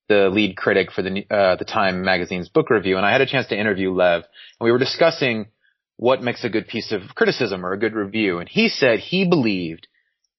the 0.08 0.30
lead 0.30 0.58
critic 0.58 0.92
for 0.92 1.02
the 1.02 1.26
uh, 1.30 1.56
the 1.56 1.66
Time 1.66 2.04
magazine's 2.04 2.50
book 2.50 2.70
review, 2.70 2.98
and 2.98 3.06
I 3.06 3.12
had 3.12 3.22
a 3.22 3.26
chance 3.26 3.48
to 3.48 3.60
interview 3.60 3.92
Lev, 3.94 4.24
and 4.24 4.66
we 4.66 4.72
were 4.72 4.78
discussing 4.78 5.48
what 5.96 6.22
makes 6.22 6.44
a 6.44 6.50
good 6.50 6.68
piece 6.68 6.92
of 6.92 7.16
criticism 7.16 7.66
or 7.66 7.72
a 7.72 7.80
good 7.80 7.94
review, 7.94 8.40
and 8.40 8.50
he 8.50 8.68
said 8.68 9.00
he 9.00 9.28
believed 9.28 9.88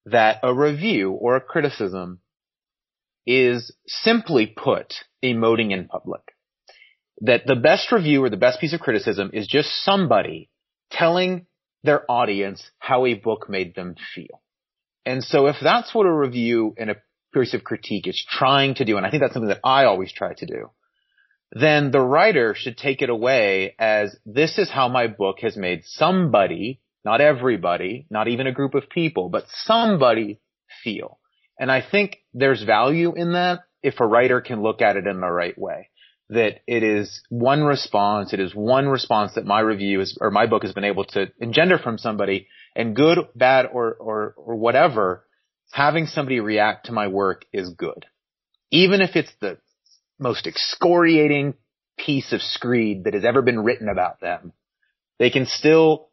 that 0.04 0.40
a 0.42 0.52
review 0.52 1.12
or 1.12 1.36
a 1.36 1.40
criticism 1.40 2.20
is 3.26 3.72
simply 3.86 4.46
put 4.46 4.92
emoting 5.24 5.72
in 5.72 5.86
public. 5.86 6.20
That 7.22 7.46
the 7.46 7.56
best 7.56 7.90
review 7.92 8.24
or 8.24 8.30
the 8.30 8.36
best 8.36 8.60
piece 8.60 8.74
of 8.74 8.80
criticism 8.80 9.30
is 9.32 9.46
just 9.46 9.84
somebody 9.84 10.50
telling 10.90 11.46
their 11.84 12.10
audience 12.10 12.62
how 12.78 13.06
a 13.06 13.14
book 13.14 13.48
made 13.48 13.74
them 13.74 13.94
feel. 14.14 14.42
And 15.04 15.22
so 15.22 15.46
if 15.46 15.56
that's 15.62 15.94
what 15.94 16.06
a 16.06 16.12
review 16.12 16.74
and 16.76 16.90
a 16.90 16.96
piece 17.34 17.54
of 17.54 17.64
critique 17.64 18.06
is 18.06 18.24
trying 18.28 18.74
to 18.76 18.84
do, 18.84 18.96
and 18.96 19.06
I 19.06 19.10
think 19.10 19.22
that's 19.22 19.32
something 19.32 19.48
that 19.48 19.60
I 19.64 19.84
always 19.84 20.12
try 20.12 20.34
to 20.34 20.46
do, 20.46 20.70
then 21.52 21.90
the 21.90 22.00
writer 22.00 22.54
should 22.56 22.76
take 22.76 23.02
it 23.02 23.10
away 23.10 23.74
as 23.78 24.16
this 24.24 24.58
is 24.58 24.70
how 24.70 24.88
my 24.88 25.06
book 25.06 25.38
has 25.40 25.56
made 25.56 25.82
somebody, 25.84 26.80
not 27.04 27.20
everybody, 27.20 28.06
not 28.10 28.28
even 28.28 28.46
a 28.46 28.52
group 28.52 28.74
of 28.74 28.88
people, 28.88 29.28
but 29.28 29.44
somebody 29.64 30.40
feel. 30.82 31.18
And 31.58 31.70
I 31.70 31.82
think 31.88 32.18
there's 32.32 32.62
value 32.62 33.14
in 33.14 33.32
that 33.32 33.60
if 33.82 34.00
a 34.00 34.06
writer 34.06 34.40
can 34.40 34.62
look 34.62 34.80
at 34.80 34.96
it 34.96 35.06
in 35.06 35.20
the 35.20 35.30
right 35.30 35.58
way. 35.58 35.90
That 36.32 36.60
it 36.66 36.82
is 36.82 37.22
one 37.28 37.62
response, 37.62 38.32
it 38.32 38.40
is 38.40 38.54
one 38.54 38.88
response 38.88 39.34
that 39.34 39.44
my 39.44 39.60
review 39.60 40.00
is, 40.00 40.16
or 40.20 40.30
my 40.30 40.46
book 40.46 40.62
has 40.62 40.72
been 40.72 40.84
able 40.84 41.04
to 41.06 41.26
engender 41.40 41.78
from 41.78 41.98
somebody, 41.98 42.48
and 42.74 42.96
good, 42.96 43.18
bad, 43.34 43.66
or, 43.72 43.94
or, 43.94 44.34
or 44.36 44.56
whatever, 44.56 45.26
having 45.72 46.06
somebody 46.06 46.40
react 46.40 46.86
to 46.86 46.92
my 46.92 47.08
work 47.08 47.44
is 47.52 47.68
good. 47.70 48.06
Even 48.70 49.02
if 49.02 49.14
it's 49.14 49.32
the 49.40 49.58
most 50.18 50.46
excoriating 50.46 51.54
piece 51.98 52.32
of 52.32 52.40
screed 52.40 53.04
that 53.04 53.14
has 53.14 53.24
ever 53.24 53.42
been 53.42 53.60
written 53.60 53.88
about 53.88 54.20
them, 54.20 54.52
they 55.18 55.30
can 55.30 55.46
still 55.46 56.08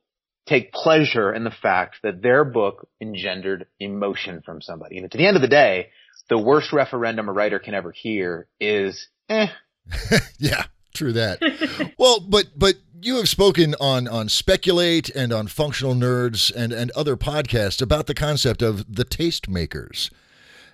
take 0.48 0.74
pleasure 0.74 1.34
in 1.34 1.44
the 1.44 1.52
fact 1.62 1.98
that 2.04 2.22
their 2.22 2.44
book 2.44 2.90
engendered 3.00 3.68
emotion 3.80 4.42
from 4.44 4.62
somebody. 4.62 4.98
And 4.98 5.12
to 5.12 5.18
the 5.18 5.28
end 5.28 5.36
of 5.36 5.42
the 5.42 5.48
day, 5.48 5.90
the 6.30 6.38
worst 6.38 6.74
referendum 6.74 7.30
a 7.30 7.34
writer 7.34 7.60
can 7.60 7.74
ever 7.74 7.92
hear 7.92 8.48
is, 8.60 9.08
eh. 9.30 9.48
yeah, 10.38 10.66
true 10.94 11.14
that. 11.14 11.40
well, 11.98 12.20
but 12.20 12.48
but 12.56 12.76
you 13.02 13.16
have 13.16 13.30
spoken 13.30 13.76
on 13.80 14.08
on 14.08 14.30
speculate 14.30 15.10
and 15.10 15.32
on 15.32 15.48
functional 15.48 15.94
nerds 15.94 16.54
and 16.54 16.72
and 16.74 16.92
other 16.92 17.16
podcasts 17.16 17.82
about 17.82 18.08
the 18.08 18.14
concept 18.14 18.62
of 18.62 18.94
the 18.94 19.06
tastemakers 19.06 20.10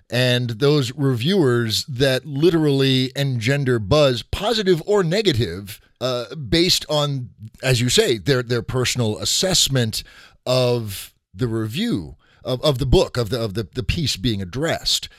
and 0.09 0.51
those 0.51 0.93
reviewers 0.93 1.85
that 1.85 2.25
literally 2.25 3.11
engender 3.15 3.79
buzz 3.79 4.21
positive 4.21 4.81
or 4.85 5.03
negative 5.03 5.81
uh, 6.01 6.33
based 6.35 6.85
on 6.89 7.29
as 7.63 7.81
you 7.81 7.89
say 7.89 8.17
their 8.17 8.43
their 8.43 8.61
personal 8.61 9.17
assessment 9.19 10.03
of 10.45 11.13
the 11.33 11.47
review 11.47 12.15
of, 12.43 12.61
of 12.61 12.77
the 12.77 12.85
book 12.85 13.17
of 13.17 13.29
the 13.29 13.39
of 13.39 13.53
the, 13.53 13.67
the 13.73 13.83
piece 13.83 14.17
being 14.17 14.41
addressed 14.41 15.09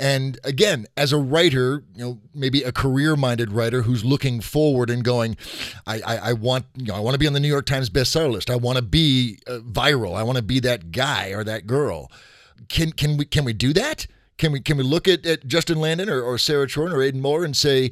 and 0.00 0.38
again, 0.44 0.86
as 0.96 1.12
a 1.12 1.18
writer, 1.18 1.84
you 1.94 2.02
know, 2.02 2.18
maybe 2.34 2.62
a 2.62 2.72
career-minded 2.72 3.52
writer 3.52 3.82
who's 3.82 4.02
looking 4.02 4.40
forward 4.40 4.88
and 4.88 5.04
going, 5.04 5.36
I, 5.86 6.00
I, 6.00 6.16
I 6.16 6.32
want, 6.32 6.64
you 6.74 6.86
know, 6.86 6.94
I 6.94 7.00
want 7.00 7.14
to 7.14 7.18
be 7.18 7.26
on 7.26 7.34
the 7.34 7.40
New 7.40 7.48
York 7.48 7.66
Times 7.66 7.90
bestseller 7.90 8.32
list. 8.32 8.48
I 8.48 8.56
want 8.56 8.76
to 8.76 8.82
be 8.82 9.38
uh, 9.46 9.58
viral. 9.58 10.16
I 10.16 10.22
want 10.22 10.36
to 10.36 10.42
be 10.42 10.58
that 10.60 10.90
guy 10.90 11.34
or 11.34 11.44
that 11.44 11.66
girl. 11.66 12.10
Can 12.68 12.92
can 12.92 13.18
we 13.18 13.26
can 13.26 13.44
we 13.44 13.52
do 13.52 13.72
that? 13.74 14.06
Can 14.38 14.52
we 14.52 14.60
can 14.60 14.78
we 14.78 14.84
look 14.84 15.06
at, 15.06 15.26
at 15.26 15.46
Justin 15.46 15.78
Landon 15.78 16.08
or, 16.08 16.22
or 16.22 16.38
Sarah 16.38 16.68
Chorn 16.68 16.92
or 16.92 17.02
Aidan 17.02 17.20
Moher 17.20 17.44
and 17.44 17.56
say, 17.56 17.90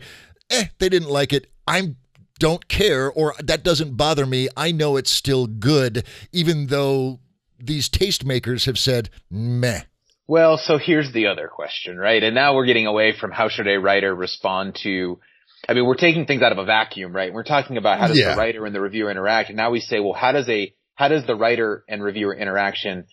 eh, 0.51 0.67
they 0.79 0.89
didn't 0.89 1.11
like 1.11 1.33
it. 1.33 1.51
I 1.67 1.95
don't 2.39 2.69
care, 2.69 3.11
or 3.11 3.35
that 3.39 3.63
doesn't 3.63 3.97
bother 3.97 4.25
me. 4.25 4.49
I 4.57 4.73
know 4.73 4.97
it's 4.97 5.11
still 5.11 5.47
good, 5.47 6.07
even 6.33 6.69
though 6.69 7.21
these 7.59 7.89
tastemakers 7.89 8.65
have 8.67 8.79
said, 8.79 9.11
meh. 9.31 9.83
Well, 10.29 10.59
so 10.59 10.79
here's 10.79 11.11
the 11.13 11.27
other 11.29 11.49
question, 11.49 11.97
right? 11.97 12.23
And 12.23 12.35
now 12.35 12.55
we're 12.55 12.67
getting 12.67 12.87
away 12.87 13.15
from 13.19 13.33
how 13.33 13.49
should 13.49 13.67
a 13.67 13.79
writer 13.79 14.15
respond 14.15 14.79
to 14.83 15.19
I 15.67 15.75
mean, 15.75 15.87
we're 15.87 15.97
taking 15.97 16.27
things 16.27 16.43
out 16.43 16.53
of 16.53 16.59
a 16.59 16.65
vacuum, 16.65 17.13
right? 17.13 17.33
We're 17.33 17.43
talking 17.43 17.79
about 17.79 17.99
how 17.99 18.09
does 18.09 18.19
yeah. 18.19 18.35
the 18.35 18.39
writer 18.39 18.65
and 18.65 18.75
the 18.75 18.81
reviewer 18.81 19.11
interact, 19.11 19.49
and 19.49 19.57
now 19.57 19.71
we 19.71 19.81
say, 19.81 19.99
well, 20.01 20.13
how 20.13 20.33
does 20.33 20.49
a 20.49 20.73
how 20.95 21.09
does 21.09 21.27
the 21.27 21.35
writer 21.35 21.85
and 21.89 22.03
reviewer 22.03 22.35
interaction 22.35 23.07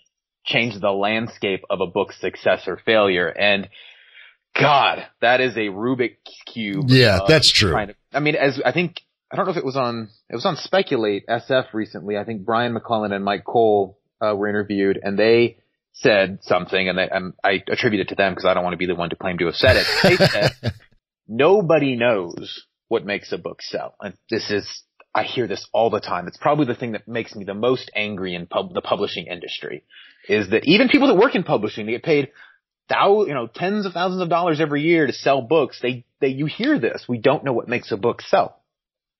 change 0.45 0.79
the 0.79 0.91
landscape 0.91 1.63
of 1.69 1.81
a 1.81 1.87
book's 1.87 2.19
success 2.19 2.63
or 2.67 2.77
failure? 2.77 3.27
And 3.27 3.69
God, 4.59 5.05
that 5.21 5.41
is 5.41 5.55
a 5.55 5.69
Rubik's 5.69 6.17
cube. 6.45 6.85
Yeah, 6.87 7.19
that's 7.27 7.51
true. 7.51 7.71
To, 7.71 7.95
I 8.13 8.19
mean, 8.19 8.35
as 8.35 8.61
I 8.63 8.71
think 8.71 9.01
I 9.31 9.35
don't 9.35 9.45
know 9.45 9.51
if 9.51 9.57
it 9.57 9.65
was 9.65 9.75
on 9.77 10.09
it 10.29 10.35
was 10.35 10.45
on 10.45 10.55
Speculate 10.55 11.27
SF 11.27 11.73
recently. 11.73 12.17
I 12.17 12.23
think 12.23 12.45
Brian 12.45 12.73
McClellan 12.73 13.11
and 13.11 13.25
Myke 13.25 13.43
Cole 13.43 13.97
uh, 14.21 14.35
were 14.35 14.47
interviewed, 14.47 14.99
and 15.01 15.17
they 15.17 15.57
said 15.95 16.39
something, 16.41 16.89
and, 16.89 16.97
they, 16.97 17.07
and 17.09 17.33
I 17.43 17.63
attribute 17.69 18.01
it 18.01 18.09
to 18.09 18.15
them 18.15 18.33
because 18.33 18.45
I 18.45 18.53
don't 18.53 18.63
want 18.63 18.73
to 18.73 18.77
be 18.77 18.85
the 18.85 18.95
one 18.95 19.09
to 19.09 19.15
claim 19.15 19.37
to 19.37 19.45
have 19.45 19.55
said 19.55 19.77
it. 19.77 19.87
They 20.03 20.25
said, 20.25 20.51
nobody 21.27 21.95
knows 21.95 22.65
what 22.87 23.05
makes 23.05 23.31
a 23.31 23.37
book 23.37 23.61
sell. 23.61 23.95
And 24.01 24.13
this 24.29 24.51
is, 24.51 24.83
I 25.13 25.23
hear 25.23 25.47
this 25.47 25.67
all 25.73 25.89
the 25.89 26.01
time. 26.01 26.27
It's 26.27 26.37
probably 26.37 26.65
the 26.65 26.75
thing 26.75 26.91
that 26.91 27.07
makes 27.07 27.33
me 27.33 27.45
the 27.45 27.53
most 27.53 27.89
angry 27.95 28.35
in 28.35 28.45
pub, 28.45 28.73
the 28.73 28.81
publishing 28.81 29.27
industry 29.27 29.83
is 30.27 30.49
that 30.49 30.65
even 30.65 30.89
people 30.89 31.07
that 31.07 31.15
work 31.15 31.35
in 31.35 31.43
publishing, 31.43 31.85
they 31.85 31.93
get 31.93 32.03
paid 32.03 32.29
thou, 32.89 33.25
you 33.25 33.33
know, 33.33 33.47
tens 33.47 33.85
of 33.85 33.93
thousands 33.93 34.21
of 34.21 34.29
dollars 34.29 34.59
every 34.59 34.81
year 34.81 35.07
to 35.07 35.13
sell 35.13 35.41
books. 35.41 35.79
They, 35.81 36.05
they, 36.19 36.27
you 36.27 36.45
hear 36.45 36.77
this. 36.77 37.05
We 37.07 37.17
don't 37.17 37.43
know 37.43 37.53
what 37.53 37.67
makes 37.67 37.91
a 37.91 37.97
book 37.97 38.21
sell. 38.21 38.61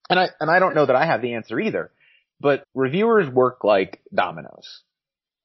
And 0.10 0.20
I, 0.20 0.30
and 0.40 0.52
I 0.52 0.60
don't 0.60 0.76
know 0.76 0.86
that 0.86 0.96
I 0.96 1.06
have 1.06 1.22
the 1.22 1.34
answer 1.34 1.60
either, 1.60 1.92
but 2.40 2.64
reviewers 2.76 3.28
work 3.30 3.64
like 3.64 4.02
dominoes 4.14 4.82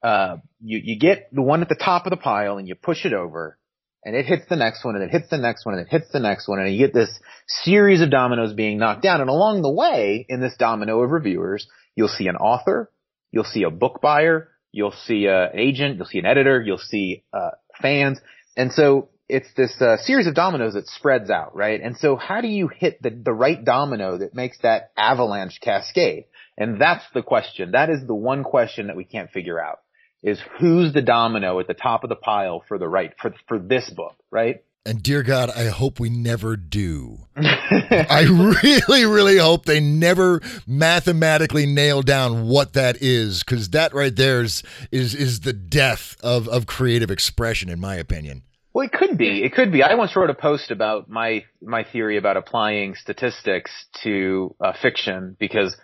uh, 0.03 0.37
you, 0.61 0.79
you 0.83 0.99
get 0.99 1.29
the 1.31 1.41
one 1.41 1.61
at 1.61 1.69
the 1.69 1.75
top 1.75 2.05
of 2.05 2.09
the 2.11 2.17
pile 2.17 2.57
and 2.57 2.67
you 2.67 2.75
push 2.75 3.05
it 3.05 3.13
over 3.13 3.57
and 4.03 4.15
it 4.15 4.25
hits 4.25 4.43
the 4.49 4.55
next 4.55 4.83
one 4.83 4.95
and 4.95 5.03
it 5.03 5.11
hits 5.11 5.29
the 5.29 5.37
next 5.37 5.65
one 5.65 5.75
and 5.75 5.85
it 5.85 5.91
hits 5.91 6.11
the 6.11 6.19
next 6.19 6.47
one 6.47 6.59
and 6.59 6.73
you 6.73 6.79
get 6.85 6.93
this 6.93 7.19
series 7.47 8.01
of 8.01 8.09
dominoes 8.09 8.53
being 8.53 8.79
knocked 8.79 9.03
down. 9.03 9.21
And 9.21 9.29
along 9.29 9.61
the 9.61 9.71
way 9.71 10.25
in 10.27 10.41
this 10.41 10.55
domino 10.57 11.01
of 11.01 11.11
reviewers, 11.11 11.67
you'll 11.95 12.07
see 12.07 12.27
an 12.27 12.35
author, 12.35 12.91
you'll 13.31 13.43
see 13.43 13.63
a 13.63 13.69
book 13.69 14.01
buyer, 14.01 14.49
you'll 14.71 14.95
see 15.05 15.27
an 15.27 15.49
agent, 15.53 15.97
you'll 15.97 16.07
see 16.07 16.19
an 16.19 16.25
editor, 16.25 16.61
you'll 16.61 16.79
see, 16.79 17.23
uh, 17.31 17.51
fans. 17.79 18.19
And 18.57 18.71
so 18.71 19.09
it's 19.29 19.53
this 19.55 19.79
uh, 19.79 19.97
series 19.97 20.27
of 20.27 20.33
dominoes 20.33 20.73
that 20.73 20.87
spreads 20.87 21.29
out, 21.29 21.55
right? 21.55 21.79
And 21.79 21.95
so 21.95 22.15
how 22.15 22.41
do 22.41 22.47
you 22.47 22.67
hit 22.67 23.01
the, 23.01 23.11
the 23.11 23.33
right 23.33 23.63
domino 23.63 24.17
that 24.17 24.33
makes 24.33 24.57
that 24.63 24.91
avalanche 24.97 25.59
cascade? 25.61 26.25
And 26.57 26.81
that's 26.81 27.03
the 27.13 27.21
question. 27.21 27.71
That 27.71 27.89
is 27.89 28.05
the 28.05 28.15
one 28.15 28.43
question 28.43 28.87
that 28.87 28.97
we 28.97 29.05
can't 29.05 29.29
figure 29.29 29.61
out 29.61 29.79
is 30.23 30.41
who's 30.59 30.93
the 30.93 31.01
domino 31.01 31.59
at 31.59 31.67
the 31.67 31.73
top 31.73 32.03
of 32.03 32.09
the 32.09 32.15
pile 32.15 32.63
for 32.67 32.77
the 32.77 32.87
right 32.87 33.13
for 33.21 33.33
for 33.47 33.59
this 33.59 33.89
book, 33.89 34.15
right? 34.29 34.63
And 34.83 35.03
dear 35.03 35.21
God, 35.21 35.51
I 35.51 35.65
hope 35.65 35.99
we 35.99 36.09
never 36.09 36.55
do. 36.55 37.19
I 37.37 38.25
really, 38.27 39.05
really 39.05 39.37
hope 39.37 39.65
they 39.65 39.79
never 39.79 40.41
mathematically 40.65 41.67
nail 41.67 42.01
down 42.01 42.47
what 42.47 42.73
that 42.73 42.97
is, 42.99 43.43
because 43.43 43.69
that 43.69 43.93
right 43.93 44.15
there 44.15 44.41
is 44.41 44.63
is 44.91 45.13
is 45.13 45.41
the 45.41 45.53
death 45.53 46.15
of 46.23 46.47
of 46.47 46.65
creative 46.65 47.11
expression, 47.11 47.69
in 47.69 47.79
my 47.79 47.95
opinion. 47.95 48.41
Well, 48.73 48.85
it 48.85 48.91
could 48.91 49.17
be. 49.17 49.43
It 49.43 49.53
could 49.53 49.71
be. 49.71 49.83
I 49.83 49.93
once 49.95 50.15
wrote 50.15 50.29
a 50.31 50.33
post 50.33 50.71
about 50.71 51.09
my 51.09 51.43
my 51.61 51.83
theory 51.83 52.17
about 52.17 52.37
applying 52.37 52.95
statistics 52.95 53.69
to 54.03 54.55
uh, 54.59 54.73
fiction 54.81 55.35
because 55.39 55.75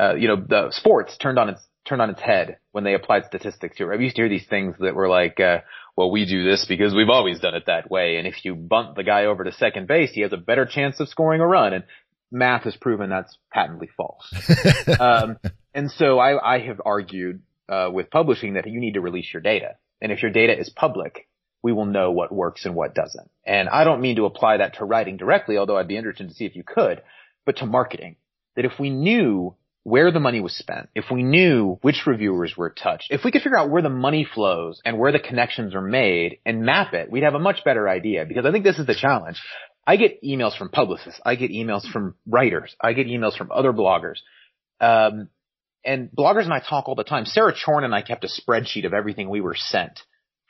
uh, 0.00 0.14
you 0.14 0.28
know 0.28 0.36
the 0.36 0.68
sports 0.70 1.16
turned 1.18 1.38
on 1.38 1.50
its 1.50 1.60
turned 1.86 2.02
on 2.02 2.10
its 2.10 2.20
head 2.20 2.58
when 2.72 2.84
they 2.84 2.94
applied 2.94 3.24
statistics 3.26 3.76
to 3.76 3.90
it. 3.90 3.94
I 3.94 4.00
used 4.00 4.16
to 4.16 4.22
hear 4.22 4.28
these 4.28 4.46
things 4.46 4.74
that 4.80 4.94
were 4.94 5.08
like, 5.08 5.40
uh, 5.40 5.58
well, 5.96 6.10
we 6.10 6.26
do 6.26 6.44
this 6.44 6.66
because 6.68 6.94
we've 6.94 7.08
always 7.08 7.40
done 7.40 7.54
it 7.54 7.64
that 7.66 7.90
way. 7.90 8.16
And 8.16 8.26
if 8.26 8.44
you 8.44 8.54
bunt 8.54 8.96
the 8.96 9.04
guy 9.04 9.26
over 9.26 9.44
to 9.44 9.52
second 9.52 9.88
base, 9.88 10.12
he 10.12 10.20
has 10.20 10.32
a 10.32 10.36
better 10.36 10.66
chance 10.66 11.00
of 11.00 11.08
scoring 11.08 11.40
a 11.40 11.46
run. 11.46 11.72
And 11.72 11.84
math 12.30 12.64
has 12.64 12.76
proven 12.76 13.10
that's 13.10 13.36
patently 13.52 13.88
false. 13.96 14.32
um, 15.00 15.38
and 15.74 15.90
so 15.90 16.18
I, 16.18 16.56
I 16.56 16.66
have 16.66 16.80
argued 16.84 17.42
uh, 17.68 17.90
with 17.92 18.10
publishing 18.10 18.54
that 18.54 18.68
you 18.68 18.80
need 18.80 18.94
to 18.94 19.00
release 19.00 19.32
your 19.32 19.42
data. 19.42 19.76
And 20.00 20.12
if 20.12 20.22
your 20.22 20.30
data 20.30 20.58
is 20.58 20.68
public, 20.68 21.28
we 21.62 21.72
will 21.72 21.86
know 21.86 22.12
what 22.12 22.32
works 22.32 22.64
and 22.64 22.74
what 22.74 22.94
doesn't. 22.94 23.30
And 23.44 23.68
I 23.68 23.84
don't 23.84 24.00
mean 24.00 24.16
to 24.16 24.26
apply 24.26 24.58
that 24.58 24.74
to 24.74 24.84
writing 24.84 25.16
directly, 25.16 25.56
although 25.56 25.78
I'd 25.78 25.88
be 25.88 25.96
interested 25.96 26.28
to 26.28 26.34
see 26.34 26.44
if 26.44 26.54
you 26.54 26.62
could, 26.62 27.02
but 27.44 27.56
to 27.58 27.66
marketing. 27.66 28.16
That 28.54 28.64
if 28.64 28.78
we 28.78 28.90
knew 28.90 29.54
where 29.86 30.10
the 30.10 30.18
money 30.18 30.40
was 30.40 30.52
spent, 30.52 30.88
if 30.96 31.04
we 31.12 31.22
knew 31.22 31.78
which 31.80 32.08
reviewers 32.08 32.56
were 32.56 32.70
touched, 32.70 33.06
if 33.10 33.22
we 33.22 33.30
could 33.30 33.40
figure 33.40 33.56
out 33.56 33.70
where 33.70 33.82
the 33.82 33.88
money 33.88 34.26
flows 34.34 34.80
and 34.84 34.98
where 34.98 35.12
the 35.12 35.20
connections 35.20 35.76
are 35.76 35.80
made 35.80 36.40
and 36.44 36.62
map 36.62 36.92
it, 36.92 37.08
we'd 37.08 37.22
have 37.22 37.36
a 37.36 37.38
much 37.38 37.62
better 37.64 37.88
idea 37.88 38.24
because 38.26 38.44
I 38.44 38.50
think 38.50 38.64
this 38.64 38.80
is 38.80 38.86
the 38.88 38.96
challenge. 38.96 39.40
I 39.86 39.94
get 39.94 40.24
emails 40.24 40.58
from 40.58 40.70
publicists. 40.70 41.20
I 41.24 41.36
get 41.36 41.52
emails 41.52 41.88
from 41.88 42.16
writers. 42.26 42.74
I 42.80 42.94
get 42.94 43.06
emails 43.06 43.38
from 43.38 43.52
other 43.52 43.72
bloggers. 43.72 44.16
Um, 44.80 45.28
and 45.84 46.10
bloggers 46.10 46.42
and 46.42 46.52
I 46.52 46.58
talk 46.58 46.88
all 46.88 46.96
the 46.96 47.04
time. 47.04 47.24
Sarah 47.24 47.54
Chorn 47.54 47.84
and 47.84 47.94
I 47.94 48.02
kept 48.02 48.24
a 48.24 48.28
spreadsheet 48.28 48.86
of 48.86 48.92
everything 48.92 49.30
we 49.30 49.40
were 49.40 49.54
sent 49.56 50.00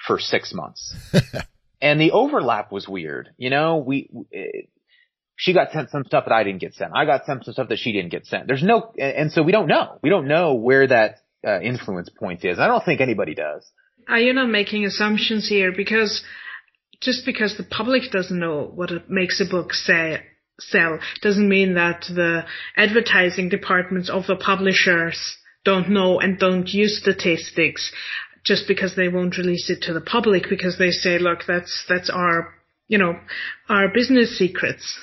for 0.07 0.18
six 0.18 0.55
months. 0.55 0.95
and 1.82 2.01
the 2.01 2.12
overlap 2.12 2.72
was 2.72 2.89
weird. 2.89 3.34
You 3.37 3.51
know, 3.51 3.76
we, 3.87 4.09
she 5.37 5.53
got 5.53 5.70
sent 5.70 5.91
some 5.91 6.05
stuff 6.05 6.24
that 6.26 6.34
I 6.34 6.43
didn't 6.45 6.61
get 6.61 6.74
sent. 6.74 6.93
I 6.95 7.05
got 7.05 7.26
sent 7.26 7.45
some 7.45 7.53
stuff 7.53 7.68
that 7.68 7.78
she 7.78 7.93
didn't 7.93 8.11
get 8.11 8.26
sent. 8.26 8.47
There's 8.47 8.62
no, 8.62 8.93
and 8.99 9.30
so 9.30 9.43
we 9.43 9.53
don't 9.53 9.68
know. 9.68 9.99
We 10.03 10.09
don't 10.11 10.26
know 10.26 10.55
where 10.55 10.87
that 10.89 11.18
uh, 11.47 11.61
influence 11.61 12.09
point 12.09 12.45
is. 12.45 12.59
I 12.59 12.66
don't 12.66 12.84
think 12.84 13.01
anybody 13.01 13.34
does. 13.34 13.70
Are 14.09 14.18
you 14.18 14.32
not 14.32 14.49
making 14.49 14.84
assumptions 14.84 15.49
here? 15.49 15.72
Because 15.76 16.24
just 17.01 17.26
because 17.26 17.57
the 17.57 17.64
public 17.64 18.11
doesn't 18.11 18.39
know 18.39 18.70
what 18.74 18.91
it 18.91 19.11
makes 19.11 19.41
a 19.41 19.45
book 19.45 19.74
say, 19.74 20.22
sell 20.59 20.99
doesn't 21.20 21.49
mean 21.49 21.74
that 21.74 22.07
the 22.09 22.45
advertising 22.76 23.51
departments 23.51 24.09
of 24.09 24.26
the 24.26 24.37
publishers 24.37 25.37
don't 25.64 25.91
know 25.91 26.18
and 26.18 26.39
don't 26.39 26.68
use 26.68 26.99
statistics 26.99 27.93
just 28.43 28.66
because 28.68 28.95
they 28.97 29.09
won't 29.09 29.37
release 29.37 29.68
it 29.68 29.82
to 29.82 29.93
the 29.93 30.01
public 30.01 30.45
because 30.49 30.78
they 30.78 30.91
say, 30.91 31.18
look, 31.18 31.41
that's, 31.47 31.84
that's 31.89 32.09
our, 32.09 32.55
you 32.89 32.97
know, 32.97 33.18
our 33.68 33.89
business 33.93 34.39
secrets 34.39 34.99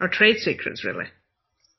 are 0.00 0.08
trade 0.08 0.38
secrets, 0.38 0.84
really. 0.84 1.06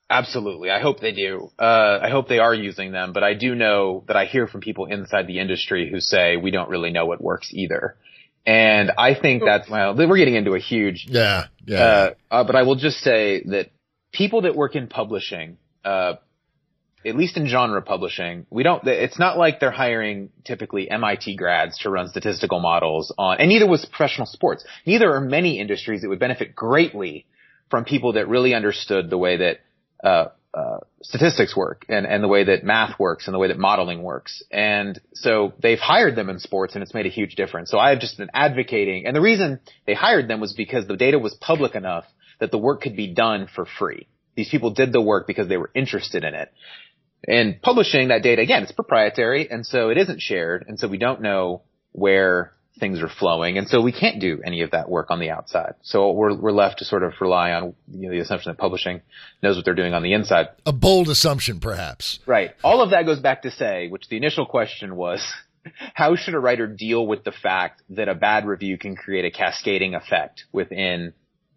Absolutely. 0.09 0.69
I 0.71 0.79
hope 0.79 1.01
they 1.01 1.11
do. 1.11 1.49
Uh, 1.59 1.99
I 2.01 2.09
hope 2.09 2.29
they 2.29 2.39
are 2.39 2.53
using 2.53 2.91
them, 2.91 3.11
but 3.11 3.23
I 3.23 3.33
do 3.33 3.55
know 3.55 4.05
that 4.07 4.15
I 4.15 4.25
hear 4.25 4.47
from 4.47 4.61
people 4.61 4.85
inside 4.85 5.27
the 5.27 5.39
industry 5.39 5.89
who 5.91 5.99
say 5.99 6.37
we 6.37 6.51
don't 6.51 6.69
really 6.69 6.91
know 6.91 7.05
what 7.05 7.21
works 7.21 7.49
either. 7.51 7.97
And 8.45 8.91
I 8.97 9.13
think 9.13 9.43
that's, 9.43 9.69
well, 9.69 9.93
we're 9.93 10.15
getting 10.15 10.35
into 10.35 10.53
a 10.53 10.59
huge, 10.59 11.07
yeah, 11.09 11.47
yeah. 11.65 11.77
Uh, 11.79 12.13
uh, 12.31 12.43
but 12.45 12.55
I 12.55 12.63
will 12.63 12.77
just 12.77 12.99
say 12.99 13.43
that 13.47 13.71
people 14.13 14.43
that 14.43 14.55
work 14.55 14.77
in 14.77 14.87
publishing, 14.87 15.57
uh, 15.83 16.13
at 17.05 17.15
least 17.17 17.35
in 17.35 17.47
genre 17.47 17.81
publishing, 17.81 18.45
we 18.49 18.63
don't, 18.63 18.87
it's 18.87 19.19
not 19.19 19.37
like 19.37 19.59
they're 19.59 19.71
hiring 19.71 20.29
typically 20.45 20.89
MIT 20.89 21.35
grads 21.35 21.79
to 21.79 21.89
run 21.89 22.07
statistical 22.07 22.61
models 22.61 23.13
on, 23.17 23.41
and 23.41 23.49
neither 23.49 23.67
was 23.67 23.85
professional 23.85 24.25
sports. 24.25 24.63
Neither 24.85 25.13
are 25.13 25.21
many 25.21 25.59
industries 25.59 26.01
that 26.01 26.07
would 26.07 26.19
benefit 26.19 26.55
greatly 26.55 27.25
from 27.69 27.85
people 27.85 28.13
that 28.13 28.27
really 28.27 28.53
understood 28.53 29.09
the 29.09 29.17
way 29.17 29.37
that 29.37 29.59
uh, 30.03 30.27
uh, 30.53 30.79
statistics 31.03 31.55
work 31.55 31.85
and, 31.87 32.07
and 32.07 32.23
the 32.23 32.27
way 32.27 32.45
that 32.45 32.63
math 32.63 32.99
works 32.99 33.27
and 33.27 33.33
the 33.33 33.37
way 33.37 33.47
that 33.47 33.59
modeling 33.59 34.01
works. 34.01 34.41
And 34.51 34.99
so 35.13 35.53
they've 35.61 35.77
hired 35.77 36.15
them 36.15 36.29
in 36.29 36.39
sports 36.39 36.73
and 36.73 36.81
it's 36.81 36.93
made 36.93 37.05
a 37.05 37.09
huge 37.09 37.35
difference. 37.35 37.69
So 37.69 37.77
I've 37.77 37.99
just 37.99 38.17
been 38.17 38.31
advocating 38.33 39.05
and 39.05 39.15
the 39.15 39.21
reason 39.21 39.59
they 39.85 39.93
hired 39.93 40.27
them 40.27 40.39
was 40.39 40.53
because 40.53 40.87
the 40.87 40.97
data 40.97 41.19
was 41.19 41.35
public 41.35 41.75
enough 41.75 42.05
that 42.39 42.49
the 42.49 42.57
work 42.57 42.81
could 42.81 42.95
be 42.95 43.13
done 43.13 43.47
for 43.53 43.65
free. 43.65 44.07
These 44.35 44.49
people 44.49 44.71
did 44.71 44.91
the 44.91 45.01
work 45.01 45.27
because 45.27 45.47
they 45.47 45.57
were 45.57 45.71
interested 45.75 46.23
in 46.23 46.33
it. 46.33 46.51
And 47.27 47.61
publishing 47.61 48.07
that 48.07 48.23
data, 48.23 48.41
again, 48.41 48.63
it's 48.63 48.71
proprietary 48.71 49.49
and 49.51 49.65
so 49.65 49.89
it 49.89 49.97
isn't 49.97 50.21
shared 50.21 50.65
and 50.67 50.79
so 50.79 50.87
we 50.87 50.97
don't 50.97 51.21
know 51.21 51.63
where 51.91 52.53
things 52.79 53.01
are 53.01 53.09
flowing. 53.09 53.57
And 53.57 53.67
so 53.67 53.81
we 53.81 53.91
can't 53.91 54.19
do 54.19 54.41
any 54.45 54.61
of 54.61 54.71
that 54.71 54.89
work 54.89 55.11
on 55.11 55.19
the 55.19 55.29
outside. 55.29 55.75
So 55.81 56.11
we're, 56.11 56.35
we're 56.35 56.51
left 56.51 56.79
to 56.79 56.85
sort 56.85 57.03
of 57.03 57.13
rely 57.19 57.51
on 57.51 57.75
you 57.91 58.07
know, 58.07 58.11
the 58.11 58.19
assumption 58.19 58.51
that 58.51 58.57
publishing 58.57 59.01
knows 59.41 59.55
what 59.55 59.65
they're 59.65 59.75
doing 59.75 59.93
on 59.93 60.03
the 60.03 60.13
inside. 60.13 60.47
A 60.65 60.73
bold 60.73 61.09
assumption, 61.09 61.59
perhaps. 61.59 62.19
Right. 62.25 62.51
All 62.63 62.81
of 62.81 62.91
that 62.91 63.05
goes 63.05 63.19
back 63.19 63.43
to 63.43 63.51
say, 63.51 63.87
which 63.89 64.07
the 64.09 64.17
initial 64.17 64.45
question 64.45 64.95
was, 64.95 65.25
how 65.93 66.15
should 66.15 66.33
a 66.33 66.39
writer 66.39 66.67
deal 66.67 67.05
with 67.05 67.23
the 67.23 67.31
fact 67.31 67.81
that 67.89 68.07
a 68.07 68.15
bad 68.15 68.45
review 68.45 68.77
can 68.77 68.95
create 68.95 69.25
a 69.25 69.31
cascading 69.31 69.95
effect 69.95 70.45
within 70.51 71.13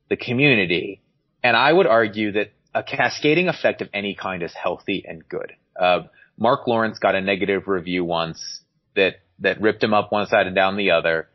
the 0.09 0.17
community? 0.17 1.03
And 1.43 1.57
I 1.57 1.73
would 1.73 1.87
argue 1.87 2.33
that 2.33 2.53
a 2.75 2.83
cascading 2.83 3.49
effect 3.49 3.83
of 3.83 3.89
any 3.93 4.15
kind 4.15 4.43
is 4.43 4.53
healthy 4.55 5.05
and 5.07 5.27
good. 5.29 5.53
Uh, 5.79 6.03
Mark 6.39 6.67
Lawrence 6.67 6.99
got 6.99 7.15
a 7.15 7.21
negative 7.21 7.67
review 7.67 8.05
once 8.05 8.63
that 8.95 9.17
that 9.41 9.61
ripped 9.61 9.83
him 9.83 9.95
up 9.95 10.13
one 10.13 10.27
side 10.27 10.47
and 10.47 10.55
down 10.55 10.77
the 10.77 10.93
other. 10.93 11.29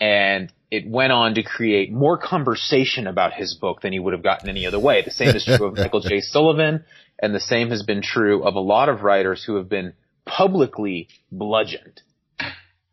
And 0.00 0.52
it 0.70 0.88
went 0.88 1.12
on 1.12 1.34
to 1.34 1.42
create 1.42 1.92
more 1.92 2.16
conversation 2.16 3.06
about 3.06 3.34
his 3.34 3.54
book 3.54 3.82
than 3.82 3.92
he 3.92 3.98
would 3.98 4.12
have 4.12 4.22
gotten 4.22 4.48
any 4.48 4.66
other 4.66 4.78
way. 4.78 5.02
The 5.02 5.10
same 5.10 5.34
is 5.34 5.44
true 5.44 5.66
of 5.66 5.74
Michael 5.76 6.00
J. 6.00 6.20
Sullivan, 6.20 6.84
and 7.20 7.34
the 7.34 7.40
same 7.40 7.70
has 7.70 7.82
been 7.82 8.02
true 8.02 8.44
of 8.44 8.54
a 8.54 8.60
lot 8.60 8.88
of 8.88 9.02
writers 9.02 9.44
who 9.44 9.56
have 9.56 9.68
been 9.68 9.94
publicly 10.24 11.08
bludgeoned. 11.30 12.02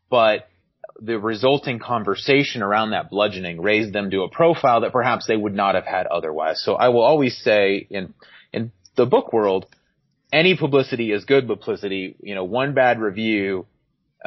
But 0.09 0.49
the 0.99 1.19
resulting 1.19 1.79
conversation 1.79 2.63
around 2.63 2.91
that 2.91 3.09
bludgeoning 3.09 3.61
raised 3.61 3.93
them 3.93 4.09
to 4.09 4.23
a 4.23 4.29
profile 4.29 4.81
that 4.81 4.91
perhaps 4.91 5.27
they 5.27 5.37
would 5.37 5.53
not 5.53 5.75
have 5.75 5.85
had 5.85 6.07
otherwise. 6.07 6.61
So 6.63 6.73
I 6.75 6.89
will 6.89 7.03
always 7.03 7.37
say 7.37 7.85
in, 7.89 8.13
in 8.51 8.71
the 8.95 9.05
book 9.05 9.31
world, 9.31 9.67
any 10.33 10.57
publicity 10.57 11.11
is 11.11 11.25
good 11.25 11.47
publicity. 11.47 12.15
You 12.21 12.35
know, 12.35 12.43
one 12.43 12.73
bad 12.73 12.99
review 12.99 13.67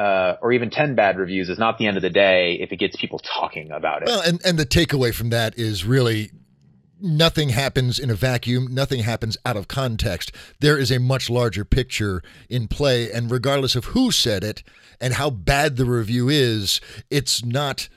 uh, 0.00 0.38
or 0.40 0.50
even 0.50 0.70
10 0.70 0.94
bad 0.94 1.18
reviews 1.18 1.50
is 1.50 1.58
not 1.58 1.76
the 1.76 1.86
end 1.86 1.98
of 1.98 2.02
the 2.02 2.10
day 2.10 2.54
if 2.54 2.72
it 2.72 2.76
gets 2.76 2.96
people 2.96 3.18
talking 3.18 3.70
about 3.70 4.00
it. 4.00 4.06
Well, 4.06 4.22
and, 4.22 4.40
and 4.46 4.58
the 4.58 4.64
takeaway 4.64 5.12
from 5.12 5.28
that 5.28 5.58
is 5.58 5.84
really 5.84 6.30
nothing 7.02 7.50
happens 7.50 7.98
in 7.98 8.08
a 8.08 8.14
vacuum, 8.14 8.68
nothing 8.70 9.02
happens 9.02 9.36
out 9.44 9.58
of 9.58 9.68
context. 9.68 10.32
There 10.60 10.78
is 10.78 10.90
a 10.90 10.98
much 10.98 11.28
larger 11.28 11.66
picture 11.66 12.22
in 12.48 12.66
play, 12.66 13.12
and 13.12 13.30
regardless 13.30 13.76
of 13.76 13.86
who 13.86 14.10
said 14.10 14.42
it 14.42 14.62
and 15.02 15.14
how 15.14 15.28
bad 15.28 15.76
the 15.76 15.84
review 15.84 16.30
is, 16.30 16.80
it's 17.10 17.44
not 17.44 17.90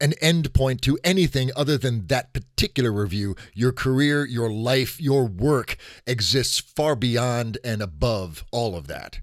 an 0.00 0.14
end 0.22 0.54
point 0.54 0.80
to 0.80 0.98
anything 1.04 1.50
other 1.54 1.76
than 1.76 2.06
that 2.06 2.32
particular 2.32 2.90
review. 2.90 3.36
Your 3.52 3.72
career, 3.72 4.24
your 4.24 4.50
life, 4.50 4.98
your 4.98 5.26
work 5.26 5.76
exists 6.06 6.58
far 6.58 6.96
beyond 6.96 7.58
and 7.62 7.82
above 7.82 8.46
all 8.50 8.76
of 8.76 8.86
that. 8.86 9.20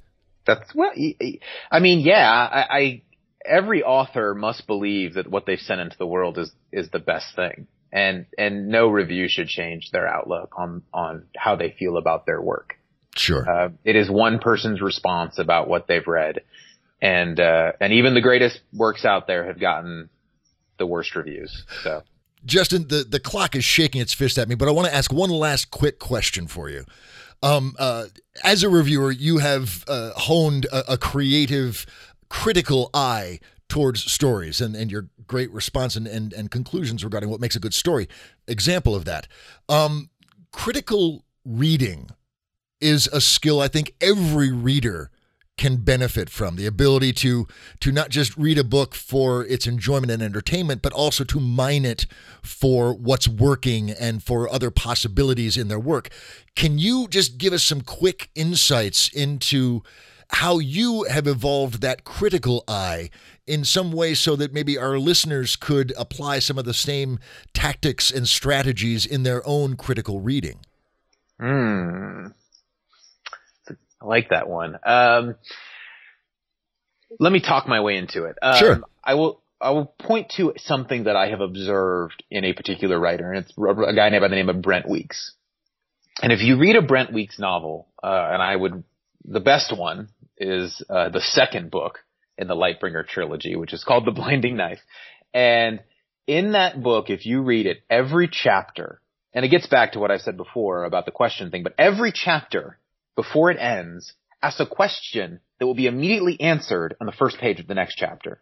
That's 0.48 0.74
well, 0.74 0.91
I 1.70 1.80
mean, 1.80 2.00
yeah, 2.00 2.28
I, 2.30 2.78
I 2.78 3.02
every 3.45 3.84
author 3.84 4.34
must 4.34 4.66
believe 4.66 5.16
that 5.16 5.30
what 5.30 5.45
they've 5.45 5.60
sent 5.60 5.82
into 5.82 5.98
the 5.98 6.08
world 6.08 6.38
is 6.38 6.52
is 6.72 6.89
the 6.89 7.00
best 7.00 7.36
thing, 7.36 7.68
and 7.91 8.26
and 8.38 8.70
no 8.70 8.88
review 8.88 9.28
should 9.28 9.48
change 9.48 9.91
their 9.91 10.08
outlook 10.08 10.54
on 10.58 10.84
on 10.93 11.26
how 11.36 11.56
they 11.58 11.76
feel 11.78 11.98
about 11.98 12.26
their 12.26 12.41
work. 12.41 12.76
Sure, 13.16 13.48
uh, 13.50 13.70
it 13.84 13.95
is 13.95 14.10
one 14.10 14.39
person's 14.39 14.82
response 14.82 15.38
about 15.38 15.68
what 15.68 15.86
they've 15.88 16.08
read, 16.08 16.41
and 17.02 17.39
uh, 17.39 17.74
and 17.82 17.93
even 17.93 18.14
the 18.14 18.22
greatest 18.22 18.62
works 18.74 19.06
out 19.06 19.28
there 19.28 19.45
have 19.48 19.60
gotten 19.60 20.10
the 20.80 20.88
worst 20.88 21.16
reviews. 21.16 21.64
So. 21.84 22.04
Justin, 22.45 22.88
the, 22.88 23.04
the 23.04 23.20
clock 23.20 23.56
is 23.56 23.66
shaking 23.66 24.00
its 24.00 24.14
fist 24.14 24.38
at 24.38 24.48
me, 24.48 24.56
but 24.56 24.70
I 24.70 24.72
want 24.72 24.88
to 24.88 24.93
ask 24.93 25.12
one 25.12 25.32
last 25.32 25.70
quick 25.70 26.00
question 26.00 26.48
for 26.48 26.70
you. 26.70 26.86
Um, 27.43 27.75
uh, 27.77 28.05
as 28.43 28.63
a 28.63 28.69
reviewer, 28.69 29.11
you 29.11 29.38
have 29.38 29.83
uh, 29.88 30.11
honed 30.15 30.65
a, 30.65 30.93
a, 30.93 30.97
creative, 30.97 31.85
critical 32.29 32.89
eye 32.93 33.39
towards 33.69 34.11
stories 34.11 34.59
and, 34.59 34.75
and 34.75 34.91
your 34.91 35.07
great 35.27 35.51
response 35.51 35.95
and, 35.95 36.07
and, 36.07 36.33
and 36.33 36.49
conclusions 36.49 37.03
regarding 37.03 37.29
what 37.29 37.39
makes 37.39 37.55
a 37.55 37.59
good 37.59 37.73
story. 37.73 38.07
Example 38.47 38.95
of 38.95 39.05
that. 39.05 39.27
Um, 39.69 40.09
critical 40.51 41.25
reading 41.45 42.09
is 42.79 43.07
a 43.07 43.21
skill 43.21 43.59
I 43.59 43.67
think 43.67 43.93
every 44.01 44.51
reader 44.51 45.11
can 45.58 45.78
benefit 45.78 46.30
from. 46.30 46.55
The 46.55 46.66
ability 46.66 47.14
to 47.14 47.47
to 47.80 47.91
not 47.91 48.10
just 48.10 48.38
read 48.38 48.58
a 48.58 48.64
book 48.64 48.95
for 48.95 49.43
its 49.45 49.68
enjoyment 49.68 50.12
and 50.12 50.22
entertainment 50.22 50.82
but 50.82 50.93
also 50.93 51.24
to 51.26 51.39
mine 51.39 51.86
it 51.86 52.05
for 52.41 52.93
what's 52.93 53.28
working 53.28 53.89
and 53.89 54.24
for 54.24 54.49
other 54.49 54.72
possibilities 54.72 55.58
in 55.58 55.68
their 55.68 55.80
work. 55.80 56.10
Can 56.55 56.78
you 56.78 57.08
just 57.08 57.38
give 57.38 57.53
us 57.53 57.64
some 57.64 57.82
quick 57.82 58.30
insights 58.36 59.10
into 59.10 59.82
how 60.30 60.60
you 60.60 61.03
have 61.03 61.28
evolved 61.28 61.82
that 61.82 62.03
critical 62.03 62.64
eye 62.68 63.10
in 63.45 63.64
some 63.64 63.91
way 63.91 64.14
so 64.14 64.36
that 64.36 64.53
maybe 64.53 64.78
our 64.78 64.99
listeners 64.99 65.55
could 65.55 65.93
apply 65.97 66.39
some 66.39 66.58
of 66.58 66.66
the 66.66 66.74
same 66.74 67.18
tactics 67.53 68.12
and 68.12 68.28
strategies 68.28 69.05
in 69.05 69.24
their 69.24 69.41
own 69.47 69.76
critical 69.76 70.20
reading? 70.20 70.60
Hmm. 71.39 72.28
I 74.02 74.06
like 74.06 74.30
that 74.30 74.48
one. 74.48 74.78
Um, 74.84 75.36
let 77.20 77.32
me 77.32 77.39
talk 77.41 77.68
my 77.68 77.82
way 77.82 77.98
into 77.98 78.26
it. 78.26 78.38
Um, 78.41 78.56
Sure. 78.58 78.82
I 79.04 79.16
will. 79.16 79.41
I 79.60 79.72
will 79.72 79.88
point 79.88 80.34
to 80.38 80.54
something 80.58 81.06
that 81.06 81.16
I 81.16 81.30
have 81.30 81.41
observed 81.41 82.24
in 82.30 82.45
a 82.45 82.54
particular 82.54 83.00
writer, 83.00 83.32
and 83.32 83.43
it's 83.43 83.54
a 83.58 83.93
guy 83.95 84.10
named 84.10 84.22
by 84.22 84.28
the 84.28 84.36
name 84.36 84.50
of 84.50 84.62
Brent 84.62 84.88
Weeks. 84.88 85.34
And 86.22 86.32
if 86.32 86.41
you 86.41 86.60
read 86.60 86.76
a 86.76 86.84
Brent 86.84 87.12
Weeks 87.12 87.39
novel, 87.39 87.88
uh, 88.04 88.30
and 88.34 88.41
I 88.41 88.56
would, 88.56 88.84
the 89.26 89.39
best 89.39 89.76
one 89.76 90.10
is 90.38 90.84
uh, 90.89 91.10
the 91.10 91.22
second 91.22 91.72
book 91.72 92.00
in 92.38 92.48
the 92.48 92.56
Lightbringer 92.56 93.08
trilogy, 93.08 93.56
which 93.56 93.74
is 93.74 93.84
called 93.84 94.06
The 94.06 94.12
Blinding 94.12 94.58
Knife. 94.58 94.80
And 95.34 95.80
in 96.28 96.52
that 96.52 96.82
book, 96.84 97.10
if 97.10 97.26
you 97.26 97.41
read 97.41 97.66
it, 97.66 97.80
every 97.89 98.30
chapter, 98.32 99.02
and 99.34 99.43
it 99.43 99.50
gets 99.50 99.66
back 99.66 99.93
to 99.93 100.00
what 100.00 100.12
I 100.12 100.18
said 100.18 100.38
before 100.38 100.84
about 100.84 101.06
the 101.06 101.12
question 101.12 101.50
thing, 101.50 101.64
but 101.64 101.74
every 101.80 102.12
chapter 102.14 102.78
before 103.18 103.51
it 103.51 103.57
ends 103.59 104.13
asks 104.41 104.61
a 104.61 104.65
question 104.65 105.41
that 105.59 105.65
will 105.65 105.74
be 105.74 105.88
immediately 105.88 106.39
answered 106.39 106.95
on 107.01 107.07
the 107.07 107.11
first 107.11 107.38
page 107.39 107.59
of 107.59 107.68
the 107.68 107.74
next 107.74 107.95
chapter. 107.95 108.41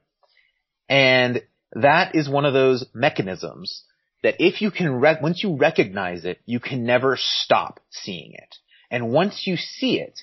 And 0.87 1.41
that 1.71 2.13
is 2.13 2.29
one 2.29 2.45
of 2.45 2.53
those 2.53 2.85
mechanisms 2.93 3.83
that 4.21 4.35
if 4.39 4.61
you 4.61 4.69
can, 4.69 4.99
rec- 4.99 5.21
once 5.21 5.43
you 5.43 5.55
recognize 5.55 6.25
it, 6.25 6.39
you 6.45 6.59
can 6.59 6.85
never 6.85 7.17
stop 7.17 7.79
seeing 7.89 8.33
it. 8.33 8.55
And 8.91 9.11
once 9.11 9.47
you 9.47 9.55
see 9.55 9.99
it, 9.99 10.19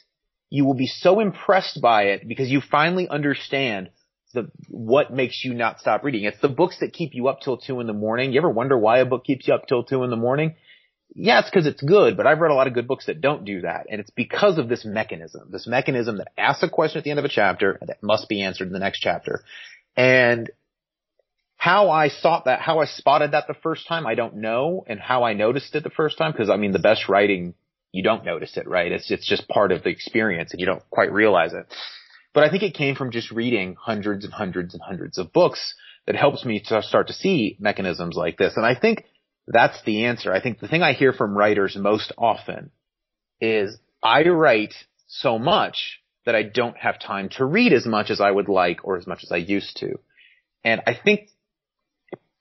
you 0.50 0.64
will 0.66 0.74
be 0.74 0.86
so 0.86 1.20
impressed 1.20 1.80
by 1.80 2.04
it 2.04 2.28
because 2.28 2.50
you 2.50 2.60
finally 2.60 3.08
understand 3.08 3.90
the, 4.34 4.50
what 4.68 5.12
makes 5.12 5.44
you 5.44 5.54
not 5.54 5.80
stop 5.80 6.04
reading. 6.04 6.24
It's 6.24 6.40
the 6.40 6.48
books 6.48 6.78
that 6.80 6.92
keep 6.92 7.14
you 7.14 7.28
up 7.28 7.40
till 7.40 7.56
two 7.56 7.80
in 7.80 7.86
the 7.86 7.92
morning. 7.92 8.32
You 8.32 8.40
ever 8.40 8.50
wonder 8.50 8.76
why 8.76 8.98
a 8.98 9.06
book 9.06 9.24
keeps 9.24 9.48
you 9.48 9.54
up 9.54 9.66
till 9.66 9.82
two 9.82 10.04
in 10.04 10.10
the 10.10 10.16
morning? 10.16 10.56
Yeah, 11.14 11.40
it's 11.40 11.50
because 11.50 11.66
it's 11.66 11.82
good, 11.82 12.16
but 12.16 12.26
I've 12.26 12.38
read 12.38 12.50
a 12.50 12.54
lot 12.54 12.66
of 12.66 12.72
good 12.72 12.88
books 12.88 13.06
that 13.06 13.20
don't 13.20 13.44
do 13.44 13.62
that. 13.62 13.86
And 13.90 14.00
it's 14.00 14.10
because 14.10 14.58
of 14.58 14.68
this 14.68 14.84
mechanism, 14.84 15.48
this 15.50 15.66
mechanism 15.66 16.18
that 16.18 16.32
asks 16.38 16.62
a 16.62 16.70
question 16.70 16.98
at 16.98 17.04
the 17.04 17.10
end 17.10 17.18
of 17.18 17.24
a 17.24 17.30
chapter 17.30 17.78
that 17.86 18.02
must 18.02 18.28
be 18.28 18.42
answered 18.42 18.68
in 18.68 18.72
the 18.72 18.78
next 18.78 19.00
chapter. 19.00 19.44
And 19.94 20.50
how 21.56 21.90
I 21.90 22.08
thought 22.08 22.46
that, 22.46 22.60
how 22.60 22.78
I 22.78 22.86
spotted 22.86 23.32
that 23.32 23.46
the 23.46 23.54
first 23.54 23.86
time, 23.86 24.06
I 24.06 24.14
don't 24.14 24.36
know. 24.36 24.84
And 24.86 24.98
how 24.98 25.24
I 25.24 25.34
noticed 25.34 25.74
it 25.74 25.84
the 25.84 25.90
first 25.90 26.16
time, 26.16 26.32
because 26.32 26.48
I 26.48 26.56
mean, 26.56 26.72
the 26.72 26.78
best 26.78 27.08
writing, 27.08 27.54
you 27.92 28.02
don't 28.02 28.24
notice 28.24 28.56
it, 28.56 28.66
right? 28.66 28.90
It's, 28.90 29.10
it's 29.10 29.28
just 29.28 29.48
part 29.48 29.70
of 29.70 29.82
the 29.82 29.90
experience 29.90 30.52
and 30.52 30.60
you 30.60 30.66
don't 30.66 30.82
quite 30.88 31.12
realize 31.12 31.52
it. 31.52 31.66
But 32.32 32.44
I 32.44 32.50
think 32.50 32.62
it 32.62 32.74
came 32.74 32.94
from 32.94 33.10
just 33.10 33.30
reading 33.30 33.76
hundreds 33.78 34.24
and 34.24 34.32
hundreds 34.32 34.72
and 34.72 34.82
hundreds 34.82 35.18
of 35.18 35.32
books 35.32 35.74
that 36.06 36.16
helps 36.16 36.44
me 36.44 36.62
to 36.68 36.82
start 36.82 37.08
to 37.08 37.12
see 37.12 37.56
mechanisms 37.60 38.16
like 38.16 38.38
this. 38.38 38.54
And 38.56 38.64
I 38.64 38.74
think 38.74 39.04
that's 39.46 39.82
the 39.84 40.04
answer. 40.04 40.32
I 40.32 40.40
think 40.40 40.60
the 40.60 40.68
thing 40.68 40.82
I 40.82 40.92
hear 40.92 41.12
from 41.12 41.36
writers 41.36 41.76
most 41.76 42.12
often 42.16 42.70
is 43.40 43.76
I 44.02 44.22
write 44.24 44.74
so 45.08 45.38
much 45.38 46.00
that 46.24 46.34
I 46.34 46.42
don't 46.42 46.76
have 46.76 47.00
time 47.00 47.28
to 47.36 47.44
read 47.44 47.72
as 47.72 47.86
much 47.86 48.10
as 48.10 48.20
I 48.20 48.30
would 48.30 48.48
like 48.48 48.84
or 48.84 48.96
as 48.96 49.06
much 49.06 49.24
as 49.24 49.32
I 49.32 49.36
used 49.36 49.76
to. 49.78 49.98
And 50.64 50.80
I 50.86 50.94
think, 50.94 51.28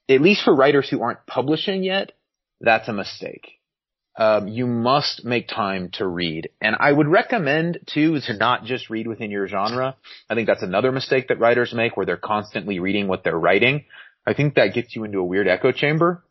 at 0.08 0.22
least 0.22 0.44
for 0.44 0.56
writers 0.56 0.90
who 0.90 1.02
aren't 1.02 1.26
publishing 1.26 1.84
yet, 1.84 2.12
that's 2.60 2.88
a 2.88 2.94
mistake. 2.94 3.60
Um, 4.18 4.48
you 4.48 4.68
must 4.68 5.26
make 5.26 5.48
time 5.48 5.90
to 5.94 6.06
read. 6.06 6.50
And 6.60 6.76
I 6.80 6.92
would 6.92 7.08
recommend 7.08 7.80
too 7.92 8.20
to 8.20 8.38
not 8.38 8.66
just 8.66 8.90
read 8.90 9.08
within 9.08 9.32
your 9.32 9.48
genre. 9.48 9.96
I 10.30 10.36
think 10.36 10.48
that's 10.48 10.62
another 10.62 10.92
mistake 10.92 11.30
that 11.30 11.40
writers 11.40 11.74
make 11.74 11.96
where 11.96 12.06
they're 12.06 12.18
constantly 12.18 12.80
reading 12.80 13.08
what 13.08 13.24
they're 13.24 13.38
writing. 13.38 13.86
I 14.28 14.34
think 14.34 14.56
that 14.56 14.74
gets 14.74 14.96
you 14.96 15.06
into 15.06 15.20
a 15.20 15.24
weird 15.24 15.48
echo 15.48 15.72
chamber. 15.72 16.24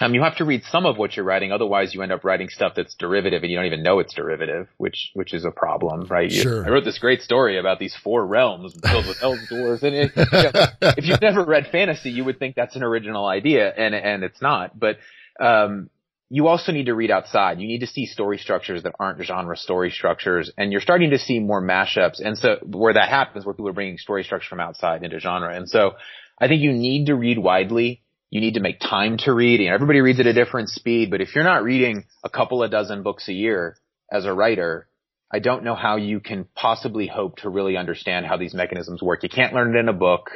Um, 0.00 0.14
you 0.14 0.22
have 0.22 0.36
to 0.36 0.44
read 0.44 0.62
some 0.70 0.86
of 0.86 0.96
what 0.96 1.16
you're 1.16 1.24
writing, 1.24 1.50
otherwise 1.50 1.92
you 1.92 2.02
end 2.02 2.12
up 2.12 2.22
writing 2.22 2.48
stuff 2.50 2.74
that's 2.76 2.94
derivative 2.94 3.42
and 3.42 3.50
you 3.50 3.56
don't 3.58 3.66
even 3.66 3.82
know 3.82 3.98
it's 3.98 4.14
derivative, 4.14 4.68
which 4.76 5.10
which 5.14 5.34
is 5.34 5.44
a 5.44 5.50
problem, 5.50 6.06
right? 6.08 6.30
You- 6.30 6.42
Sure. 6.42 6.64
I 6.64 6.68
wrote 6.70 6.84
this 6.84 6.98
great 7.00 7.20
story 7.22 7.58
about 7.58 7.80
these 7.80 7.96
four 7.96 8.24
realms 8.24 8.76
filled 8.86 9.06
with 9.08 9.20
elves, 9.22 9.40
dwarves, 9.50 9.82
and 9.82 9.96
it, 9.96 10.12
you 10.16 10.24
know, 10.32 10.90
if 10.96 11.04
you've 11.04 11.20
never 11.20 11.44
read 11.44 11.66
fantasy, 11.72 12.10
you 12.10 12.24
would 12.24 12.38
think 12.38 12.54
that's 12.54 12.76
an 12.76 12.84
original 12.84 13.26
idea, 13.26 13.72
and 13.76 13.92
and 13.94 14.22
it's 14.22 14.40
not. 14.40 14.78
But 14.78 14.98
um, 15.40 15.90
you 16.30 16.46
also 16.46 16.70
need 16.70 16.86
to 16.86 16.94
read 16.94 17.10
outside. 17.10 17.58
You 17.58 17.66
need 17.66 17.80
to 17.80 17.86
see 17.88 18.06
story 18.06 18.38
structures 18.38 18.84
that 18.84 18.92
aren't 19.00 19.20
genre 19.24 19.56
story 19.56 19.90
structures, 19.90 20.52
and 20.56 20.70
you're 20.70 20.80
starting 20.80 21.10
to 21.10 21.18
see 21.18 21.40
more 21.40 21.60
mashups. 21.60 22.20
And 22.24 22.38
so 22.38 22.58
where 22.64 22.94
that 22.94 23.08
happens, 23.08 23.44
where 23.44 23.54
people 23.54 23.68
are 23.68 23.72
bringing 23.72 23.98
story 23.98 24.22
structure 24.22 24.48
from 24.48 24.60
outside 24.60 25.02
into 25.02 25.18
genre, 25.18 25.56
and 25.56 25.68
so 25.68 25.92
I 26.40 26.46
think 26.46 26.62
you 26.62 26.72
need 26.72 27.06
to 27.06 27.16
read 27.16 27.38
widely. 27.38 28.02
You 28.30 28.40
need 28.40 28.54
to 28.54 28.60
make 28.60 28.80
time 28.80 29.16
to 29.18 29.32
read. 29.32 29.60
And 29.60 29.70
everybody 29.70 30.00
reads 30.00 30.20
at 30.20 30.26
a 30.26 30.32
different 30.32 30.68
speed, 30.68 31.10
but 31.10 31.20
if 31.20 31.34
you're 31.34 31.44
not 31.44 31.64
reading 31.64 32.04
a 32.22 32.28
couple 32.28 32.62
of 32.62 32.70
dozen 32.70 33.02
books 33.02 33.28
a 33.28 33.32
year 33.32 33.76
as 34.10 34.26
a 34.26 34.32
writer, 34.32 34.88
I 35.32 35.38
don't 35.38 35.64
know 35.64 35.74
how 35.74 35.96
you 35.96 36.20
can 36.20 36.46
possibly 36.54 37.06
hope 37.06 37.38
to 37.38 37.50
really 37.50 37.76
understand 37.76 38.26
how 38.26 38.36
these 38.36 38.54
mechanisms 38.54 39.02
work. 39.02 39.22
You 39.22 39.28
can't 39.28 39.54
learn 39.54 39.74
it 39.74 39.78
in 39.78 39.88
a 39.88 39.94
book. 39.94 40.30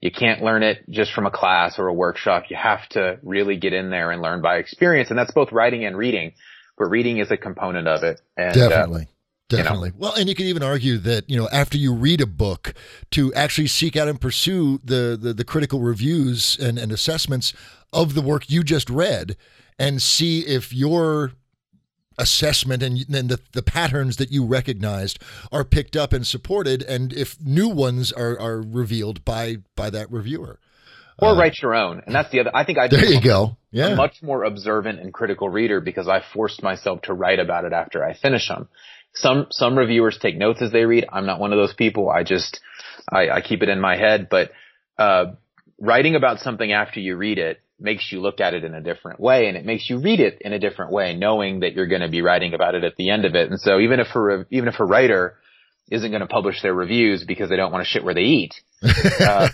You 0.00 0.10
can't 0.10 0.42
learn 0.42 0.62
it 0.62 0.84
just 0.88 1.12
from 1.12 1.26
a 1.26 1.30
class 1.30 1.78
or 1.78 1.88
a 1.88 1.94
workshop. 1.94 2.44
You 2.48 2.56
have 2.56 2.86
to 2.90 3.18
really 3.22 3.56
get 3.56 3.72
in 3.72 3.90
there 3.90 4.10
and 4.10 4.22
learn 4.22 4.42
by 4.42 4.56
experience. 4.56 5.10
And 5.10 5.18
that's 5.18 5.32
both 5.32 5.52
writing 5.52 5.84
and 5.84 5.96
reading, 5.96 6.32
but 6.76 6.86
reading 6.86 7.18
is 7.18 7.30
a 7.30 7.36
component 7.36 7.88
of 7.88 8.02
it. 8.02 8.20
And, 8.36 8.54
uh, 8.72 8.86
Definitely. 9.48 9.90
you 9.90 9.94
know. 9.94 9.98
Well, 9.98 10.14
and 10.14 10.28
you 10.28 10.34
could 10.34 10.46
even 10.46 10.62
argue 10.62 10.98
that, 10.98 11.28
you 11.30 11.36
know, 11.36 11.48
after 11.52 11.78
you 11.78 11.94
read 11.94 12.20
a 12.20 12.26
book, 12.26 12.74
to 13.12 13.32
actually 13.34 13.68
seek 13.68 13.96
out 13.96 14.08
and 14.08 14.20
pursue 14.20 14.80
the 14.84 15.16
the, 15.20 15.32
the 15.32 15.44
critical 15.44 15.80
reviews 15.80 16.58
and, 16.58 16.78
and 16.78 16.90
assessments 16.90 17.52
of 17.92 18.14
the 18.14 18.22
work 18.22 18.50
you 18.50 18.64
just 18.64 18.90
read 18.90 19.36
and 19.78 20.02
see 20.02 20.40
if 20.40 20.72
your 20.72 21.32
assessment 22.18 22.82
and, 22.82 23.04
and 23.14 23.28
the, 23.28 23.38
the 23.52 23.62
patterns 23.62 24.16
that 24.16 24.32
you 24.32 24.44
recognized 24.44 25.18
are 25.52 25.64
picked 25.64 25.94
up 25.94 26.12
and 26.12 26.26
supported 26.26 26.82
and 26.82 27.12
if 27.12 27.36
new 27.44 27.68
ones 27.68 28.10
are, 28.10 28.38
are 28.40 28.62
revealed 28.62 29.22
by 29.24 29.56
by 29.76 29.90
that 29.90 30.10
reviewer. 30.10 30.58
or 31.18 31.28
uh, 31.30 31.38
write 31.38 31.58
your 31.60 31.74
own. 31.74 32.02
And 32.06 32.14
that's 32.14 32.30
the 32.30 32.40
other, 32.40 32.50
I 32.54 32.64
think 32.64 32.78
I 32.78 32.88
There 32.88 33.04
you 33.04 33.20
go. 33.20 33.56
Yeah. 33.70 33.88
a 33.88 33.96
much 33.96 34.22
more 34.22 34.44
observant 34.44 35.00
and 35.00 35.12
critical 35.12 35.50
reader 35.50 35.80
because 35.82 36.08
I 36.08 36.22
forced 36.32 36.62
myself 36.62 37.02
to 37.02 37.12
write 37.12 37.38
about 37.38 37.66
it 37.66 37.74
after 37.74 38.02
I 38.02 38.14
finish 38.14 38.48
them. 38.48 38.68
Some, 39.16 39.46
some 39.50 39.76
reviewers 39.76 40.18
take 40.20 40.36
notes 40.36 40.62
as 40.62 40.72
they 40.72 40.84
read. 40.84 41.06
I'm 41.12 41.26
not 41.26 41.40
one 41.40 41.52
of 41.52 41.58
those 41.58 41.74
people. 41.74 42.08
I 42.10 42.22
just, 42.22 42.60
I, 43.10 43.28
I 43.28 43.40
keep 43.40 43.62
it 43.62 43.68
in 43.68 43.80
my 43.80 43.96
head, 43.96 44.28
but, 44.30 44.50
uh, 44.98 45.32
writing 45.78 46.14
about 46.14 46.40
something 46.40 46.72
after 46.72 47.00
you 47.00 47.16
read 47.16 47.38
it 47.38 47.60
makes 47.78 48.10
you 48.10 48.20
look 48.20 48.40
at 48.40 48.54
it 48.54 48.64
in 48.64 48.74
a 48.74 48.80
different 48.80 49.20
way 49.20 49.48
and 49.48 49.56
it 49.56 49.64
makes 49.64 49.88
you 49.90 49.98
read 50.00 50.20
it 50.20 50.38
in 50.40 50.52
a 50.52 50.58
different 50.58 50.92
way, 50.92 51.14
knowing 51.14 51.60
that 51.60 51.74
you're 51.74 51.86
going 51.86 52.00
to 52.00 52.08
be 52.08 52.22
writing 52.22 52.54
about 52.54 52.74
it 52.74 52.84
at 52.84 52.96
the 52.96 53.10
end 53.10 53.24
of 53.24 53.34
it. 53.34 53.50
And 53.50 53.60
so 53.60 53.78
even 53.78 54.00
if 54.00 54.08
a, 54.14 54.46
even 54.50 54.68
if 54.68 54.80
a 54.80 54.84
writer 54.84 55.36
isn't 55.90 56.10
going 56.10 56.20
to 56.20 56.26
publish 56.26 56.62
their 56.62 56.74
reviews 56.74 57.24
because 57.24 57.48
they 57.48 57.56
don't 57.56 57.72
want 57.72 57.84
to 57.84 57.88
shit 57.88 58.04
where 58.04 58.14
they 58.14 58.22
eat, 58.22 58.54
uh, 59.20 59.48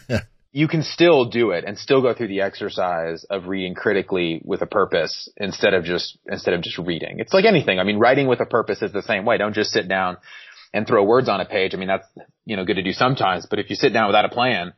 you 0.53 0.69
can 0.69 0.83
still 0.83 1.25
do 1.25 1.51
it 1.51 1.65
and 1.67 1.79
still 1.79 2.03
go 2.03 2.13
through 2.15 2.29
the 2.29 2.43
exercise 2.43 3.25
of 3.31 3.47
reading 3.47 3.75
critically 3.75 4.43
with 4.45 4.61
a 4.61 4.67
purpose 4.67 5.31
instead 5.39 5.73
of 5.73 5.85
just 5.85 6.19
instead 6.27 6.53
of 6.53 6.61
just 6.61 6.79
reading. 6.79 7.19
It's 7.19 7.33
like 7.33 7.47
anything. 7.47 7.79
I 7.79 7.85
mean, 7.85 7.99
writing 7.99 8.29
with 8.29 8.41
a 8.41 8.47
purpose 8.47 8.83
is 8.83 8.93
the 8.93 9.03
same 9.03 9.25
way. 9.25 9.39
Don't 9.39 9.55
just 9.55 9.71
sit 9.71 9.89
down 9.89 10.19
and 10.75 10.87
throw 10.87 11.03
words 11.05 11.29
on 11.29 11.41
a 11.41 11.47
page. 11.47 11.75
I 11.75 11.79
mean, 11.79 11.89
that's 11.89 12.07
you 12.45 12.57
know 12.57 12.67
good 12.67 12.77
to 12.77 12.83
do 12.83 12.93
sometimes, 12.93 13.47
but 13.49 13.59
if 13.59 13.71
you 13.71 13.77
sit 13.77 13.95
down 13.95 14.09
without 14.09 14.27
a 14.27 14.29
plan 14.29 14.75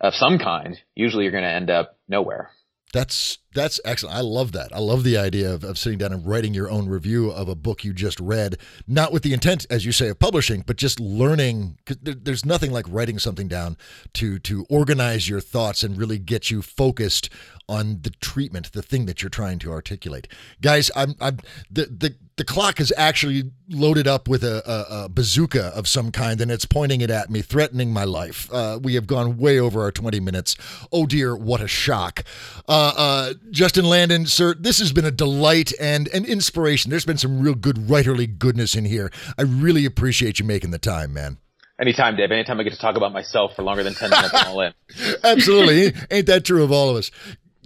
of 0.00 0.14
some 0.14 0.38
kind, 0.38 0.78
usually 0.94 1.24
you're 1.24 1.32
going 1.32 1.44
to 1.44 1.50
end 1.50 1.70
up 1.70 1.98
nowhere. 2.08 2.50
That's 2.92 3.38
that's 3.56 3.80
excellent. 3.84 4.14
I 4.16 4.20
love 4.20 4.52
that. 4.52 4.72
I 4.72 4.78
love 4.78 5.02
the 5.02 5.16
idea 5.18 5.52
of, 5.52 5.64
of 5.64 5.78
sitting 5.78 5.98
down 5.98 6.12
and 6.12 6.24
writing 6.24 6.54
your 6.54 6.70
own 6.70 6.88
review 6.88 7.30
of 7.30 7.48
a 7.48 7.56
book 7.56 7.82
you 7.84 7.92
just 7.92 8.20
read, 8.20 8.58
not 8.86 9.12
with 9.12 9.24
the 9.24 9.32
intent, 9.32 9.66
as 9.68 9.84
you 9.84 9.90
say, 9.90 10.08
of 10.08 10.18
publishing, 10.20 10.62
but 10.64 10.76
just 10.76 11.00
learning. 11.00 11.78
'cause 11.84 11.96
there, 12.02 12.14
there's 12.14 12.44
nothing 12.44 12.70
like 12.70 12.86
writing 12.88 13.18
something 13.18 13.48
down 13.48 13.76
to 14.14 14.38
to 14.40 14.64
organize 14.70 15.28
your 15.28 15.40
thoughts 15.40 15.82
and 15.82 15.96
really 15.96 16.18
get 16.18 16.50
you 16.50 16.62
focused 16.62 17.28
on 17.68 18.00
the 18.02 18.10
treatment, 18.20 18.70
the 18.72 18.82
thing 18.82 19.06
that 19.06 19.22
you're 19.22 19.30
trying 19.30 19.58
to 19.58 19.72
articulate. 19.72 20.28
Guys, 20.60 20.90
I'm 20.94 21.14
I'm 21.20 21.38
the 21.70 21.86
the 21.86 22.14
the 22.36 22.44
clock 22.44 22.80
is 22.80 22.92
actually 22.98 23.50
loaded 23.70 24.06
up 24.06 24.28
with 24.28 24.44
a, 24.44 24.62
a, 24.70 25.04
a 25.04 25.08
bazooka 25.08 25.68
of 25.74 25.88
some 25.88 26.12
kind 26.12 26.38
and 26.42 26.50
it's 26.50 26.66
pointing 26.66 27.00
it 27.00 27.08
at 27.10 27.30
me, 27.30 27.40
threatening 27.40 27.92
my 27.92 28.04
life. 28.04 28.52
Uh, 28.52 28.78
we 28.80 28.94
have 28.94 29.06
gone 29.06 29.38
way 29.38 29.58
over 29.58 29.80
our 29.82 29.90
20 29.90 30.20
minutes. 30.20 30.54
Oh 30.92 31.06
dear, 31.06 31.34
what 31.34 31.62
a 31.62 31.66
shock. 31.66 32.24
Uh, 32.68 32.92
uh, 32.96 33.34
Justin 33.50 33.84
Landon, 33.84 34.26
sir, 34.26 34.54
this 34.54 34.78
has 34.78 34.92
been 34.92 35.04
a 35.04 35.10
delight 35.10 35.72
and 35.80 36.08
an 36.08 36.24
inspiration. 36.24 36.90
There's 36.90 37.04
been 37.04 37.18
some 37.18 37.40
real 37.40 37.54
good 37.54 37.76
writerly 37.76 38.38
goodness 38.38 38.74
in 38.74 38.84
here. 38.84 39.10
I 39.38 39.42
really 39.42 39.84
appreciate 39.84 40.38
you 40.38 40.44
making 40.44 40.70
the 40.70 40.78
time, 40.78 41.12
man. 41.12 41.38
Anytime, 41.80 42.16
Dave. 42.16 42.30
Anytime 42.30 42.58
I 42.58 42.62
get 42.62 42.72
to 42.72 42.78
talk 42.78 42.96
about 42.96 43.12
myself 43.12 43.54
for 43.54 43.62
longer 43.62 43.82
than 43.82 43.94
10 43.94 44.10
minutes, 44.10 44.32
I'm 44.32 44.48
all 44.48 44.60
in. 44.62 44.72
Absolutely. 45.24 45.92
Ain't 46.10 46.26
that 46.26 46.44
true 46.44 46.64
of 46.64 46.72
all 46.72 46.88
of 46.88 46.96
us? 46.96 47.10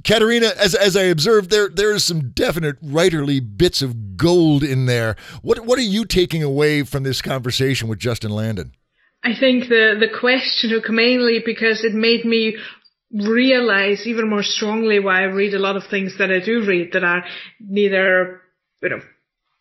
Katerina, 0.02 0.52
as 0.56 0.74
as 0.74 0.96
I 0.96 1.02
observed, 1.02 1.50
there 1.50 1.68
there 1.68 1.92
is 1.92 2.04
some 2.04 2.30
definite 2.30 2.82
writerly 2.82 3.40
bits 3.40 3.82
of 3.82 4.16
gold 4.16 4.62
in 4.62 4.86
there. 4.86 5.14
What 5.42 5.66
what 5.66 5.78
are 5.78 5.82
you 5.82 6.06
taking 6.06 6.42
away 6.42 6.84
from 6.84 7.02
this 7.02 7.20
conversation 7.20 7.86
with 7.86 7.98
Justin 7.98 8.30
Landon? 8.30 8.72
I 9.22 9.34
think 9.38 9.68
the 9.68 9.96
the 10.00 10.08
question 10.08 10.70
took 10.70 10.88
mainly 10.88 11.42
because 11.44 11.84
it 11.84 11.92
made 11.92 12.24
me 12.24 12.56
realize 13.12 14.06
even 14.06 14.28
more 14.28 14.42
strongly 14.42 15.00
why 15.00 15.22
I 15.22 15.24
read 15.24 15.54
a 15.54 15.58
lot 15.58 15.76
of 15.76 15.84
things 15.90 16.18
that 16.18 16.30
I 16.30 16.38
do 16.44 16.64
read 16.64 16.92
that 16.92 17.04
are 17.04 17.24
neither 17.58 18.40
you 18.82 18.88
know 18.88 19.00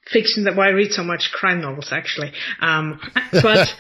fiction 0.07 0.45
that 0.45 0.55
why 0.55 0.67
I 0.67 0.71
read 0.71 0.91
so 0.91 1.03
much 1.03 1.31
crime 1.33 1.61
novels 1.61 1.89
actually. 1.91 2.31
Um, 2.61 2.99
but 3.31 3.73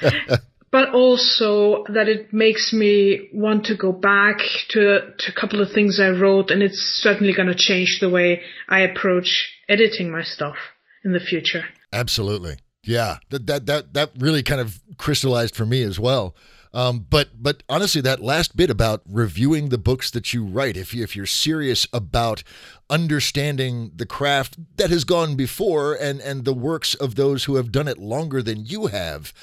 but 0.71 0.93
also 0.93 1.83
that 1.93 2.07
it 2.07 2.33
makes 2.33 2.73
me 2.73 3.29
want 3.33 3.65
to 3.65 3.75
go 3.75 3.91
back 3.91 4.37
to, 4.69 4.99
to 5.17 5.31
a 5.31 5.39
couple 5.39 5.61
of 5.61 5.71
things 5.71 5.99
I 5.99 6.09
wrote 6.09 6.51
and 6.51 6.61
it's 6.61 6.99
certainly 7.01 7.33
going 7.33 7.47
to 7.47 7.55
change 7.55 7.97
the 7.99 8.09
way 8.09 8.41
I 8.67 8.81
approach 8.81 9.49
editing 9.67 10.11
my 10.11 10.23
stuff 10.23 10.55
in 11.03 11.13
the 11.13 11.19
future. 11.19 11.65
Absolutely. 11.91 12.57
Yeah. 12.83 13.17
That, 13.29 13.47
that, 13.47 13.65
that, 13.65 13.93
that 13.93 14.11
really 14.19 14.43
kind 14.43 14.61
of 14.61 14.79
crystallized 14.97 15.55
for 15.55 15.65
me 15.65 15.81
as 15.81 15.99
well. 15.99 16.35
Um, 16.73 17.07
but 17.09 17.29
but 17.41 17.63
honestly, 17.67 18.01
that 18.01 18.21
last 18.21 18.55
bit 18.55 18.69
about 18.69 19.01
reviewing 19.09 19.69
the 19.69 19.77
books 19.77 20.11
that 20.11 20.33
you 20.33 20.45
write, 20.45 20.77
if 20.77 20.93
you, 20.93 21.03
if 21.03 21.15
you're 21.15 21.25
serious 21.25 21.87
about 21.91 22.43
understanding 22.89 23.91
the 23.95 24.05
craft 24.05 24.57
that 24.77 24.89
has 24.89 25.03
gone 25.03 25.35
before 25.35 25.95
and 25.95 26.19
and 26.21 26.45
the 26.45 26.53
works 26.53 26.93
of 26.93 27.15
those 27.15 27.45
who 27.45 27.55
have 27.55 27.71
done 27.71 27.87
it 27.87 27.97
longer 27.97 28.43
than 28.43 28.65
you 28.65 28.87
have, 28.87 29.33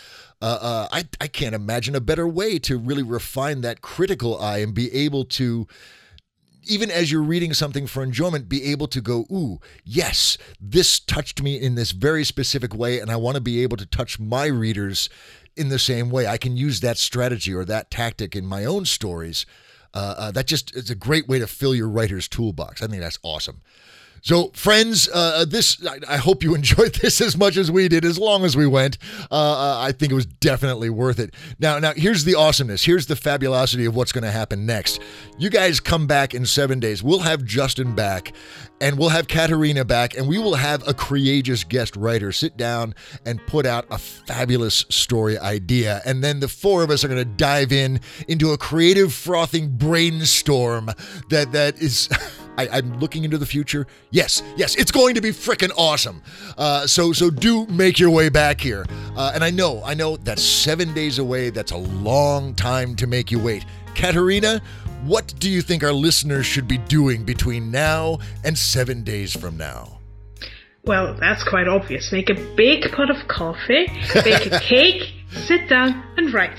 uh, 0.41 0.59
uh, 0.61 0.89
I, 0.93 1.09
I 1.21 1.27
can't 1.27 1.55
imagine 1.55 1.97
a 1.97 2.01
better 2.01 2.29
way 2.29 2.59
to 2.61 2.79
really 2.79 3.03
refine 3.03 3.61
that 3.63 3.81
critical 3.81 4.39
eye 4.41 4.59
and 4.59 4.73
be 4.73 4.93
able 4.95 5.25
to 5.25 5.67
even 6.69 6.91
as 6.91 7.11
you're 7.13 7.23
reading 7.23 7.55
something 7.55 7.87
for 7.87 8.03
enjoyment, 8.03 8.49
be 8.49 8.65
able 8.65 8.89
to 8.89 9.01
go, 9.01 9.25
ooh, 9.31 9.61
yes, 9.85 10.37
this 10.61 10.99
touched 10.99 11.41
me 11.41 11.61
in 11.61 11.77
this 11.77 11.93
very 11.93 12.25
specific 12.25 12.75
way, 12.75 12.99
and 12.99 13.09
I 13.09 13.15
want 13.15 13.37
to 13.37 13.41
be 13.41 13.63
able 13.63 13.77
to 13.77 13.87
touch 13.87 14.19
my 14.19 14.47
readers 14.47 15.09
in 15.57 15.69
the 15.69 15.79
same 15.79 16.11
way. 16.11 16.27
I 16.27 16.39
can 16.39 16.57
use 16.57 16.81
that 16.81 16.99
strategy 16.99 17.55
or 17.55 17.65
that 17.65 17.91
tactic 17.91 18.37
in 18.37 18.47
my 18.47 18.65
own 18.65 18.85
stories. 18.85 19.47
Uh, 19.95 20.15
uh, 20.19 20.31
that 20.33 20.47
just 20.47 20.77
is 20.77 20.91
a 20.91 20.95
great 20.95 21.27
way 21.27 21.39
to 21.39 21.47
fill 21.47 21.75
your 21.75 21.89
writer's 21.89 22.29
toolbox. 22.29 22.83
I 22.83 22.87
think 22.87 23.01
that's 23.01 23.19
awesome. 23.23 23.63
So, 24.27 24.51
friends, 24.55 25.09
uh, 25.15 25.45
this 25.49 25.87
I, 25.87 26.01
I, 26.15 26.17
hope 26.17 26.43
you 26.43 26.53
enjoyed 26.57 26.97
this 26.97 27.21
as 27.21 27.37
much 27.37 27.57
as 27.57 27.71
we 27.71 27.87
did. 27.87 28.05
As 28.05 28.19
long 28.19 28.45
as 28.45 28.57
we 28.57 28.67
went, 28.67 28.99
uh, 29.31 29.35
uh, 29.35 29.79
I 29.81 29.93
think 29.93 30.11
it 30.11 30.17
was 30.17 30.27
definitely 30.27 30.91
worth 30.91 31.21
it. 31.21 31.33
Now, 31.61 31.79
now 31.79 31.93
here's 31.95 32.25
the 32.25 32.35
awesomeness. 32.35 32.85
Here's 32.85 33.07
the 33.07 33.15
fabulosity 33.15 33.85
of 33.85 33.95
what's 33.95 34.11
going 34.11 34.25
to 34.25 34.33
happen 34.33 34.67
next. 34.67 35.01
You 35.39 35.49
guys 35.49 35.79
come 35.79 36.09
back 36.09 36.35
in 36.35 36.45
seven 36.45 36.81
days. 36.81 37.05
We'll 37.05 37.21
have 37.21 37.45
Justin 37.45 37.95
back, 37.95 38.33
and 38.81 38.99
we'll 38.99 39.11
have 39.11 39.29
Katerina 39.29 39.85
back, 39.85 40.17
and 40.17 40.27
we 40.27 40.39
will 40.39 40.57
have 40.57 40.83
a 40.89 40.93
courageous 40.93 41.63
guest 41.63 41.95
writer 41.95 42.33
sit 42.33 42.57
down 42.57 42.97
and 43.25 43.41
put 43.47 43.65
out 43.65 43.87
a 43.93 43.99
fabulous 43.99 44.85
story 44.89 45.39
idea. 45.39 46.03
And 46.05 46.25
then 46.25 46.41
the 46.41 46.49
four 46.49 46.83
of 46.83 46.91
us 46.91 47.05
are 47.05 47.09
going 47.09 47.23
to 47.23 47.37
dive 47.37 47.71
in 47.71 48.01
into 48.27 48.51
a 48.51 48.59
creative, 48.59 49.13
frothing 49.13 49.77
brainstorm 49.77 50.91
that 51.31 51.53
that 51.53 51.81
is. 51.81 52.09
I, 52.57 52.79
am 52.79 52.99
looking 52.99 53.25
into 53.25 53.39
the 53.39 53.47
future. 53.47 53.87
Yes, 54.11 54.43
yes, 54.57 54.75
it's 54.77 54.91
going 54.91 55.15
to 55.15 55.21
be 55.21 55.31
freaking 55.31 55.73
awesome. 55.77 56.23
Uh, 56.57 56.87
so, 56.87 57.13
so 57.13 57.31
do 57.31 57.67
make 57.67 57.99
your 57.99 58.11
way 58.11 58.29
back 58.29 58.61
here. 58.61 58.87
Uh, 59.17 59.33
and 59.35 59.45
I 59.45 59.51
know, 59.51 59.83
I 59.85 59.95
know 59.95 60.17
that's 60.17 60.43
seven 60.43 60.93
days 60.95 61.19
away. 61.19 61.51
That's 61.51 61.73
a 61.73 61.77
long 61.77 62.55
time 62.55 62.97
to 62.97 63.07
make 63.07 63.31
you 63.31 63.39
wait. 63.39 63.65
Katerina, 63.95 64.61
what 65.05 65.35
do 65.39 65.49
you 65.49 65.63
think 65.63 65.85
our 65.85 65.93
listeners 65.93 66.47
should 66.47 66.67
be 66.67 66.79
doing 66.79 67.25
between 67.25 67.71
now 67.71 68.19
and 68.45 68.57
seven 68.57 69.05
days 69.05 69.37
from 69.37 69.57
now? 69.57 70.01
Well, 70.85 71.15
that's 71.19 71.43
quite 71.43 71.67
obvious. 71.67 72.13
Make 72.13 72.31
a 72.31 72.35
big 72.57 72.91
pot 72.93 73.11
of 73.11 73.27
coffee, 73.29 73.87
bake 74.15 74.47
a 74.47 74.61
cake, 74.63 75.13
sit 75.31 75.69
down, 75.69 76.05
and 76.17 76.33
write. 76.33 76.59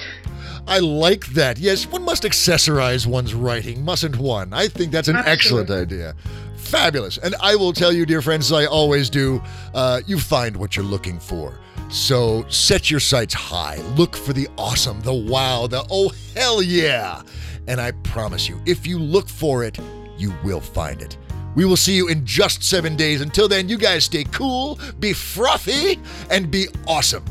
I 0.68 0.80
like 0.80 1.28
that. 1.28 1.58
Yes, 1.58 1.86
one 1.88 2.04
must 2.04 2.24
accessorize 2.24 3.06
one's 3.06 3.34
writing, 3.34 3.84
mustn't 3.84 4.18
one? 4.18 4.54
I 4.54 4.68
think 4.68 4.91
that's 4.91 5.08
an 5.08 5.16
Absolutely. 5.16 5.34
excellent 5.34 5.70
idea. 5.70 6.16
Fabulous. 6.58 7.18
And 7.18 7.36
I 7.41 7.56
will 7.56 7.74
tell 7.74 7.93
you, 7.93 8.06
dear 8.06 8.22
friends, 8.22 8.48
as 8.48 8.54
I 8.54 8.66
always 8.66 9.10
do, 9.10 9.41
uh, 9.74 10.02
you 10.06 10.20
find 10.20 10.58
what 10.58 10.76
you're 10.76 10.86
looking 10.86 11.20
for. 11.20 11.60
So 11.89 12.45
set 12.50 12.91
your 12.91 13.00
sights 13.00 13.34
high. 13.34 13.78
Look 13.95 14.16
for 14.16 14.34
the 14.34 14.50
awesome, 14.58 15.00
the 15.02 15.14
wow, 15.14 15.68
the 15.68 15.86
oh, 15.89 16.12
hell 16.36 16.62
yeah. 16.62 17.22
And 17.68 17.80
I 17.80 17.91
promise 17.91 18.50
you, 18.50 18.62
if 18.66 18.86
you 18.86 19.00
look 19.00 19.30
for 19.30 19.64
it, 19.64 19.80
you 20.18 20.34
will 20.43 20.62
find 20.62 21.02
it. 21.02 21.18
We 21.56 21.66
will 21.66 21.78
see 21.78 21.95
you 21.95 22.08
in 22.08 22.26
just 22.26 22.64
seven 22.64 22.95
days. 22.95 23.22
Until 23.22 23.48
then, 23.48 23.68
you 23.68 23.78
guys 23.78 24.04
stay 24.04 24.26
cool, 24.26 24.80
be 25.00 25.14
frothy, 25.14 26.00
and 26.30 26.52
be 26.52 26.68
awesome. 26.86 27.26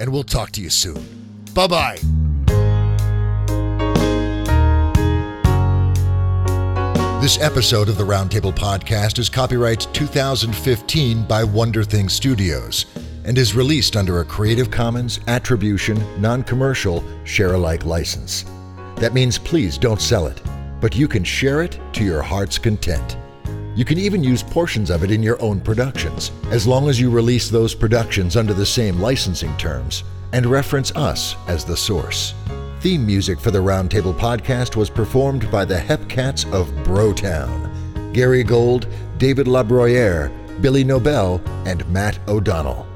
And 0.00 0.10
we'll 0.12 0.24
talk 0.24 0.50
to 0.52 0.62
you 0.62 0.70
soon. 0.70 1.04
Bye 1.52 1.66
bye. 1.66 2.25
This 7.26 7.40
episode 7.40 7.88
of 7.88 7.98
the 7.98 8.04
Roundtable 8.04 8.54
Podcast 8.54 9.18
is 9.18 9.28
copyright 9.28 9.88
2015 9.92 11.26
by 11.26 11.42
Wonder 11.42 11.82
Thing 11.82 12.08
Studios 12.08 12.86
and 13.24 13.36
is 13.36 13.52
released 13.52 13.96
under 13.96 14.20
a 14.20 14.24
Creative 14.24 14.70
Commons 14.70 15.18
Attribution, 15.26 16.00
Non 16.22 16.44
Commercial, 16.44 17.02
Share 17.24 17.54
alike 17.54 17.84
license. 17.84 18.44
That 18.98 19.12
means 19.12 19.38
please 19.38 19.76
don't 19.76 20.00
sell 20.00 20.28
it, 20.28 20.40
but 20.80 20.94
you 20.94 21.08
can 21.08 21.24
share 21.24 21.62
it 21.62 21.80
to 21.94 22.04
your 22.04 22.22
heart's 22.22 22.58
content. 22.58 23.16
You 23.74 23.84
can 23.84 23.98
even 23.98 24.22
use 24.22 24.44
portions 24.44 24.88
of 24.88 25.02
it 25.02 25.10
in 25.10 25.20
your 25.20 25.42
own 25.42 25.58
productions, 25.58 26.30
as 26.52 26.64
long 26.64 26.88
as 26.88 27.00
you 27.00 27.10
release 27.10 27.48
those 27.48 27.74
productions 27.74 28.36
under 28.36 28.54
the 28.54 28.64
same 28.64 29.00
licensing 29.00 29.56
terms 29.56 30.04
and 30.32 30.46
reference 30.46 30.94
us 30.94 31.34
as 31.48 31.64
the 31.64 31.76
source. 31.76 32.34
Theme 32.86 33.04
music 33.04 33.40
for 33.40 33.50
the 33.50 33.58
Roundtable 33.58 34.16
podcast 34.16 34.76
was 34.76 34.88
performed 34.88 35.50
by 35.50 35.64
the 35.64 35.74
Hepcats 35.74 36.48
of 36.52 36.68
Brotown 36.84 38.14
Gary 38.14 38.44
Gold, 38.44 38.86
David 39.18 39.48
Labroyere, 39.48 40.30
Billy 40.62 40.84
Nobel, 40.84 41.42
and 41.66 41.84
Matt 41.88 42.20
O'Donnell. 42.28 42.86